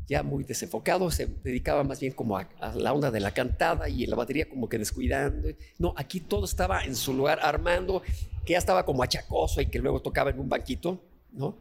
ya 0.06 0.22
muy 0.22 0.44
desenfocado, 0.44 1.10
se 1.10 1.24
dedicaba 1.24 1.82
más 1.82 1.98
bien 1.98 2.12
como 2.12 2.36
a, 2.36 2.42
a 2.60 2.74
la 2.74 2.92
onda 2.92 3.10
de 3.10 3.20
la 3.20 3.32
cantada 3.32 3.88
y 3.88 4.04
la 4.04 4.16
batería 4.16 4.50
como 4.50 4.68
que 4.68 4.76
descuidando. 4.76 5.48
No, 5.78 5.94
aquí 5.96 6.20
todo 6.20 6.44
estaba 6.44 6.84
en 6.84 6.94
su 6.94 7.14
lugar, 7.14 7.38
Armando, 7.40 8.02
que 8.44 8.52
ya 8.52 8.58
estaba 8.58 8.84
como 8.84 9.02
achacoso 9.02 9.62
y 9.62 9.66
que 9.68 9.78
luego 9.78 10.02
tocaba 10.02 10.28
en 10.28 10.40
un 10.40 10.50
banquito, 10.50 11.02
¿no? 11.32 11.56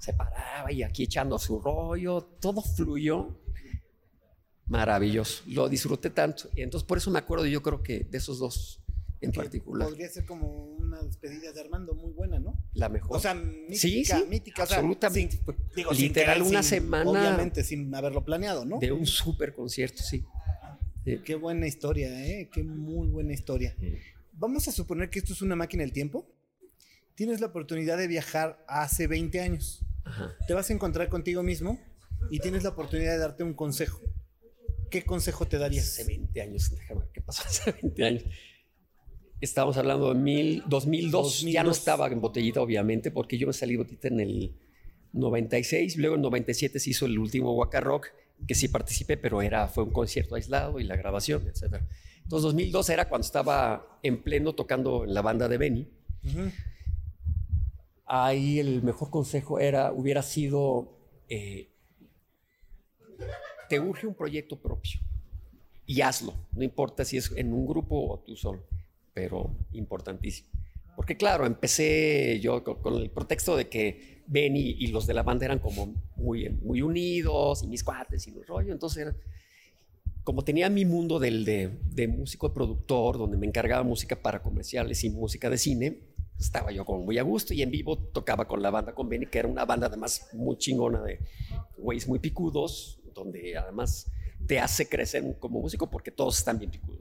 Se 0.00 0.12
paraba 0.14 0.72
y 0.72 0.82
aquí 0.82 1.04
echando 1.04 1.38
su 1.38 1.60
rollo, 1.60 2.22
todo 2.40 2.60
fluyó. 2.62 3.36
Maravilloso, 4.66 5.42
lo 5.46 5.68
disfruté 5.68 6.10
tanto. 6.10 6.48
Y 6.54 6.62
entonces 6.62 6.86
por 6.86 6.98
eso 6.98 7.10
me 7.10 7.18
acuerdo 7.18 7.46
yo 7.46 7.62
creo 7.62 7.82
que 7.82 8.00
de 8.04 8.18
esos 8.18 8.38
dos 8.38 8.80
en 9.22 9.32
particular, 9.32 9.86
Podría 9.88 10.08
ser 10.08 10.24
como 10.24 10.48
una 10.76 11.02
despedida 11.02 11.52
de 11.52 11.60
Armando 11.60 11.92
muy 11.94 12.10
buena, 12.12 12.38
¿no? 12.38 12.54
la 12.72 12.88
mejor. 12.88 13.18
O 13.18 13.20
sea, 13.20 13.34
mítica, 13.34 13.76
Sí, 13.76 14.04
sí, 14.06 14.14
mítica. 14.30 14.62
o 14.62 14.66
sea, 14.66 14.76
absolutamente. 14.78 15.36
sin- 15.36 15.56
digo, 15.76 15.92
sin 15.94 16.04
Literal, 16.06 16.40
una 16.40 16.62
sin- 16.62 16.70
semana 16.78 17.10
Obviamente, 17.10 17.62
sin 17.62 17.94
haberlo 17.94 18.24
planeado, 18.24 18.64
¿no? 18.64 18.78
de 18.78 18.92
un 18.92 19.04
super 19.06 19.52
concierto, 19.52 20.02
sí. 20.02 20.24
Sí. 21.04 21.18
Qué 21.22 21.34
buena 21.34 21.66
historia, 21.66 22.08
¿eh? 22.26 22.48
Qué 22.50 22.62
muy 22.62 23.08
buena 23.08 23.32
historia. 23.34 23.76
Vamos 24.32 24.68
a 24.68 24.72
suponer 24.72 25.10
que 25.10 25.18
esto 25.18 25.32
es 25.34 25.42
una 25.42 25.54
máquina 25.56 25.82
del 25.82 25.92
tiempo. 25.92 26.26
Tienes 27.14 27.40
la 27.40 27.48
oportunidad 27.48 27.98
de 27.98 28.06
viajar 28.06 28.64
hace 28.68 29.06
20 29.06 29.40
años. 29.40 29.82
Ajá. 30.04 30.36
Te 30.46 30.54
vas 30.54 30.70
a 30.70 30.72
encontrar 30.72 31.08
contigo 31.08 31.42
mismo 31.42 31.78
y 32.30 32.38
tienes 32.40 32.62
la 32.62 32.70
oportunidad 32.70 33.12
de 33.12 33.18
darte 33.18 33.44
un 33.44 33.54
consejo. 33.54 34.00
¿Qué 34.90 35.04
consejo 35.04 35.46
te 35.46 35.58
darías? 35.58 35.86
Hace 35.86 36.04
20 36.04 36.40
años, 36.42 36.70
déjame 36.70 37.00
ver 37.00 37.10
qué 37.12 37.20
pasó 37.20 37.42
hace 37.46 37.72
20 37.72 38.04
años. 38.04 38.24
Estábamos 39.40 39.76
hablando 39.78 40.12
de 40.12 40.20
mil, 40.20 40.62
2002, 40.66 41.42
ya 41.42 41.62
no 41.62 41.70
2002. 41.70 41.78
estaba 41.78 42.08
en 42.08 42.20
botellita, 42.20 42.60
obviamente, 42.60 43.10
porque 43.10 43.38
yo 43.38 43.46
me 43.46 43.52
salí 43.54 43.72
de 43.72 43.78
botellita 43.78 44.08
en 44.08 44.20
el 44.20 44.54
96, 45.12 45.96
luego 45.96 46.16
en 46.16 46.22
97 46.22 46.78
se 46.78 46.90
hizo 46.90 47.06
el 47.06 47.18
último 47.18 47.54
Waka 47.54 47.80
Rock, 47.80 48.08
que 48.46 48.54
sí 48.54 48.68
participé, 48.68 49.16
pero 49.16 49.40
era, 49.40 49.66
fue 49.68 49.84
un 49.84 49.92
concierto 49.92 50.34
aislado 50.34 50.78
y 50.78 50.84
la 50.84 50.96
grabación, 50.96 51.46
etc. 51.46 51.82
Entonces 52.22 52.42
2002 52.42 52.90
era 52.90 53.08
cuando 53.08 53.24
estaba 53.24 53.98
en 54.02 54.22
pleno 54.22 54.54
tocando 54.54 55.04
en 55.04 55.14
la 55.14 55.22
banda 55.22 55.48
de 55.48 55.56
Benny. 55.58 55.88
Ujú. 56.24 56.50
Ahí 58.12 58.58
el 58.58 58.82
mejor 58.82 59.08
consejo 59.08 59.60
era, 59.60 59.92
hubiera 59.92 60.20
sido, 60.22 60.98
eh, 61.28 61.68
te 63.68 63.78
urge 63.78 64.08
un 64.08 64.14
proyecto 64.14 64.58
propio 64.58 65.00
y 65.86 66.00
hazlo, 66.00 66.34
no 66.50 66.64
importa 66.64 67.04
si 67.04 67.18
es 67.18 67.30
en 67.36 67.52
un 67.52 67.68
grupo 67.68 68.10
o 68.10 68.18
tú 68.18 68.34
solo, 68.34 68.64
pero 69.14 69.54
importantísimo. 69.74 70.48
Porque 70.96 71.16
claro, 71.16 71.46
empecé 71.46 72.40
yo 72.40 72.64
con, 72.64 72.96
el 72.96 73.10
pretexto 73.10 73.56
de 73.56 73.68
que 73.68 74.24
Benny 74.26 74.74
y 74.80 74.88
los 74.88 75.06
de 75.06 75.14
la 75.14 75.22
banda 75.22 75.44
eran 75.44 75.60
como 75.60 75.94
muy, 76.16 76.48
muy 76.48 76.82
unidos 76.82 77.62
y 77.62 77.68
mis 77.68 77.84
cuates 77.84 78.26
y 78.26 78.30
el 78.30 78.44
rollo, 78.44 78.72
entonces 78.72 79.02
era, 79.02 79.16
como 80.24 80.42
tenía 80.42 80.68
mi 80.68 80.84
mundo 80.84 81.20
del, 81.20 81.44
de, 81.44 81.70
de 81.92 82.08
músico 82.08 82.52
productor, 82.52 83.18
donde 83.18 83.36
me 83.36 83.46
encargaba 83.46 83.84
música 83.84 84.20
para 84.20 84.42
comerciales 84.42 85.04
y 85.04 85.10
música 85.10 85.48
de 85.48 85.58
cine, 85.58 86.09
estaba 86.40 86.72
yo 86.72 86.84
como 86.84 87.04
muy 87.04 87.18
a 87.18 87.22
gusto 87.22 87.52
y 87.54 87.62
en 87.62 87.70
vivo 87.70 87.98
tocaba 87.98 88.48
con 88.48 88.62
la 88.62 88.70
banda 88.70 88.94
con 88.94 89.08
Benny, 89.08 89.26
que 89.26 89.38
era 89.38 89.48
una 89.48 89.64
banda 89.64 89.86
además 89.86 90.28
muy 90.32 90.56
chingona 90.56 91.02
de 91.02 91.20
güeyes 91.76 92.08
muy 92.08 92.18
picudos, 92.18 93.00
donde 93.14 93.56
además 93.56 94.10
te 94.46 94.58
hace 94.58 94.88
crecer 94.88 95.36
como 95.38 95.60
músico 95.60 95.90
porque 95.90 96.10
todos 96.10 96.38
están 96.38 96.58
bien 96.58 96.70
picudos. 96.70 97.00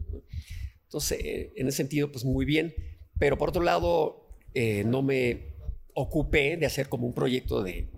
Entonces, 0.84 1.20
en 1.56 1.68
ese 1.68 1.78
sentido, 1.78 2.12
pues 2.12 2.26
muy 2.26 2.46
bien. 2.46 2.74
Pero 3.18 3.38
por 3.38 3.50
otro 3.50 3.64
lado, 3.64 4.28
eh, 4.54 4.84
no 4.84 5.02
me 5.02 5.56
ocupé 5.94 6.58
de 6.58 6.66
hacer 6.66 6.90
como 6.90 7.08
un 7.08 7.14
proyecto 7.14 7.62
de 7.62 7.90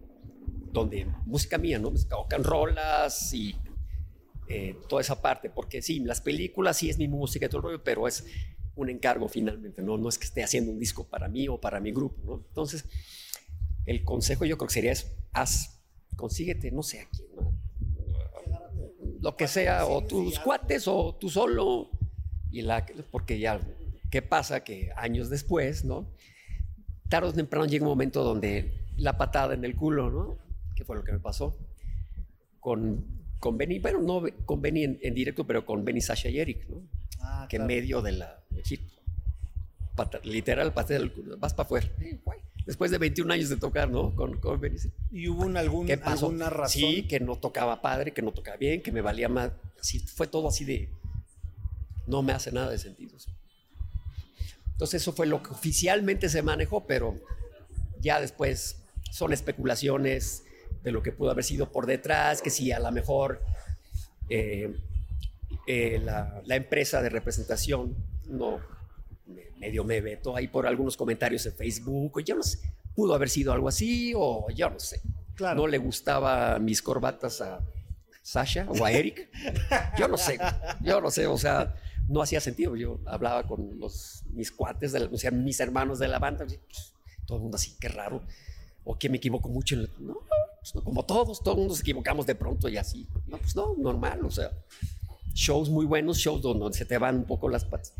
donde 0.72 1.06
música 1.26 1.58
mía, 1.58 1.80
¿no? 1.80 1.92
Me 1.92 2.00
tocan 2.04 2.44
rolas 2.44 3.34
y 3.34 3.56
eh, 4.48 4.76
toda 4.90 5.02
esa 5.02 5.22
parte, 5.22 5.50
porque 5.50 5.82
sí, 5.82 6.00
las 6.00 6.22
películas 6.22 6.78
sí 6.78 6.90
es 6.90 6.98
mi 6.98 7.08
música 7.08 7.46
y 7.46 7.50
todo 7.50 7.60
el 7.60 7.64
rollo, 7.64 7.84
pero 7.84 8.08
es 8.08 8.26
un 8.82 8.90
encargo 8.90 9.28
finalmente, 9.28 9.82
¿no? 9.82 9.98
No 9.98 10.10
es 10.10 10.18
que 10.18 10.26
esté 10.26 10.44
haciendo 10.44 10.72
un 10.72 10.80
disco 10.80 11.06
para 11.08 11.28
mí 11.28 11.48
o 11.48 11.60
para 11.60 11.80
mi 11.80 11.92
grupo, 11.92 12.22
¿no? 12.26 12.46
Entonces, 12.48 12.86
el 13.86 14.04
consejo 14.04 14.46
yo 14.46 14.58
creo 14.58 14.68
que 14.68 14.74
sería 14.74 14.92
es, 14.92 15.12
haz, 15.34 15.82
consíguete, 16.16 16.72
no 16.72 16.84
sé 16.84 17.02
a 17.02 17.10
quién, 17.10 17.28
¿no? 17.36 17.54
Lo 19.22 19.36
que 19.36 19.48
sea, 19.48 19.86
o 19.86 20.04
tus 20.04 20.40
cuates 20.40 20.88
o 20.88 21.16
tú 21.20 21.30
solo, 21.30 21.92
y 22.52 22.64
la, 22.64 22.86
porque 23.12 23.40
ya, 23.40 23.60
¿qué 24.10 24.22
pasa? 24.22 24.64
Que 24.64 24.92
años 24.96 25.30
después, 25.30 25.86
¿no? 25.86 26.08
Tarde 27.08 27.30
o 27.30 27.34
temprano 27.34 27.66
llega 27.66 27.86
un 27.86 27.92
momento 27.92 28.24
donde 28.24 28.74
la 28.98 29.18
patada 29.18 29.54
en 29.54 29.64
el 29.64 29.76
culo, 29.76 30.10
¿no? 30.10 30.38
Que 30.76 30.84
fue 30.84 30.96
lo 30.96 31.04
que 31.04 31.12
me 31.12 31.20
pasó 31.20 31.56
con, 32.62 33.06
con 33.40 33.58
Benny, 33.58 33.80
bueno, 33.80 34.02
no 34.02 34.24
con 34.46 34.62
Benny 34.62 34.84
en, 35.02 35.14
directo, 35.14 35.46
pero 35.46 35.66
con 35.66 35.84
Benny, 35.84 36.00
Sasha 36.00 36.30
y 36.30 36.40
Eric, 36.40 36.70
¿no? 36.70 36.82
Ah, 37.22 37.46
que 37.50 37.58
en 37.58 37.66
medio 37.66 38.02
de 38.02 38.14
la, 38.14 38.42
literal, 40.24 40.74
patada 40.74 41.00
del 41.00 41.12
culo, 41.12 41.38
vas 41.38 41.54
para 41.54 41.66
afuera. 41.66 41.88
Después 42.66 42.92
de 42.92 42.98
21 43.00 43.34
años 43.34 43.50
de 43.50 43.58
tocar, 43.58 43.90
¿no? 43.90 44.16
Con, 44.16 44.40
con. 44.40 44.62
¿Y 45.12 45.28
hubo 45.28 45.44
algún, 45.58 45.88
¿Qué 45.88 45.98
pasó? 45.98 46.28
alguna 46.28 46.50
razón? 46.50 46.82
Sí, 46.82 47.04
que 47.08 47.20
no 47.20 47.36
tocaba 47.36 47.82
padre, 47.82 48.14
que 48.14 48.22
no 48.22 48.32
tocaba 48.32 48.58
bien, 48.58 48.82
que 48.82 48.92
me 48.92 49.02
valía 49.02 49.30
más. 49.30 49.52
Sí, 49.82 50.00
fue 50.00 50.28
todo 50.28 50.48
así 50.48 50.64
de. 50.66 50.90
No 52.08 52.22
me 52.22 52.34
hace 52.34 52.52
nada 52.52 52.70
de 52.70 52.78
sentido. 52.78 53.18
Entonces, 54.72 55.02
eso 55.02 55.14
fue 55.14 55.26
lo 55.26 55.42
que 55.44 55.52
oficialmente 55.52 56.30
se 56.30 56.42
manejó, 56.42 56.86
pero 56.86 57.20
ya 58.00 58.20
después 58.20 58.78
son 59.12 59.34
especulaciones 59.34 60.44
de 60.84 60.92
lo 60.92 61.04
que 61.04 61.12
pudo 61.12 61.32
haber 61.32 61.44
sido 61.44 61.72
por 61.72 61.86
detrás, 61.86 62.42
que 62.42 62.50
si 62.50 62.72
a 62.72 62.80
lo 62.80 62.92
mejor 62.92 63.42
eh, 64.30 64.76
eh, 65.68 66.00
la, 66.04 66.56
empresa 66.56 67.02
de 67.02 67.10
representación 67.10 67.96
no 68.28 68.60
medio 69.58 69.84
me 69.84 70.02
vetó 70.02 70.36
ahí 70.36 70.48
por 70.48 70.66
algunos 70.66 70.98
comentarios 70.98 71.46
en 71.46 71.54
Facebook, 71.54 72.18
o 72.18 72.20
yo 72.20 72.36
no 72.36 72.44
sé, 72.44 72.60
pudo 72.96 73.14
haber 73.14 73.30
sido 73.30 73.54
algo 73.54 73.68
así, 73.68 74.14
o 74.16 74.48
yo 74.50 74.70
no 74.70 74.80
sé. 74.80 75.02
Claro. 75.36 75.62
No 75.62 75.68
le 75.68 75.78
gustaba 75.78 76.58
mis 76.60 76.82
corbatas 76.82 77.42
a 77.42 77.62
Sasha 78.22 78.68
o 78.70 78.84
a 78.84 78.92
Eric. 78.92 79.30
Yo 79.98 80.08
no 80.08 80.18
sé, 80.18 80.38
yo 80.82 81.02
no 81.02 81.10
sé, 81.10 81.26
o 81.26 81.38
sea, 81.38 81.76
no 82.08 82.22
hacía 82.22 82.40
sentido. 82.40 82.76
Yo 82.76 83.00
hablaba 83.08 83.48
con 83.48 83.80
los, 83.80 84.24
mis 84.32 84.52
cuates, 84.52 84.92
de 84.92 85.06
o 85.06 85.18
sea, 85.18 85.32
mis 85.32 85.60
hermanos 85.60 85.98
de 85.98 86.08
la 86.08 86.20
banda, 86.20 86.46
pues, 86.46 86.94
todo 87.26 87.38
el 87.38 87.42
mundo 87.44 87.56
así, 87.56 87.76
qué 87.80 87.88
raro 87.88 88.22
o 88.84 88.98
que 88.98 89.10
me 89.10 89.18
equivoco 89.18 89.50
mucho. 89.50 89.76
Pues 89.76 90.76
no, 90.76 90.84
como 90.84 91.04
todos, 91.06 91.44
todos 91.44 91.68
nos 91.68 91.80
equivocamos 91.80 92.26
de 92.26 92.36
pronto 92.36 92.70
y 92.70 92.78
así. 92.78 93.08
No, 93.28 93.38
pues 93.38 93.56
no, 93.56 93.76
normal, 93.78 94.26
o 94.26 94.32
sea, 94.32 94.52
shows 95.34 95.70
muy 95.70 95.86
buenos, 95.86 96.18
shows 96.18 96.42
donde 96.42 96.78
se 96.78 96.86
te 96.86 96.98
van 96.98 97.18
un 97.18 97.26
poco 97.26 97.50
las 97.50 97.66
patas, 97.66 97.94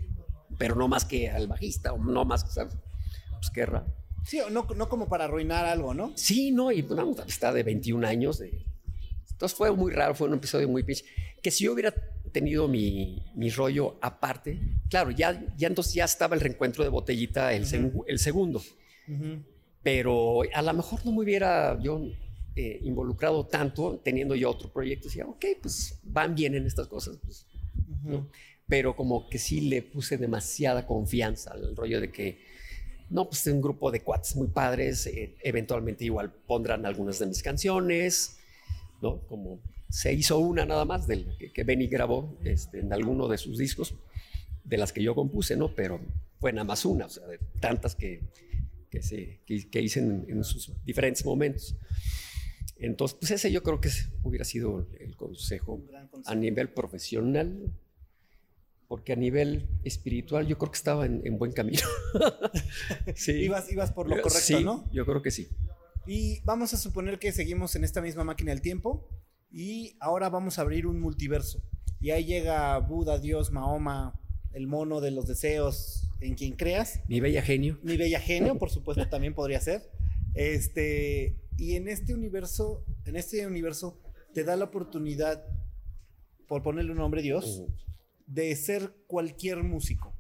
pero 0.58 0.76
no 0.76 0.88
más 0.88 1.06
que 1.06 1.30
al 1.30 1.48
bajista, 1.48 1.94
o 1.94 1.98
no 1.98 2.26
más, 2.26 2.44
o 2.44 2.48
sea, 2.48 2.68
pues 2.68 3.50
qué 3.54 3.66
raro. 3.66 3.86
Sí, 4.24 4.40
no, 4.52 4.68
no 4.76 4.90
como 4.90 5.08
para 5.08 5.26
arruinar 5.26 5.66
algo, 5.66 5.94
¿no? 5.94 6.14
Sí, 6.16 6.52
no, 6.52 6.72
y 6.72 6.82
una 6.82 7.02
amistad 7.02 7.54
de 7.54 7.64
21 7.64 8.06
años. 8.06 8.40
De... 8.40 8.66
Entonces 9.32 9.58
fue 9.58 9.72
muy 9.72 9.92
raro, 9.92 10.14
fue 10.14 10.28
un 10.28 10.36
episodio 10.36 10.70
muy 10.70 10.84
pinche. 10.84 11.06
Que 11.42 11.50
si 11.50 11.64
yo 11.64 11.74
hubiera 11.74 11.94
tenido 12.32 12.68
mi, 12.68 13.26
mi 13.36 13.50
rollo 13.50 13.98
aparte, 14.02 14.60
claro, 14.90 15.12
ya, 15.12 15.44
ya 15.58 15.68
entonces 15.68 15.94
ya 15.94 16.06
estaba 16.06 16.36
el 16.36 16.42
reencuentro 16.42 16.84
de 16.84 16.90
botellita 16.90 17.54
el, 17.54 17.66
el 18.08 18.20
segundo. 18.20 18.62
Pero 19.84 20.42
a 20.54 20.62
lo 20.62 20.74
mejor 20.74 21.04
no 21.06 21.12
me 21.12 21.24
hubiera 21.24 21.78
yo 21.82 22.00
eh, 22.56 22.80
involucrado 22.84 23.46
tanto 23.46 24.00
teniendo 24.04 24.36
yo 24.36 24.50
otro 24.50 24.72
proyecto. 24.72 25.08
Decía, 25.08 25.26
ok, 25.26 25.46
pues 25.62 26.00
van 26.04 26.36
bien 26.36 26.56
en 26.56 26.66
estas 26.66 26.88
cosas. 26.88 27.18
Pues, 27.22 27.46
Pero 28.68 28.96
como 28.96 29.30
que 29.30 29.38
sí 29.38 29.62
le 29.62 29.82
puse 29.82 30.18
demasiada 30.18 30.86
confianza 30.86 31.52
al 31.52 31.76
rollo 31.76 32.02
de 32.02 32.12
que, 32.12 32.40
no, 33.10 33.28
pues 33.28 33.46
es 33.46 33.54
un 33.54 33.62
grupo 33.62 33.92
de 33.92 34.02
cuates 34.02 34.36
muy 34.36 34.48
padres, 34.48 35.06
eh, 35.08 35.36
eventualmente 35.44 36.06
igual 36.06 36.32
pondrán 36.32 36.86
algunas 36.86 37.20
de 37.20 37.26
mis 37.26 37.44
canciones, 37.44 38.38
¿no? 39.02 39.20
Como 39.28 39.60
se 39.90 40.14
hizo 40.14 40.40
una 40.40 40.66
nada 40.66 40.86
más 40.86 41.08
del 41.08 41.36
que, 41.38 41.52
que 41.52 41.64
Benny 41.64 41.88
grabó 41.88 42.38
este, 42.46 42.80
en 42.80 42.94
alguno 42.94 43.28
de 43.28 43.38
sus 43.38 43.58
discos, 43.58 43.96
de 44.64 44.78
las 44.78 44.94
que 44.94 45.04
yo 45.04 45.14
compuse, 45.16 45.58
¿no? 45.58 45.76
Pero 45.76 46.00
fue 46.40 46.54
nada 46.54 46.64
más 46.64 46.86
una, 46.86 47.08
o 47.08 47.10
sea, 47.10 47.28
de 47.28 47.40
tantas 47.60 47.96
que 47.96 48.22
que, 48.92 49.02
se, 49.02 49.40
que, 49.46 49.82
hice 49.82 50.02
en, 50.02 50.44
sus 50.44 50.72
diferentes 50.86 51.26
momentos. 51.26 51.76
Entonces, 52.82 53.18
pues 53.20 53.32
ese 53.32 53.52
yo 53.52 53.62
creo 53.62 53.80
que 53.80 53.90
hubiera 54.24 54.44
sido 54.44 54.88
el 55.00 55.16
consejo, 55.16 55.82
a 56.26 56.36
nivel 56.36 56.70
profesional, 56.70 57.72
porque 58.88 59.14
a 59.14 59.16
nivel 59.16 59.70
espiritual 59.84 60.48
yo 60.48 60.58
creo 60.58 60.72
que 60.72 60.78
estaba 60.78 61.06
en, 61.06 61.38
buen 61.38 61.52
camino. 61.52 61.88
sí. 63.16 63.34
ibas, 63.34 63.72
ibas 63.72 63.92
por 63.92 64.10
lo 64.10 64.20
correcto, 64.22 64.60
¿no? 64.62 64.90
Yo 64.92 65.06
creo 65.06 65.22
que 65.22 65.30
sí. 65.30 65.48
Y 66.08 66.42
vamos 66.42 66.74
a 66.74 66.78
suponer 66.78 67.20
que 67.20 67.32
seguimos 67.32 67.76
en 67.76 67.84
esta 67.84 68.02
misma 68.02 68.24
máquina 68.24 68.52
del 68.52 68.62
tiempo 68.62 69.08
y 69.52 69.96
ahora 70.00 70.30
vamos 70.30 70.58
a 70.58 70.64
abrir 70.64 70.88
un 70.88 71.00
multiverso. 71.00 71.62
Y 72.00 72.10
ahí 72.10 72.26
llega 72.26 72.80
Buda, 72.80 73.20
Dios, 73.20 73.52
Mahoma, 73.52 74.20
el 74.54 74.66
mono 74.66 75.02
de 75.02 75.12
los 75.12 75.28
deseos, 75.28 76.10
en 76.20 76.34
quien 76.34 76.56
creas. 76.56 77.00
Mi 77.08 77.20
bella 77.20 77.44
genio. 77.44 77.78
Mi 77.84 77.96
bella 77.96 78.20
genio, 78.20 78.58
por 78.58 78.72
supuesto, 78.72 79.08
también 79.08 79.36
podría 79.36 79.62
ser. 79.62 79.90
Este, 80.34 81.36
y 81.62 81.76
en 81.76 81.88
este 81.88 82.16
universo, 82.16 82.84
en 83.06 83.16
este 83.16 83.46
universo, 83.46 84.02
te 84.34 84.44
da 84.44 84.56
la 84.56 84.66
oportunidad, 84.66 85.46
por 86.48 86.64
ponerle 86.64 86.92
un 86.92 86.98
nombre 86.98 87.22
Dios, 87.22 87.64
de 88.26 88.56
ser 88.56 88.96
cualquier 89.06 89.64
músico, 89.64 90.16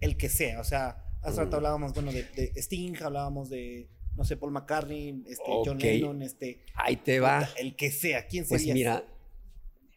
el 0.00 0.16
que 0.16 0.28
sea. 0.28 0.60
O 0.60 0.64
sea, 0.64 1.04
hace 1.22 1.44
rato 1.44 1.58
hablábamos, 1.58 1.94
bueno, 1.94 2.10
de, 2.10 2.52
Sting, 2.56 2.96
hablábamos 3.00 3.50
de, 3.50 3.88
no 4.16 4.24
sé, 4.24 4.36
Paul 4.36 4.50
McCartney, 4.50 5.22
este, 5.28 5.44
John 5.64 5.78
Lennon, 5.78 6.22
este. 6.22 6.64
Ahí 6.74 6.96
te 6.96 7.20
va. 7.20 7.48
El 7.56 7.76
que 7.76 7.92
sea, 7.92 8.26
¿quién 8.26 8.44
sería? 8.44 8.64
Pues 8.64 8.74
mira, 8.74 9.04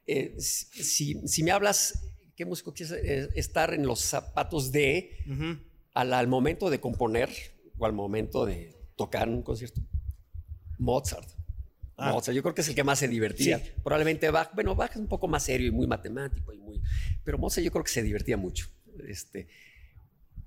eh, 0.05 0.36
si, 0.38 1.28
si 1.28 1.41
me 1.41 1.49
hablas 1.49 2.07
qué 2.36 2.45
músico 2.45 2.71
quieres 2.71 2.95
eh, 3.03 3.30
estar 3.34 3.73
en 3.73 3.88
los 3.88 3.99
zapatos 3.99 4.71
de 4.71 5.17
al, 5.95 6.28
momento 6.28 6.69
de 6.69 6.80
componer 6.80 7.32
o 7.80 7.86
al 7.88 7.93
momento 7.93 8.45
de 8.45 8.75
tocar 8.95 9.28
un 9.28 9.41
concierto. 9.41 9.82
Mozart. 10.78 11.30
Ah. 11.95 12.11
Mozart, 12.11 12.36
yo 12.36 12.43
creo 12.43 12.53
que 12.53 12.61
es 12.61 12.69
el 12.69 12.75
que 12.75 12.84
más 12.84 12.99
se 12.99 13.07
divertía. 13.07 13.61
Probablemente 13.84 14.30
Bach, 14.30 14.51
bueno, 14.53 14.75
Bach 14.75 14.91
es 14.91 14.97
un 14.97 15.07
poco 15.07 15.28
más 15.28 15.43
serio 15.43 15.67
y 15.67 15.71
muy 15.71 15.88
matemático 15.88 16.53
y 16.53 16.57
muy, 16.57 16.82
pero 17.23 17.38
Mozart 17.38 17.63
yo 17.63 17.71
creo 17.71 17.84
que 17.84 17.91
se 17.91 18.03
divertía 18.03 18.38
mucho. 18.38 18.67
Este, 19.07 19.47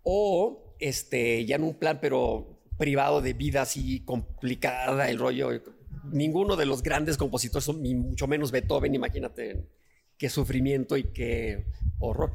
o 0.03 0.77
este, 0.79 1.45
ya 1.45 1.57
en 1.57 1.65
un 1.65 1.75
plan, 1.75 1.99
pero 2.01 2.61
privado 2.79 3.21
de 3.21 3.35
vida 3.35 3.63
así 3.63 4.01
complicada, 4.05 5.11
el 5.11 5.19
rollo. 5.19 5.51
Ninguno 6.11 6.57
de 6.57 6.67
los 6.67 6.83
grandes 6.83 7.17
compositores, 7.17 7.69
ni 7.77 7.95
mucho 7.95 8.27
menos 8.27 8.51
Beethoven, 8.51 8.95
imagínate 8.95 9.67
qué 10.17 10.31
sufrimiento 10.31 10.97
y 10.97 11.05
qué 11.05 11.67
horror. 11.99 12.33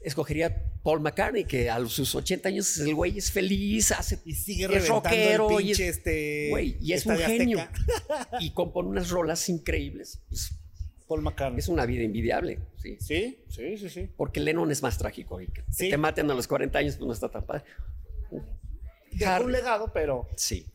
Escogería 0.00 0.64
Paul 0.82 1.00
McCartney, 1.00 1.44
que 1.44 1.68
a 1.68 1.84
sus 1.86 2.14
80 2.14 2.48
años 2.48 2.78
el 2.78 2.94
güey 2.94 3.18
es 3.18 3.30
feliz, 3.30 3.92
hace, 3.92 4.18
y 4.24 4.34
sigue 4.34 4.64
es 4.74 4.88
rockero, 4.88 5.60
y 5.60 5.72
es, 5.72 5.80
este, 5.80 6.78
y 6.80 6.92
es 6.92 7.04
un 7.04 7.16
genio. 7.18 7.58
y 8.40 8.50
compone 8.52 8.88
unas 8.88 9.10
rolas 9.10 9.48
increíbles. 9.48 10.20
Pues, 10.28 10.52
Paul 11.06 11.22
McCartney. 11.22 11.58
Es 11.58 11.68
una 11.68 11.86
vida 11.86 12.04
envidiable. 12.04 12.60
Sí, 12.76 12.96
sí, 13.00 13.38
sí, 13.48 13.90
sí. 13.90 14.08
Porque 14.16 14.38
Lennon 14.40 14.70
es 14.70 14.80
más 14.82 14.96
trágico. 14.96 15.40
Y 15.40 15.48
que 15.48 15.62
te 15.76 15.98
maten 15.98 16.30
a 16.30 16.34
los 16.34 16.46
40 16.46 16.78
años, 16.78 16.96
pues 16.96 17.06
no 17.06 17.12
está 17.12 17.28
tan 17.28 17.44
padre. 17.44 17.64
Dejó 19.10 19.44
un 19.44 19.52
legado, 19.52 19.92
pero. 19.92 20.28
Sí. 20.36 20.66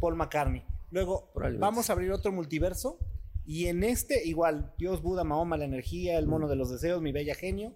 Paul 0.00 0.16
McCartney. 0.16 0.64
Luego, 0.90 1.30
vamos 1.58 1.90
a 1.90 1.92
abrir 1.92 2.12
otro 2.12 2.32
multiverso 2.32 2.98
y 3.46 3.66
en 3.66 3.84
este, 3.84 4.26
igual, 4.26 4.72
Dios, 4.78 5.02
Buda, 5.02 5.24
Mahoma, 5.24 5.56
la 5.56 5.64
energía, 5.64 6.18
el 6.18 6.26
mono 6.26 6.48
de 6.48 6.56
los 6.56 6.70
deseos, 6.70 7.02
mi 7.02 7.12
bella 7.12 7.34
genio, 7.34 7.74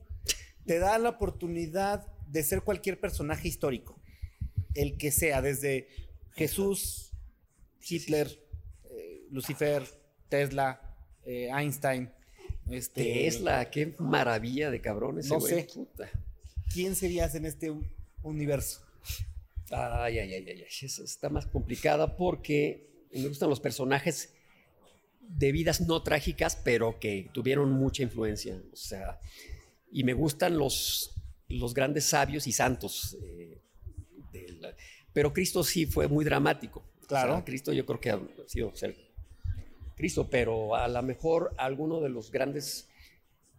te 0.68 0.78
da 0.78 0.98
la 0.98 1.08
oportunidad 1.08 2.06
de 2.26 2.42
ser 2.42 2.60
cualquier 2.60 3.00
personaje 3.00 3.48
histórico. 3.48 3.98
El 4.74 4.98
que 4.98 5.10
sea, 5.10 5.40
desde 5.40 5.88
Jesús, 6.32 7.10
Hitler, 7.80 8.28
eh, 8.90 9.26
Lucifer, 9.30 9.82
Tesla, 10.28 10.94
eh, 11.24 11.48
Einstein. 11.50 12.12
Este, 12.70 13.02
Tesla, 13.02 13.70
qué 13.70 13.94
maravilla 13.98 14.70
de 14.70 14.82
cabrones. 14.82 15.30
No 15.30 15.40
sé. 15.40 15.66
¿Quién 16.70 16.94
serías 16.94 17.34
en 17.34 17.46
este 17.46 17.72
universo? 18.22 18.82
Ay, 19.70 20.18
ay, 20.18 20.34
ay, 20.34 20.44
ay, 20.48 20.64
ay. 20.64 20.66
Esa 20.82 21.02
está 21.02 21.30
más 21.30 21.46
complicada 21.46 22.14
porque 22.14 23.06
me 23.10 23.26
gustan 23.26 23.48
los 23.48 23.60
personajes 23.60 24.34
de 25.20 25.50
vidas 25.50 25.80
no 25.80 26.02
trágicas, 26.02 26.56
pero 26.56 27.00
que 27.00 27.30
tuvieron 27.32 27.72
mucha 27.72 28.02
influencia. 28.02 28.62
O 28.70 28.76
sea, 28.76 29.18
y 29.92 30.04
me 30.04 30.12
gustan 30.14 30.56
los, 30.58 31.14
los 31.48 31.74
grandes 31.74 32.04
sabios 32.04 32.46
y 32.46 32.52
santos. 32.52 33.16
eh, 33.22 33.60
la- 34.60 34.74
pero 35.12 35.32
Cristo 35.32 35.64
sí 35.64 35.86
fue 35.86 36.06
muy 36.08 36.24
dramático. 36.24 36.84
Claro. 37.06 37.32
O 37.32 37.36
sea, 37.36 37.44
Cristo 37.44 37.72
yo 37.72 37.84
creo 37.86 38.00
que 38.00 38.10
ha 38.10 38.20
sido 38.46 38.74
ser 38.74 38.94
Cristo, 39.96 40.28
pero 40.30 40.76
a 40.76 40.86
lo 40.88 41.02
mejor 41.02 41.54
alguno 41.56 42.00
de 42.00 42.08
los 42.10 42.30
grandes 42.30 42.88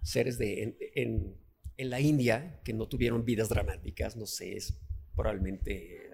seres 0.04 0.38
de, 0.38 0.64
en, 0.64 0.78
en- 0.96 1.36
en 1.78 1.90
la 1.90 2.00
India 2.00 2.60
que 2.64 2.74
no 2.74 2.88
tuvieron 2.88 3.24
vidas 3.26 3.50
dramáticas, 3.50 4.16
no 4.18 4.26
sé, 4.26 4.56
es 4.58 4.78
probablemente, 5.16 6.10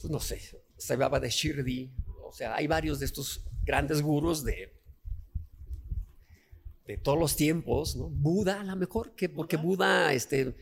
pues 0.00 0.10
no 0.10 0.20
sé, 0.20 0.40
se 0.76 0.92
hablaba 0.94 1.20
de 1.20 1.28
Shirdi, 1.30 1.90
o 2.24 2.32
sea, 2.32 2.54
hay 2.56 2.66
varios 2.66 2.98
de 2.98 3.06
estos 3.06 3.44
grandes 3.64 4.00
gurús 4.02 4.42
de, 4.42 4.72
de 6.92 6.98
todos 6.98 7.18
los 7.18 7.36
tiempos, 7.36 7.96
¿no? 7.96 8.08
Buda 8.08 8.60
a 8.60 8.64
lo 8.64 8.76
mejor, 8.76 9.14
que, 9.14 9.28
porque 9.28 9.56
Buda 9.56 10.12
este, 10.12 10.54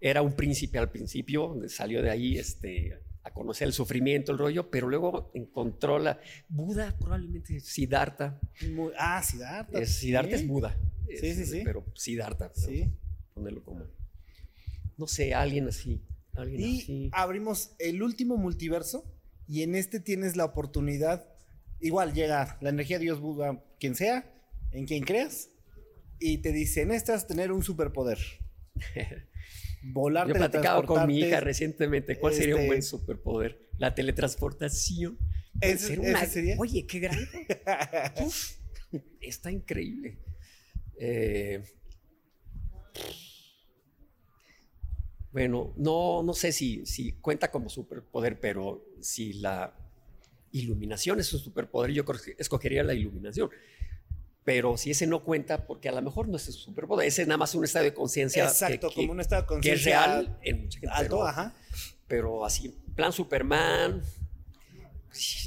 era 0.00 0.22
un 0.22 0.32
príncipe 0.32 0.78
al 0.78 0.90
principio, 0.90 1.56
salió 1.68 2.02
de 2.02 2.10
ahí 2.10 2.38
este, 2.38 2.98
a 3.22 3.32
conocer 3.32 3.66
el 3.68 3.72
sufrimiento, 3.74 4.32
el 4.32 4.38
rollo, 4.38 4.70
pero 4.70 4.88
luego 4.88 5.30
encontró 5.34 5.98
la... 5.98 6.18
Buda 6.48 6.96
probablemente 6.98 7.60
Siddhartha, 7.60 8.40
ah, 8.98 9.22
Siddhartha. 9.22 9.78
es, 9.80 9.90
Siddhartha 9.96 10.36
sí. 10.36 10.42
es 10.42 10.48
Buda. 10.48 10.78
Sí, 11.20 11.34
sí, 11.34 11.46
sí. 11.46 11.60
Pero 11.64 11.84
Siddhartha, 11.94 12.52
pero 12.52 12.66
Sí. 12.66 12.90
ponerlo 13.34 13.62
como... 13.64 13.84
No 14.96 15.06
sé, 15.06 15.32
alguien 15.34 15.68
así. 15.68 16.02
Alguien 16.34 16.60
Y 16.60 16.80
así. 16.80 17.10
abrimos 17.12 17.72
el 17.78 18.02
último 18.02 18.36
multiverso 18.36 19.04
y 19.46 19.62
en 19.62 19.74
este 19.74 20.00
tienes 20.00 20.36
la 20.36 20.44
oportunidad, 20.44 21.26
igual 21.80 22.12
llega 22.14 22.58
la 22.60 22.68
energía 22.70 22.98
de 22.98 23.04
Dios 23.04 23.20
Buda, 23.20 23.64
quien 23.80 23.94
sea, 23.94 24.30
en 24.72 24.86
quien 24.86 25.04
creas, 25.04 25.50
y 26.20 26.38
te 26.38 26.52
dice, 26.52 26.84
a 26.84 27.26
tener 27.26 27.52
un 27.52 27.62
superpoder. 27.62 28.18
Volar, 29.82 30.26
Yo 30.26 30.34
he 30.34 30.36
platicado 30.38 30.84
con 30.84 31.06
mi 31.06 31.20
hija 31.20 31.40
recientemente 31.40 32.18
cuál 32.18 32.34
sería 32.34 32.54
un 32.56 32.62
este- 32.62 32.68
buen 32.68 32.82
superpoder. 32.82 33.68
La 33.78 33.94
teletransportación. 33.94 35.18
Ese 35.60 35.98
una- 35.98 36.26
sería. 36.26 36.56
Oye, 36.58 36.86
qué 36.86 36.98
grande. 37.00 37.28
Uf, 38.24 38.52
está 39.20 39.50
increíble. 39.50 40.18
Eh, 40.98 41.62
bueno, 45.30 45.72
no, 45.76 46.22
no 46.22 46.32
sé 46.34 46.52
si, 46.52 46.84
si 46.86 47.12
cuenta 47.12 47.50
como 47.50 47.68
superpoder, 47.68 48.40
pero 48.40 48.84
si 49.00 49.34
la 49.34 49.74
iluminación 50.50 51.20
es 51.20 51.32
un 51.32 51.40
superpoder, 51.40 51.92
yo 51.92 52.04
escogería 52.38 52.82
la 52.82 52.94
iluminación. 52.94 53.50
Pero 54.48 54.78
si 54.78 54.90
ese 54.92 55.06
no 55.06 55.22
cuenta, 55.24 55.66
porque 55.66 55.90
a 55.90 55.92
lo 55.92 56.00
mejor 56.00 56.26
no 56.26 56.38
es 56.38 56.48
un 56.48 56.54
superpoder, 56.54 57.06
ese 57.06 57.20
es 57.20 57.28
nada 57.28 57.36
más 57.36 57.54
un 57.54 57.64
estado 57.64 57.84
de 57.84 57.92
conciencia 57.92 58.44
Exacto, 58.44 58.88
que- 58.88 58.94
como 58.94 59.12
un 59.12 59.20
estado 59.20 59.42
de 59.42 59.46
que 59.46 59.52
es 59.52 59.56
conciencia 59.84 60.06
real 60.06 60.38
en 60.42 60.62
mucha 60.62 60.80
gente, 60.80 60.94
alto, 60.94 61.16
pero- 61.16 61.26
ajá. 61.28 61.54
pero 62.06 62.44
así, 62.46 62.74
plan 62.96 63.12
Superman, 63.12 64.02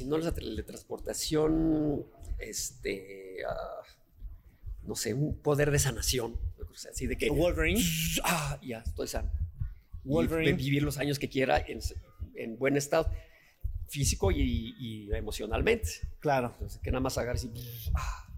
no 0.04 0.18
la 0.18 0.30
teletransportación, 0.32 2.06
este, 2.38 3.38
ah, 3.44 3.82
no 4.84 4.94
sé, 4.94 5.14
un 5.14 5.36
poder 5.36 5.72
de 5.72 5.80
sanación, 5.80 6.38
o 6.60 6.74
sea, 6.76 6.92
así 6.92 7.08
de 7.08 7.16
que, 7.18 7.28
Wolverine. 7.28 7.82
ah, 8.22 8.60
ya, 8.62 8.84
estoy 8.86 9.08
sano. 9.08 9.32
Y 10.04 10.10
Wolverine. 10.10 10.52
vivir 10.52 10.84
los 10.84 10.98
años 10.98 11.18
que 11.18 11.28
quiera 11.28 11.58
en, 11.58 11.80
en 12.36 12.56
buen 12.56 12.76
estado 12.76 13.10
físico 13.88 14.30
y, 14.30 14.76
y 14.78 15.12
emocionalmente. 15.12 15.88
Claro. 16.20 16.50
Entonces, 16.54 16.80
que 16.80 16.92
nada 16.92 17.00
más 17.00 17.18
agarres 17.18 17.42
y, 17.44 17.50
ah, 17.94 18.28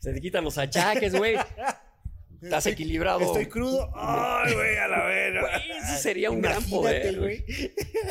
se 0.00 0.12
te 0.12 0.20
quitan 0.20 0.42
los 0.44 0.58
achaques, 0.58 1.14
güey. 1.14 1.36
Estás 2.42 2.64
Estoy- 2.66 2.72
equilibrado. 2.72 3.20
Estoy 3.20 3.46
crudo. 3.46 3.90
Ay, 3.94 4.54
güey, 4.54 4.76
a 4.78 4.88
la 4.88 5.04
vera. 5.04 5.40
Güey, 5.42 5.78
ese 5.78 5.98
sería 5.98 6.30
un 6.30 6.40
gran 6.40 6.64
poder, 6.64 7.18
güey. 7.18 7.44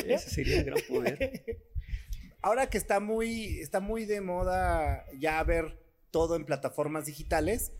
Ese 0.06 0.30
sería 0.30 0.58
un 0.60 0.66
gran 0.66 0.78
poder. 0.88 1.42
Ahora 2.40 2.70
que 2.70 2.78
está 2.78 3.00
muy, 3.00 3.58
está 3.58 3.80
muy 3.80 4.04
de 4.06 4.20
moda 4.20 5.04
ya 5.18 5.42
ver 5.42 5.76
todo 6.12 6.36
en 6.36 6.44
plataformas 6.46 7.06
digitales, 7.06 7.72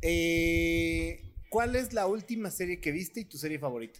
eh, 0.00 1.20
¿cuál 1.50 1.74
es 1.76 1.92
la 1.92 2.06
última 2.06 2.50
serie 2.52 2.80
que 2.80 2.92
viste 2.92 3.20
y 3.20 3.24
tu 3.24 3.36
serie 3.36 3.58
favorita? 3.58 3.98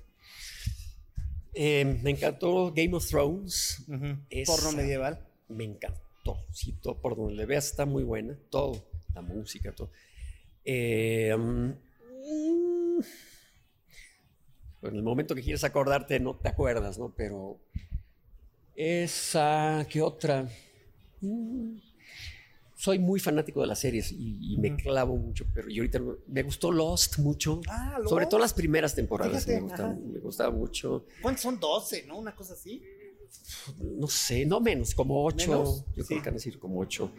Eh, 1.55 1.99
me 2.03 2.11
encantó 2.11 2.73
Game 2.73 2.95
of 2.95 3.07
Thrones. 3.09 3.85
Esa- 4.31 4.53
Porno 4.53 4.73
medieval. 4.73 5.27
Me 5.49 5.65
encantó. 5.65 6.45
Sí, 6.53 6.79
todo 6.81 7.01
por 7.01 7.17
donde 7.17 7.35
le 7.35 7.47
veas 7.47 7.67
está 7.67 7.85
muy 7.87 8.05
buena. 8.05 8.39
Todo. 8.51 8.88
La 9.15 9.23
música, 9.23 9.73
todo. 9.73 9.91
Eh, 10.65 11.35
mm, 11.37 11.71
en 14.83 14.95
el 14.95 15.03
momento 15.03 15.35
que 15.35 15.43
quieres 15.43 15.65
acordarte, 15.65 16.21
no 16.21 16.37
te 16.37 16.49
acuerdas, 16.49 16.99
¿no? 16.99 17.13
Pero. 17.17 17.59
Esa. 18.75 19.87
¿Qué 19.91 20.01
otra? 20.03 20.49
Mm, 21.21 21.79
soy 22.77 23.01
muy 23.01 23.19
fanático 23.19 23.61
de 23.61 23.67
las 23.67 23.81
series 23.81 24.13
y, 24.13 24.55
y 24.55 24.57
me 24.59 24.77
clavo 24.77 25.17
mucho, 25.17 25.45
pero 25.53 25.69
y 25.69 25.79
ahorita 25.79 26.01
me 26.29 26.43
gustó 26.45 26.71
Lost 26.71 27.19
mucho. 27.19 27.61
Ah, 27.69 27.99
Sobre 28.07 28.23
Lost. 28.25 28.31
todo 28.31 28.41
las 28.41 28.55
primeras 28.55 28.95
temporadas 28.95 29.45
Fíjate, 29.45 29.61
me, 29.63 30.13
me 30.13 30.19
gustaba 30.21 30.53
mucho. 30.53 31.07
¿Cuántos 31.21 31.43
son? 31.43 31.59
12, 31.59 32.05
¿no? 32.07 32.19
Una 32.19 32.37
cosa 32.37 32.53
así. 32.53 32.85
No 33.79 34.09
sé, 34.09 34.47
no 34.47 34.61
menos, 34.61 34.95
como 34.95 35.25
ocho. 35.25 35.51
¿Menos? 35.51 35.85
Yo 35.97 36.03
Sí. 36.05 36.09
creo 36.09 36.23
que 36.23 36.29
han 36.29 36.35
de 36.35 36.39
decir 36.39 36.59
como 36.59 36.81
ocho. 36.81 37.13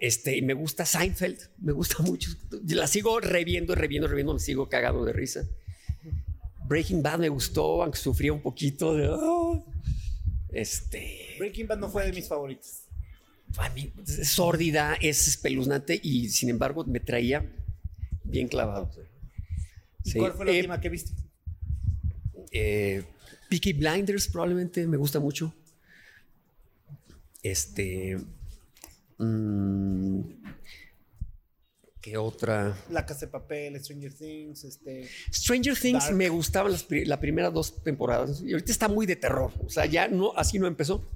Este, 0.00 0.36
y 0.36 0.42
me 0.42 0.54
gusta 0.54 0.84
Seinfeld, 0.84 1.38
me 1.58 1.72
gusta 1.72 1.96
mucho. 2.02 2.30
La 2.68 2.86
sigo 2.86 3.20
reviendo, 3.20 3.74
reviendo, 3.74 4.08
reviendo, 4.08 4.34
me 4.34 4.40
sigo 4.40 4.68
cagado 4.68 5.04
de 5.04 5.12
risa. 5.12 5.44
Breaking 6.66 7.02
Bad 7.02 7.18
me 7.18 7.28
gustó, 7.28 7.82
aunque 7.82 7.98
sufría 7.98 8.32
un 8.32 8.40
poquito 8.42 8.94
de. 8.94 9.08
ah. 9.12 9.62
Este. 10.50 11.36
Breaking 11.38 11.66
Bad 11.66 11.78
no 11.78 11.88
fue 11.88 12.04
de 12.06 12.12
mis 12.12 12.28
favoritos. 12.28 12.82
A 13.58 13.68
mí 13.70 13.92
es 14.06 14.28
sórdida, 14.28 14.94
es 15.00 15.28
espeluznante 15.28 16.00
y 16.02 16.28
sin 16.30 16.48
embargo 16.48 16.84
me 16.84 17.00
traía 17.00 17.44
bien 18.24 18.48
clavado. 18.48 18.90
¿Y 20.04 20.10
Sí, 20.12 20.18
cuál 20.18 20.32
fue 20.32 20.46
la 20.46 20.52
eh, 20.52 20.56
última 20.58 20.80
que 20.80 20.88
viste? 20.88 21.12
eh, 22.50 23.04
Peaky 23.52 23.74
Blinders 23.74 24.28
probablemente 24.28 24.86
me 24.86 24.96
gusta 24.96 25.20
mucho. 25.20 25.52
Este. 27.42 28.18
mm, 29.18 30.20
¿Qué 32.00 32.16
otra? 32.16 32.76
La 32.90 33.04
Casa 33.06 33.26
de 33.26 33.32
Papel, 33.32 33.78
Stranger 33.78 34.12
Things, 34.12 34.64
este... 34.64 35.08
Stranger 35.32 35.78
Things 35.78 36.04
Dark. 36.04 36.16
me 36.16 36.28
gustaban 36.30 36.72
las 36.72 36.82
pri- 36.82 37.04
la 37.04 37.20
primera 37.20 37.48
dos 37.50 37.80
temporadas 37.84 38.42
y 38.42 38.52
ahorita 38.52 38.72
está 38.72 38.88
muy 38.88 39.06
de 39.06 39.14
terror. 39.16 39.52
O 39.64 39.68
sea, 39.70 39.86
ya 39.86 40.08
no, 40.08 40.32
así 40.36 40.58
no 40.58 40.66
empezó. 40.66 41.06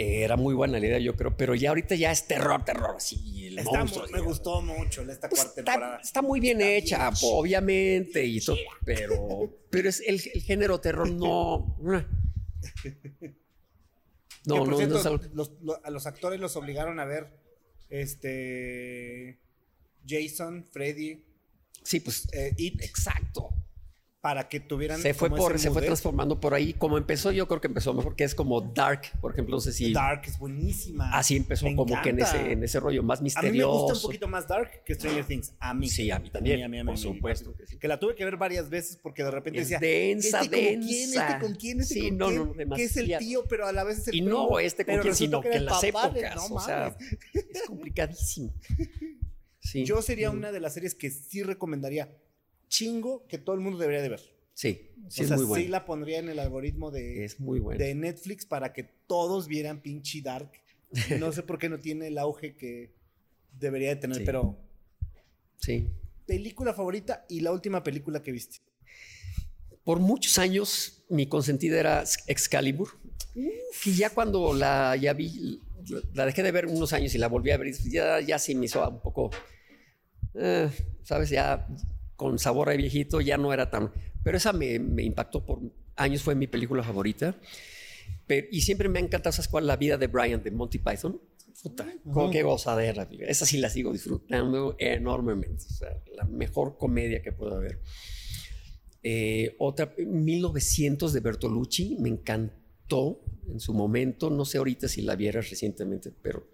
Eh, 0.00 0.22
Era 0.22 0.36
muy 0.36 0.54
buena 0.54 0.78
la 0.78 0.86
idea, 0.86 0.98
yo 1.00 1.16
creo, 1.16 1.36
pero 1.36 1.56
ya 1.56 1.70
ahorita 1.70 1.96
ya 1.96 2.12
es 2.12 2.26
terror, 2.28 2.64
terror, 2.64 2.96
el 3.36 3.58
Está 3.58 3.78
monstruo, 3.80 4.06
me 4.12 4.20
gustó 4.20 4.62
mucho 4.62 5.02
esta 5.02 5.28
Pues 5.28 5.40
cuarta 5.42 5.60
está, 5.60 5.72
temporada. 5.72 6.00
está 6.00 6.22
muy 6.22 6.38
bien 6.38 6.60
Está 6.60 6.70
hecha, 6.72 7.10
bien 7.10 7.20
obviamente, 7.22 8.24
y 8.24 8.40
todo, 8.40 8.56
pero, 8.84 9.52
pero 9.70 9.88
es 9.88 10.00
el, 10.06 10.20
el 10.34 10.42
género 10.42 10.80
terror 10.80 11.10
no. 11.10 11.76
Que, 12.80 13.34
No, 14.44 14.58
por 14.58 14.68
no, 14.68 14.76
cierto, 14.76 15.02
no 15.02 15.16
es 15.16 15.30
los, 15.34 15.52
lo- 15.62 15.84
a 15.84 15.90
los 15.90 16.06
actores 16.06 16.38
los 16.40 16.54
obligaron 16.56 17.00
a 17.00 17.04
ver 17.04 17.26
este 17.90 19.40
Jason, 20.06 20.66
Freddy, 20.70 21.24
Sí, 21.82 22.00
pues 22.00 22.28
eh, 22.32 22.52
It, 22.56 22.82
exacto. 22.82 23.50
Para 24.28 24.46
que 24.46 24.60
tuvieran 24.60 25.00
Se 25.00 25.14
fue, 25.14 25.30
por, 25.30 25.58
se 25.58 25.70
fue 25.70 25.80
transformando 25.80 26.38
por 26.38 26.52
ahí. 26.52 26.74
Como 26.74 26.98
empezó, 26.98 27.32
yo 27.32 27.48
creo 27.48 27.62
que 27.62 27.68
empezó 27.68 27.94
mejor, 27.94 28.14
que 28.14 28.24
es 28.24 28.34
como 28.34 28.60
Dark, 28.60 29.00
por 29.22 29.32
ejemplo, 29.32 29.56
no 29.56 29.60
sé 29.62 29.72
si. 29.72 29.90
Dark 29.90 30.20
es 30.26 30.38
buenísima. 30.38 31.10
Así 31.16 31.34
empezó 31.34 31.64
Me 31.64 31.74
como 31.74 31.98
que 32.02 32.10
en 32.10 32.20
ese, 32.20 32.52
en 32.52 32.62
ese 32.62 32.78
rollo 32.78 33.02
más 33.02 33.20
A 33.20 33.22
mí 33.22 33.30
me 33.30 33.40
misterioso. 33.42 33.70
gusta 33.72 33.94
un 33.94 34.02
poquito 34.02 34.28
más 34.28 34.46
Dark 34.46 34.84
que 34.84 34.94
Stranger 34.94 35.24
Things. 35.24 35.54
A 35.58 35.72
mí. 35.72 35.88
Sí, 35.88 36.10
a 36.10 36.18
mí 36.18 36.28
también, 36.28 36.56
A 36.56 36.58
mí, 36.58 36.64
a 36.64 36.68
mí, 36.68 36.78
a 36.80 36.84
por 36.84 36.94
mí, 36.94 37.00
supuesto 37.00 37.54
que 37.56 37.66
sí. 37.66 37.78
Que 37.78 37.88
la 37.88 37.98
tuve 37.98 38.14
que 38.14 38.26
ver 38.26 38.36
varias 38.36 38.68
veces 38.68 38.98
porque 39.02 39.24
de 39.24 39.30
repente 39.30 39.60
Es 39.60 39.70
decía. 39.70 39.78
densa, 39.80 40.42
¿este 40.42 40.74
con 40.74 40.82
quién? 40.82 41.08
¿Este 41.14 41.38
con 41.40 41.54
quién? 41.54 41.80
¿Este 41.80 41.94
Sí, 41.94 42.08
con 42.10 42.18
no, 42.18 42.26
quién? 42.52 42.68
no, 42.68 42.76
Que 42.76 42.84
es 42.84 42.96
el 42.98 43.16
tío, 43.16 43.44
pero 43.48 43.66
a 43.66 43.72
la 43.72 43.82
vez 43.84 44.00
es 44.00 44.08
el 44.08 44.14
Y 44.16 44.20
primo, 44.20 44.48
no 44.50 44.58
este 44.58 44.84
con 44.84 44.92
pero 44.92 45.02
quién, 45.04 45.14
sino 45.14 45.40
que 45.40 45.52
en 45.52 45.64
las 45.64 45.82
épocas. 45.82 46.36
no 46.36 46.54
o 46.56 46.60
sea, 46.60 46.94
es 47.32 47.62
complicadísimo. 47.66 48.52
Sí. 49.60 49.84
Yo 49.84 50.00
sería 50.00 50.30
una 50.30 50.50
de 50.50 50.60
las 50.60 50.72
series 50.72 50.94
que 50.94 51.10
sí 51.10 51.42
recomendaría 51.42 52.08
chingo 52.68 53.26
que 53.26 53.38
todo 53.38 53.54
el 53.54 53.60
mundo 53.60 53.78
debería 53.78 54.02
de 54.02 54.08
ver. 54.10 54.20
Sí, 54.54 54.90
sí 55.08 55.20
o 55.20 55.22
es 55.24 55.28
sea, 55.28 55.36
muy 55.36 55.62
sí 55.62 55.68
la 55.68 55.84
pondría 55.84 56.18
en 56.18 56.28
el 56.28 56.38
algoritmo 56.38 56.90
de, 56.90 57.24
Es 57.24 57.38
muy 57.38 57.60
bueno. 57.60 57.78
de 57.78 57.94
Netflix 57.94 58.44
para 58.44 58.72
que 58.72 58.82
todos 58.82 59.46
vieran 59.48 59.80
pinche 59.80 60.20
Dark. 60.22 60.50
No 61.20 61.32
sé 61.32 61.42
por 61.42 61.58
qué 61.58 61.68
no 61.68 61.78
tiene 61.78 62.08
el 62.08 62.18
auge 62.18 62.56
que 62.56 62.92
debería 63.52 63.90
de 63.90 63.96
tener, 63.96 64.18
Sí. 64.18 64.22
pero 64.24 64.58
Sí. 65.58 65.88
película 66.26 66.72
favorita 66.74 67.24
y 67.28 67.40
la 67.40 67.52
última 67.52 67.82
película 67.82 68.22
que 68.22 68.32
viste. 68.32 68.58
por 69.84 70.00
muchos 70.00 70.36
años 70.38 71.02
mi 71.08 71.26
consentida 71.26 71.78
era 71.80 72.04
Excalibur. 72.26 72.88
Y 73.86 73.92
ya 73.94 74.10
cuando 74.10 74.52
la 74.52 74.94
ya 74.96 75.14
vi, 75.14 75.62
la 76.12 76.26
dejé 76.26 76.42
de 76.42 76.52
ver 76.52 76.66
unos 76.66 76.92
años 76.92 77.14
y 77.14 77.18
la 77.18 77.28
volví 77.28 77.50
a 77.52 77.56
ver, 77.56 77.72
ya, 77.90 78.20
ya 78.20 78.38
se 78.38 78.54
me 78.54 78.66
hizo 78.66 78.86
un 78.86 79.00
poco, 79.00 79.30
eh, 80.34 80.68
¿sabes? 81.04 81.30
Ya 81.30 81.66
con 82.18 82.36
sabor 82.40 82.68
a 82.68 82.74
viejito, 82.74 83.20
ya 83.20 83.38
no 83.38 83.52
era 83.52 83.70
tan... 83.70 83.92
Pero 84.24 84.36
esa 84.36 84.52
me, 84.52 84.80
me 84.80 85.04
impactó 85.04 85.46
por 85.46 85.60
años, 85.94 86.20
fue 86.20 86.34
mi 86.34 86.48
película 86.48 86.82
favorita. 86.82 87.38
Pero, 88.26 88.48
y 88.50 88.62
siempre 88.62 88.88
me 88.88 88.98
ha 88.98 89.02
encantado, 89.02 89.32
¿sabes 89.32 89.46
cuál? 89.46 89.68
La 89.68 89.76
vida 89.76 89.96
de 89.96 90.08
Brian 90.08 90.42
de 90.42 90.50
Monty 90.50 90.78
Python. 90.78 91.20
Puta, 91.62 91.86
qué 92.32 92.42
gozadera. 92.42 93.08
Esa 93.20 93.46
sí 93.46 93.58
la 93.58 93.70
sigo 93.70 93.92
disfrutando 93.92 94.74
enormemente. 94.80 95.64
O 95.64 95.72
sea, 95.72 95.96
la 96.12 96.24
mejor 96.24 96.76
comedia 96.76 97.22
que 97.22 97.30
puedo 97.30 97.54
haber. 97.54 97.80
Eh, 99.04 99.54
otra, 99.60 99.94
1900 99.96 101.12
de 101.12 101.20
Bertolucci, 101.20 101.98
me 102.00 102.08
encantó 102.08 103.20
en 103.48 103.60
su 103.60 103.74
momento. 103.74 104.28
No 104.28 104.44
sé 104.44 104.58
ahorita 104.58 104.88
si 104.88 105.02
la 105.02 105.14
vieras 105.14 105.50
recientemente, 105.50 106.10
pero. 106.20 106.48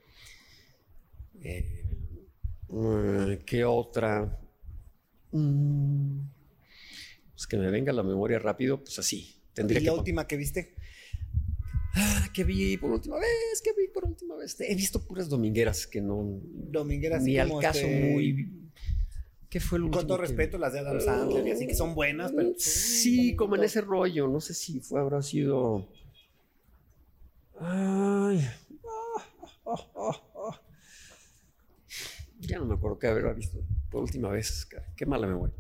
Eh, 1.41 1.85
mm, 2.69 3.45
¿Qué 3.47 3.65
otra? 3.65 4.44
Mm, 5.35 6.29
pues 7.35 7.47
que 7.49 7.57
me 7.57 7.69
venga 7.69 7.93
la 7.93 8.05
memoria 8.05 8.39
rápido, 8.39 8.79
pues 8.85 9.01
así. 9.01 9.35
Tendría 9.53 9.81
¿Y 9.81 9.85
la 9.85 9.93
última 9.93 10.29
que 10.29 10.37
viste? 10.37 10.77
Ah, 11.93 12.29
que 12.33 12.45
vi 12.45 12.77
por 12.77 12.93
última 12.93 13.17
vez, 13.17 13.61
que 13.63 13.73
vi 13.73 13.89
por 13.89 14.05
última 14.05 14.37
vez. 14.37 14.57
He 14.61 14.77
visto 14.77 15.05
puras 15.05 15.29
domingueras 15.29 15.89
que 15.89 16.01
no. 16.01 16.41
Domingueras 16.43 17.25
Ni 17.25 17.37
al 17.39 17.51
caso 17.61 17.81
este 17.81 18.13
muy. 18.13 18.49
¿Qué 19.51 19.59
fue 19.59 19.79
el? 19.79 19.91
Con 19.91 20.07
todo 20.07 20.19
respeto, 20.19 20.57
las 20.57 20.73
de 20.73 20.79
Adam 20.79 21.01
Sandler 21.01 21.47
y 21.49 21.51
así 21.51 21.67
que 21.67 21.75
son 21.75 21.97
buenas, 21.97 22.31
pero. 22.31 22.53
Sí, 22.57 23.35
como 23.35 23.57
en 23.57 23.65
ese 23.65 23.81
rollo. 23.81 24.29
No 24.29 24.41
sé 24.41 24.55
si 24.55 24.79
fue, 24.79 25.01
habrá 25.01 25.21
sido. 25.21 25.89
Ay. 27.59 28.41
Ya 32.41 32.59
no 32.59 32.67
me 32.67 32.75
acuerdo 32.75 32.99
qué 32.99 33.09
haber 33.09 33.35
visto 33.35 33.59
por 33.95 34.03
última 34.03 34.29
vez. 34.29 34.67
Qué 34.97 35.07
mala 35.07 35.29
memoria. 35.29 35.55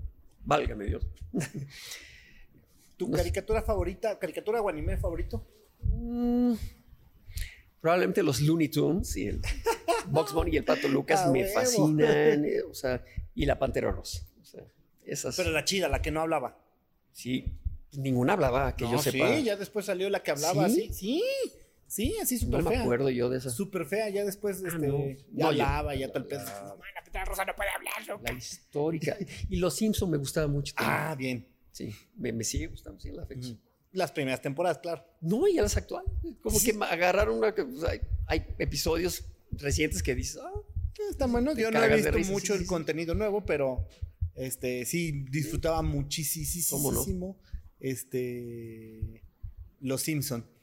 Válgame 0.45 0.87
Dios. 0.87 1.07
¿Tu 2.97 3.09
caricatura 3.09 3.63
favorita, 3.63 4.19
caricatura 4.19 4.61
o 4.61 4.69
anime 4.69 4.97
favorito? 4.97 5.47
Mm, 5.83 6.55
probablemente 7.81 8.25
los 8.25 8.41
Looney 8.41 8.69
Tunes 8.69 9.17
y 9.17 9.29
el 9.29 9.41
Box 10.09 10.33
Bunny 10.33 10.51
y 10.53 10.57
el 10.57 10.65
Pato 10.65 10.89
Lucas 10.89 11.23
ah, 11.27 11.31
me 11.31 11.47
fascinan. 11.47 12.45
Eh, 12.45 12.63
o 12.69 12.75
sea, 12.75 13.05
y 13.37 13.47
la 13.47 13.57
Pantera 13.57 13.93
Rosa. 13.93 14.27
esas. 15.05 15.37
Pero 15.37 15.51
la 15.51 15.65
chida, 15.65 15.89
la 15.89 16.03
que 16.03 16.11
no 16.11 16.21
hablaba. 16.21 16.59
Sí, 17.13 17.45
ninguna 17.93 18.33
hablaba, 18.33 18.75
que 18.75 18.91
yo 18.91 18.99
sepa. 18.99 19.37
Sí, 19.37 19.45
ya 19.45 19.55
después 19.55 19.87
salió 19.87 20.11
la 20.11 20.25
que 20.25 20.33
hablaba, 20.33 20.69
sí. 20.69 20.89
Sí, 20.93 20.93
sí, 20.93 21.23
así 22.21 22.39
súper 22.39 22.63
fea. 22.63 22.63
No 22.63 22.71
me 22.71 22.77
acuerdo 22.83 23.11
yo 23.11 23.29
de 23.29 23.39
esa. 23.39 23.51
Súper 23.51 23.87
fea, 23.87 24.09
ya 24.09 24.25
después 24.25 24.63
ah, 24.65 24.69
este, 24.69 25.25
ya 25.33 25.47
hablaba, 25.47 25.95
ya 25.95 26.11
tal 26.11 26.27
pedo. 26.27 26.45
La 26.45 27.03
Pantera 27.03 27.25
Rosa 27.25 27.45
no 27.45 27.55
puede 27.55 27.71
hablar. 27.71 28.21
La 28.23 28.33
histórica. 28.33 29.17
y 29.49 29.57
Los 29.57 29.77
Simpsons 29.77 30.11
me 30.11 30.19
gustaba 30.19 30.49
mucho. 30.49 30.75
Ah, 30.77 31.15
bien. 31.17 31.47
Sí, 31.71 31.95
me, 32.17 32.45
sigue 32.45 32.69
gustando, 32.69 33.01
sí, 33.01 33.11
la 33.11 33.27
fecha. 33.27 33.57
Las 33.93 34.13
primeras 34.13 34.41
temporadas, 34.41 34.79
claro. 34.79 35.05
No, 35.21 35.47
y 35.47 35.55
las 35.55 35.77
actuales. 35.77 36.11
Como 36.43 36.59
que 36.59 36.77
agarraron 36.85 37.39
una. 37.39 37.55
Pues, 37.55 37.83
hay, 37.85 38.01
hay, 38.27 38.47
episodios 38.59 39.25
recientes 39.53 40.03
que 40.03 40.15
dices, 40.15 40.41
ah, 40.43 40.53
está 41.11 41.27
bueno. 41.27 41.55
Yo 41.57 41.71
no 41.71 41.83
he 41.83 41.97
visto 41.97 42.33
mucho 42.33 42.55
el 42.55 42.67
contenido 42.67 43.15
nuevo, 43.15 43.45
pero 43.45 43.89
este 44.35 44.85
sí 44.85 45.25
disfrutaba 45.31 45.83
muchísimo. 45.83 47.39
Este. 47.79 49.23
Los 49.81 50.03
Simpson. 50.03 50.54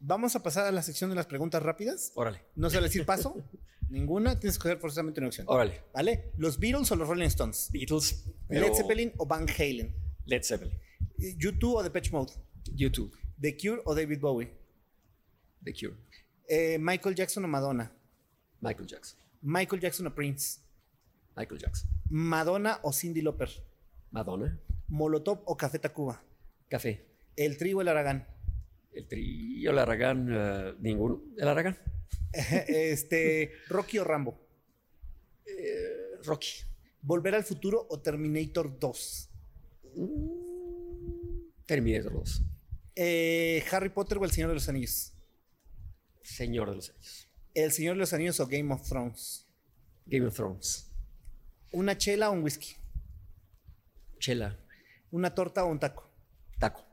Vamos 0.00 0.34
a 0.36 0.42
pasar 0.42 0.66
a 0.66 0.72
la 0.72 0.82
sección 0.82 1.10
de 1.10 1.16
las 1.16 1.26
preguntas 1.26 1.62
rápidas. 1.62 2.12
Órale. 2.14 2.42
No 2.54 2.70
se 2.70 2.80
decir 2.80 3.04
paso. 3.04 3.36
Ninguna. 3.90 4.30
Tienes 4.30 4.40
que 4.40 4.48
escoger 4.58 4.78
forzosamente 4.78 5.20
una 5.20 5.28
opción. 5.28 5.46
Órale. 5.48 5.82
¿Vale? 5.92 6.32
¿Los 6.38 6.58
Beatles 6.58 6.90
o 6.92 6.96
los 6.96 7.06
Rolling 7.06 7.26
Stones? 7.26 7.68
Beatles. 7.70 8.24
Led 8.48 8.72
Zeppelin 8.72 9.12
o 9.18 9.26
Van 9.26 9.46
Halen? 9.48 9.94
Led 10.24 10.42
Zeppelin. 10.42 10.74
¿YouTube 11.36 11.76
o 11.76 11.82
Depeche 11.82 12.10
Mode? 12.10 12.32
YouTube. 12.74 13.14
¿The 13.38 13.56
Cure 13.56 13.82
o 13.84 13.94
David 13.94 14.20
Bowie? 14.20 14.50
The 15.62 15.74
Cure. 15.74 15.96
Eh, 16.48 16.78
¿Michael 16.80 17.14
Jackson 17.14 17.44
o 17.44 17.48
Madonna? 17.48 17.92
Michael 18.60 18.86
Jackson. 18.86 19.18
¿Michael 19.42 19.82
Jackson 19.82 20.06
o 20.06 20.14
Prince? 20.14 20.60
Michael 21.36 21.60
Jackson. 21.60 21.90
¿Madonna 22.08 22.78
o 22.82 22.92
Cindy 22.92 23.20
Lauper? 23.20 23.50
Madonna. 24.10 24.58
¿Molotov 24.88 25.42
o 25.44 25.56
Café 25.56 25.78
Tacuba? 25.78 26.22
Café. 26.68 27.06
¿El 27.36 27.58
trío 27.58 27.78
o 27.78 27.80
el 27.80 27.88
Aragán? 27.88 28.26
El 28.92 29.06
trío, 29.06 29.70
el 29.70 29.78
Aragán, 29.78 30.32
uh, 30.32 30.74
ninguno. 30.80 31.22
¿El 31.36 31.48
Aragán? 31.48 31.78
este, 32.32 33.52
¿Rocky 33.68 33.98
o 33.98 34.04
Rambo? 34.04 34.38
Eh, 35.46 36.18
Rocky. 36.24 36.50
¿Volver 37.00 37.34
al 37.34 37.44
futuro 37.44 37.86
o 37.90 38.00
Terminator 38.00 38.78
2? 38.78 39.30
Terminator 41.66 42.12
2. 42.12 42.42
Eh, 42.94 43.64
¿Harry 43.70 43.88
Potter 43.88 44.18
o 44.18 44.24
El 44.24 44.30
Señor 44.30 44.48
de 44.48 44.54
los 44.54 44.68
Anillos? 44.68 45.14
Señor 46.22 46.70
de 46.70 46.76
los 46.76 46.90
Anillos. 46.90 47.28
¿El 47.54 47.72
Señor 47.72 47.94
de 47.94 48.00
los 48.00 48.12
Anillos 48.12 48.40
o 48.40 48.46
Game 48.46 48.72
of 48.72 48.88
Thrones? 48.88 49.46
Game 50.06 50.26
of 50.26 50.34
Thrones. 50.34 50.90
¿Una 51.72 51.96
chela 51.96 52.30
o 52.30 52.32
un 52.32 52.42
whisky? 52.42 52.76
Chela. 54.18 54.58
¿Una 55.10 55.34
torta 55.34 55.64
o 55.64 55.68
un 55.68 55.80
taco? 55.80 56.08
Taco. 56.58 56.91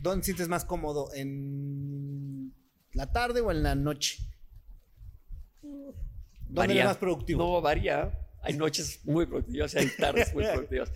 ¿Dónde 0.00 0.24
sientes 0.24 0.48
más 0.48 0.64
cómodo? 0.64 1.12
¿En 1.14 2.54
la 2.92 3.12
tarde 3.12 3.40
o 3.40 3.50
en 3.50 3.62
la 3.62 3.74
noche? 3.74 4.18
¿Dónde 6.48 6.78
es 6.78 6.84
más 6.84 6.96
productivo? 6.96 7.42
No, 7.42 7.60
varía. 7.60 8.18
Hay 8.42 8.54
noches 8.54 9.00
muy 9.04 9.26
productivas 9.26 9.74
y 9.74 9.78
hay 9.78 9.88
tardes 9.98 10.32
muy 10.32 10.44
productivas. 10.44 10.92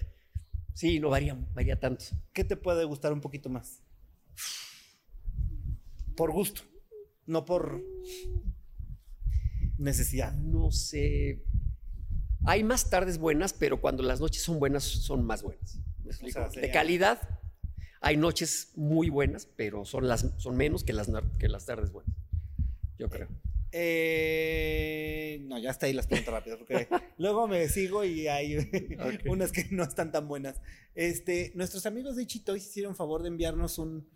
Sí, 0.75 1.01
no 1.01 1.11
varía, 1.11 1.35
varía 1.53 1.79
tanto. 1.79 2.05
¿Qué 2.33 2.45
te 2.45 2.57
puede 2.57 2.85
gustar 2.85 3.13
un 3.13 3.21
poquito 3.21 3.49
más? 3.49 3.83
Por 6.17 6.33
gusto, 6.33 6.63
no 7.27 7.45
por 7.45 7.83
necesidad. 9.79 10.33
No 10.35 10.71
sé. 10.71 11.43
Hay 12.45 12.63
más 12.63 12.89
tardes 12.89 13.19
buenas, 13.19 13.53
pero 13.53 13.81
cuando 13.81 14.03
las 14.03 14.21
noches 14.21 14.43
son 14.43 14.59
buenas, 14.59 14.85
son 14.85 15.25
más 15.25 15.43
buenas. 15.43 15.81
de 16.55 16.71
calidad, 16.71 17.21
hay 18.01 18.17
noches 18.17 18.73
muy 18.77 19.11
buenas, 19.11 19.47
pero 19.57 19.85
son, 19.85 20.09
las, 20.09 20.27
son 20.39 20.57
menos 20.57 20.85
que 20.85 20.93
las, 20.93 21.11
que 21.39 21.49
las 21.49 21.67
tardes 21.67 21.93
buenas. 21.93 22.15
Yo 22.99 23.09
creo. 23.09 23.29
Eh, 23.73 25.39
no, 25.43 25.59
ya 25.59 25.71
está 25.71 25.87
ahí 25.87 25.93
las 25.93 26.07
preguntas 26.07 26.35
rápidas, 26.35 26.59
porque 26.59 26.89
luego 27.19 27.47
me 27.47 27.69
sigo 27.69 28.05
y 28.05 28.27
hay 28.27 28.57
unas 29.27 29.53
que 29.53 29.67
no 29.71 29.83
están 29.83 30.13
tan 30.13 30.27
buenas. 30.29 30.61
Este, 30.95 31.53
nuestros 31.55 31.87
amigos 31.87 32.17
de 32.17 32.27
Chitoy 32.27 32.59
hicieron 32.59 32.97
favor 32.97 33.23
de 33.23 33.29
enviarnos 33.29 33.79
un, 33.79 34.09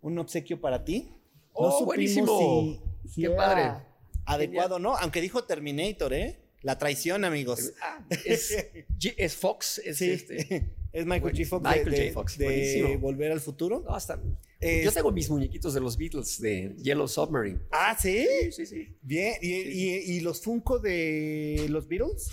un 0.00 0.18
obsequio 0.18 0.60
para 0.60 0.84
ti. 0.84 1.10
No 1.54 1.68
oh, 1.68 1.84
buenísimo. 1.84 2.82
Qué 3.14 3.28
padre. 3.30 3.84
Adecuado, 4.24 4.78
¿no? 4.78 4.96
Aunque 4.96 5.20
dijo 5.20 5.44
Terminator, 5.44 6.14
¿eh? 6.14 6.38
La 6.62 6.78
traición, 6.78 7.24
amigos. 7.24 7.72
Ah, 7.82 8.04
es, 8.24 9.36
Fox, 9.36 9.78
es 9.84 10.00
este. 10.00 10.76
Es 10.92 11.06
Michael 11.06 11.34
J. 11.34 11.48
Fox 11.48 11.62
Michael 11.64 11.90
de, 11.90 12.08
J. 12.08 12.12
Fox, 12.12 12.38
de, 12.38 12.98
Volver 13.00 13.32
al 13.32 13.40
Futuro. 13.40 13.80
No, 13.80 13.94
hasta, 13.94 14.20
Yo 14.60 14.92
tengo 14.92 15.10
mis 15.10 15.30
muñequitos 15.30 15.72
de 15.72 15.80
los 15.80 15.96
Beatles, 15.96 16.40
de 16.40 16.74
Yellow 16.76 17.08
Submarine. 17.08 17.60
Ah, 17.70 17.96
¿sí? 17.98 18.26
Sí, 18.50 18.66
sí. 18.66 18.88
Bien. 19.00 19.34
¿Y, 19.40 20.16
y, 20.16 20.20
los 20.20 20.42
Funko 20.42 20.78
de 20.78 21.66
los 21.70 21.88
Beatles? 21.88 22.30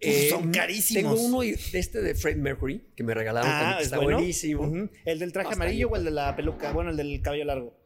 Eh, 0.00 0.28
son 0.30 0.50
carísimos. 0.50 1.14
Tengo 1.14 1.28
uno 1.28 1.40
de 1.42 1.58
este 1.74 2.00
de 2.00 2.14
Fred 2.14 2.36
Mercury 2.36 2.82
que 2.96 3.04
me 3.04 3.14
regalaron. 3.14 3.50
Ah, 3.52 3.78
está 3.80 3.98
buenísimo. 3.98 4.88
¿El 5.04 5.18
del 5.18 5.32
traje 5.32 5.52
amarillo 5.52 5.88
o 5.88 5.96
el 5.96 6.04
de 6.04 6.10
la 6.10 6.34
peluca? 6.34 6.72
Bueno, 6.72 6.90
el 6.90 6.96
del 6.96 7.20
cabello 7.22 7.44
largo. 7.44 7.76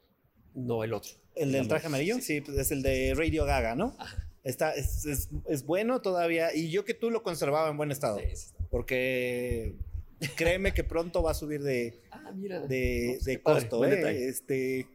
No, 0.54 0.84
el 0.84 0.92
otro. 0.92 1.10
¿El 1.34 1.52
del 1.52 1.66
traje 1.66 1.88
amarillo? 1.88 2.18
Sí, 2.20 2.40
pues 2.40 2.56
es 2.56 2.70
el 2.70 2.82
de 2.82 3.12
Radio 3.14 3.44
Gaga, 3.44 3.74
¿no? 3.74 3.96
Está, 4.44 4.72
es, 4.72 5.04
es, 5.06 5.28
es, 5.48 5.64
bueno 5.64 6.00
todavía. 6.00 6.54
Y 6.54 6.70
yo 6.70 6.84
que 6.84 6.94
tú 6.94 7.10
lo 7.10 7.22
conservaba 7.22 7.68
en 7.70 7.76
buen 7.76 7.90
estado. 7.90 8.18
Sí, 8.18 8.52
porque 8.70 9.74
Créeme 10.36 10.72
que 10.72 10.84
pronto 10.84 11.22
va 11.22 11.32
a 11.32 11.34
subir 11.34 11.62
de, 11.62 12.00
ah, 12.10 12.32
mira. 12.34 12.60
de, 12.60 13.18
de 13.24 13.42
costo. 13.42 13.84
¿eh? 13.84 14.28
Este, 14.28 14.86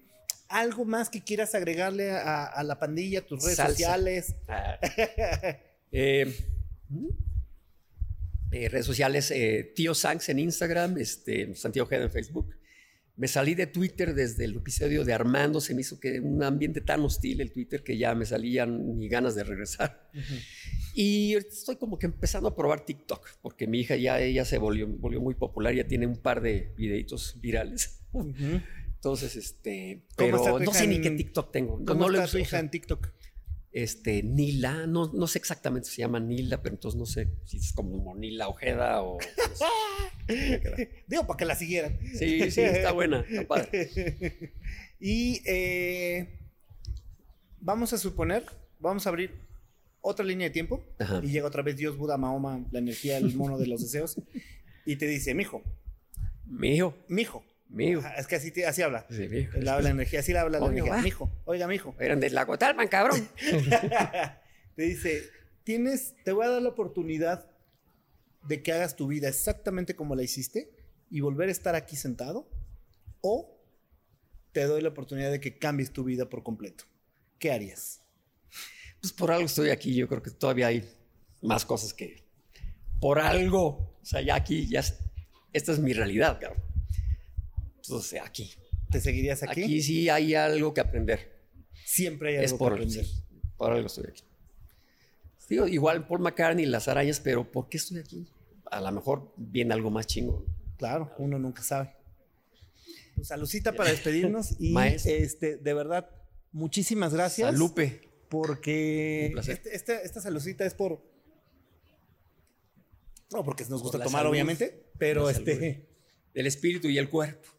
¿Algo 0.47 0.85
más 0.85 1.09
que 1.09 1.23
quieras 1.23 1.53
agregarle 1.55 2.11
a, 2.11 2.45
a 2.45 2.63
la 2.63 2.79
pandilla, 2.79 3.25
tus 3.25 3.43
redes 3.43 3.57
sociales? 3.57 4.35
Ah. 4.47 4.79
Eh, 5.91 6.31
eh, 8.51 8.69
redes 8.69 8.85
sociales, 8.85 9.33
Tío 9.75 9.95
Sanks 9.95 10.29
en 10.29 10.39
Instagram, 10.39 10.97
este, 10.99 11.55
Santiago 11.55 11.87
Ojeda 11.87 12.03
en 12.03 12.11
Facebook. 12.11 12.55
Me 13.19 13.27
salí 13.27 13.53
de 13.53 13.67
Twitter 13.67 14.15
desde 14.15 14.45
el 14.45 14.55
episodio 14.55 15.03
de 15.03 15.11
Armando, 15.11 15.59
se 15.59 15.75
me 15.75 15.81
hizo 15.81 15.99
que 15.99 16.21
un 16.21 16.41
ambiente 16.41 16.79
tan 16.79 17.01
hostil 17.01 17.41
el 17.41 17.51
Twitter 17.51 17.83
que 17.83 17.97
ya 17.97 18.15
me 18.15 18.25
salían 18.25 18.97
ni 18.97 19.09
ganas 19.09 19.35
de 19.35 19.43
regresar. 19.43 20.09
Y 20.95 21.35
estoy 21.35 21.75
como 21.75 21.99
que 21.99 22.05
empezando 22.05 22.47
a 22.47 22.55
probar 22.55 22.85
TikTok, 22.85 23.27
porque 23.41 23.67
mi 23.67 23.81
hija 23.81 23.97
ya 23.97 24.21
ella 24.21 24.45
se 24.45 24.57
volvió, 24.57 24.87
volvió 24.87 25.19
muy 25.19 25.35
popular, 25.35 25.73
ya 25.75 25.85
tiene 25.85 26.07
un 26.07 26.15
par 26.15 26.39
de 26.39 26.73
videitos 26.77 27.37
virales. 27.41 27.99
Entonces, 28.95 29.35
este, 29.35 30.05
pero 30.15 30.57
no 30.57 30.73
sé 30.73 30.87
ni 30.87 31.01
qué 31.01 31.11
TikTok 31.11 31.51
tengo. 31.51 31.83
¿Cómo 31.85 32.09
no, 32.09 32.15
está 32.15 32.31
tu 32.31 32.37
hija 32.37 32.57
en 32.59 32.69
TikTok? 32.69 33.11
Este, 33.71 34.23
Nila, 34.23 34.87
no, 34.87 35.11
no 35.13 35.27
sé 35.27 35.37
exactamente 35.37 35.87
si 35.87 35.95
se 35.95 36.01
llama 36.01 36.19
Nila, 36.19 36.61
pero 36.61 36.75
entonces 36.75 36.99
no 36.99 37.05
sé 37.05 37.29
si 37.45 37.57
es 37.57 37.71
como 37.73 38.15
Nila 38.15 38.47
Ojeda 38.47 39.03
o... 39.03 39.19
Digo, 41.07 41.27
para 41.27 41.37
que 41.37 41.45
la 41.45 41.55
siguieran. 41.55 41.99
Sí, 42.15 42.49
sí, 42.51 42.61
está 42.61 42.91
buena, 42.91 43.21
está 43.21 43.47
padre. 43.47 44.53
y 44.99 45.41
eh, 45.45 46.39
vamos 47.59 47.93
a 47.93 47.97
suponer, 47.97 48.43
vamos 48.79 49.05
a 49.05 49.09
abrir 49.09 49.33
otra 50.01 50.25
línea 50.25 50.47
de 50.47 50.53
tiempo 50.53 50.83
Ajá. 50.97 51.21
y 51.23 51.27
llega 51.27 51.47
otra 51.47 51.61
vez 51.61 51.75
Dios, 51.77 51.97
Buda, 51.97 52.17
Mahoma, 52.17 52.65
la 52.71 52.79
energía, 52.79 53.17
el 53.17 53.35
mono 53.35 53.57
de 53.57 53.67
los 53.67 53.81
deseos 53.81 54.19
y 54.85 54.95
te 54.95 55.05
dice, 55.05 55.33
mijo, 55.33 55.63
Mío, 56.49 56.95
mijo. 57.07 57.43
Ajá, 57.99 58.15
Es 58.15 58.25
que 58.27 58.35
así, 58.35 58.51
así 58.63 58.81
habla. 58.81 59.05
Sí, 59.09 59.27
mijo. 59.29 59.57
Él 59.57 59.67
habla 59.67 59.83
la 59.83 59.89
energía, 59.91 60.19
así 60.21 60.33
le 60.33 60.39
habla 60.39 60.59
la 60.59 60.65
Oiga, 60.65 60.73
energía. 60.77 60.93
va. 60.95 61.01
Mijo, 61.01 61.31
oiga, 61.45 61.67
mijo. 61.67 61.95
Eran 61.99 62.19
del 62.19 62.33
lago 62.33 62.57
Talman, 62.57 62.87
cabrón. 62.87 63.29
te 64.75 64.83
dice, 64.83 65.23
tienes, 65.63 66.15
te 66.23 66.31
voy 66.31 66.45
a 66.45 66.49
dar 66.49 66.61
la 66.61 66.69
oportunidad 66.69 67.45
de 68.47 68.63
que 68.63 68.71
hagas 68.71 68.95
tu 68.95 69.07
vida 69.07 69.27
exactamente 69.27 69.95
como 69.95 70.15
la 70.15 70.23
hiciste 70.23 70.71
y 71.11 71.19
volver 71.21 71.49
a 71.49 71.51
estar 71.51 71.75
aquí 71.75 71.95
sentado 71.95 72.49
o 73.21 73.55
te 74.51 74.63
doy 74.63 74.81
la 74.81 74.89
oportunidad 74.89 75.29
de 75.31 75.39
que 75.39 75.57
cambies 75.59 75.91
tu 75.91 76.03
vida 76.03 76.27
por 76.29 76.41
completo. 76.43 76.85
¿Qué 77.37 77.51
harías? 77.51 78.01
Pues 79.01 79.13
por 79.13 79.31
algo 79.31 79.45
estoy 79.45 79.69
aquí. 79.69 79.93
Yo 79.95 80.07
creo 80.07 80.21
que 80.23 80.31
todavía 80.31 80.67
hay 80.67 80.89
más 81.41 81.65
cosas 81.65 81.93
que. 81.93 82.23
Por 82.99 83.19
algo. 83.19 83.97
O 84.01 84.05
sea, 84.05 84.21
ya 84.21 84.35
aquí, 84.35 84.67
ya. 84.67 84.79
es- 84.81 84.97
Esta 85.53 85.71
es 85.71 85.79
mi 85.79 85.93
realidad, 85.93 86.39
cabrón. 86.41 86.61
Entonces, 87.89 88.21
aquí. 88.23 88.53
¿Te 88.91 88.99
seguirías 89.01 89.43
aquí? 89.43 89.63
Aquí 89.63 89.81
sí 89.81 90.09
hay 90.09 90.33
algo 90.35 90.73
que 90.73 90.81
aprender. 90.81 91.39
Siempre 91.85 92.29
hay 92.29 92.35
algo 92.35 92.45
Es 92.45 92.51
que 92.53 92.57
por, 92.57 92.73
aprender. 92.73 93.05
sí, 93.05 93.23
por 93.57 93.71
algo 93.71 93.87
estoy 93.87 94.05
aquí. 94.09 94.23
Digo, 95.49 95.67
igual 95.67 96.07
Paul 96.07 96.21
McCartney, 96.21 96.65
las 96.67 96.87
arañas, 96.87 97.19
pero 97.19 97.51
¿por 97.51 97.69
qué 97.69 97.77
estoy 97.77 97.97
aquí? 97.99 98.27
A 98.71 98.79
lo 98.81 98.91
mejor 98.91 99.33
viene 99.35 99.73
algo 99.73 99.89
más 99.89 100.05
chingo. 100.05 100.45
Claro, 100.77 101.11
uno 101.17 101.39
nunca 101.39 101.63
sabe. 101.63 101.95
Pues 103.15 103.27
saludcita 103.27 103.73
para 103.73 103.89
despedirnos 103.89 104.55
y 104.59 104.75
este, 104.77 105.57
de 105.57 105.73
verdad, 105.73 106.09
muchísimas 106.51 107.13
gracias. 107.13 107.53
Lupe. 107.57 108.07
Porque 108.29 109.33
este- 109.39 109.75
este- 109.75 110.03
esta 110.05 110.21
saludcita 110.21 110.63
es 110.65 110.75
por. 110.75 111.01
No, 113.31 113.43
porque 113.43 113.65
nos 113.65 113.81
gusta 113.81 113.97
tomar, 113.97 114.21
salud. 114.21 114.31
obviamente, 114.31 114.91
pero 114.97 115.29
este. 115.29 115.55
salud. 115.55 115.85
El 116.35 116.47
espíritu 116.47 116.87
y 116.89 116.97
el 116.99 117.09
cuerpo. 117.09 117.49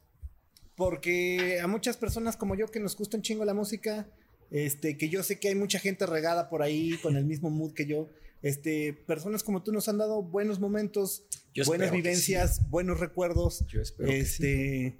Porque 0.81 1.61
a 1.63 1.67
muchas 1.67 1.99
personas 1.99 2.39
como 2.39 2.55
yo 2.55 2.69
que 2.69 2.81
nos 2.81 2.97
gusta 2.97 3.19
un 3.19 3.23
chingo 3.23 3.45
la 3.45 3.53
música, 3.53 4.07
este, 4.51 4.97
que 4.97 5.11
yo 5.11 5.23
sé 5.23 5.39
que 5.39 5.49
hay 5.49 5.55
mucha 5.55 5.79
gente 5.79 6.07
regada 6.07 6.49
por 6.49 6.63
ahí 6.63 6.97
con 7.03 7.17
el 7.19 7.27
mismo 7.27 7.51
mood 7.51 7.75
que 7.75 7.85
yo, 7.85 8.09
este, 8.41 8.95
personas 9.07 9.43
como 9.43 9.63
tú 9.63 9.73
nos 9.73 9.89
han 9.91 9.99
dado 9.99 10.23
buenos 10.23 10.59
momentos, 10.59 11.25
Yo 11.53 11.65
buenas 11.67 11.93
vivencias, 11.93 12.63
buenos 12.71 12.99
recuerdos. 12.99 13.63
Yo 13.69 13.83
espero 13.83 14.09
que 14.09 14.21
este, 14.21 14.97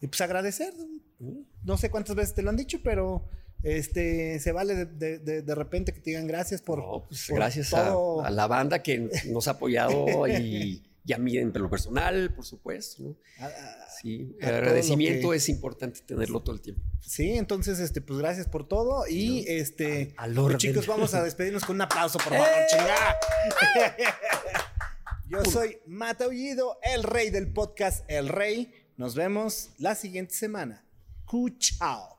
y 0.00 0.06
pues 0.06 0.18
agradecer. 0.22 0.72
No 1.62 1.76
sé 1.76 1.90
cuántas 1.90 2.16
veces 2.16 2.34
te 2.34 2.40
lo 2.40 2.48
han 2.48 2.56
dicho, 2.56 2.80
pero 2.82 3.28
este, 3.62 4.38
se 4.40 4.52
vale 4.52 4.74
de, 4.86 5.18
de- 5.18 5.42
de- 5.42 5.54
repente 5.54 5.92
que 5.92 6.00
te 6.00 6.10
digan 6.10 6.26
gracias 6.26 6.62
por, 6.62 6.78
No, 6.78 7.04
pues, 7.06 7.26
por 7.28 7.36
gracias 7.36 7.74
a, 7.74 7.88
todo. 7.88 8.24
a 8.24 8.30
la 8.30 8.46
banda 8.46 8.82
que 8.82 9.10
nos 9.26 9.46
ha 9.48 9.50
apoyado 9.52 10.06
y, 10.28 10.82
y 11.08 11.12
a 11.14 11.18
mí 11.18 11.36
en 11.38 11.50
lo 11.54 11.70
personal, 11.70 12.32
por 12.34 12.44
supuesto. 12.44 13.02
¿no? 13.02 13.16
a- 13.40 13.46
a- 13.46 13.88
Sí, 14.00 14.36
A 14.42 14.48
el 14.50 14.54
agradecimiento 14.56 15.30
que- 15.30 15.36
es 15.38 15.48
importante 15.48 16.00
tenerlo 16.02 16.40
todo 16.40 16.54
el 16.54 16.60
tiempo. 16.60 16.82
Sí, 17.00 17.30
entonces, 17.32 17.80
este, 17.80 18.00
pues 18.00 18.18
gracias 18.20 18.46
por 18.46 18.68
todo. 18.68 19.04
Y 19.08 19.40
No, 19.40 19.44
este, 19.48 20.14
al 20.18 20.34
pues, 20.34 20.56
chicos, 20.58 20.86
vamos 20.86 21.14
a 21.14 21.24
despedirnos 21.24 21.64
con 21.64 21.76
un 21.76 21.82
aplauso, 21.82 22.18
por 22.18 22.28
favor, 22.36 22.46
¡Eh! 22.46 24.04
Yo 25.28 25.44
soy 25.44 25.78
Mata 25.86 26.28
Ullido, 26.28 26.78
el 26.82 27.02
rey 27.02 27.30
del 27.30 27.52
podcast 27.52 28.04
El 28.08 28.28
Rey. 28.28 28.72
Nos 28.96 29.14
vemos 29.14 29.70
la 29.78 29.94
siguiente 29.94 30.34
semana. 30.34 30.84
Cu 31.24 31.50
chao. 31.58 32.17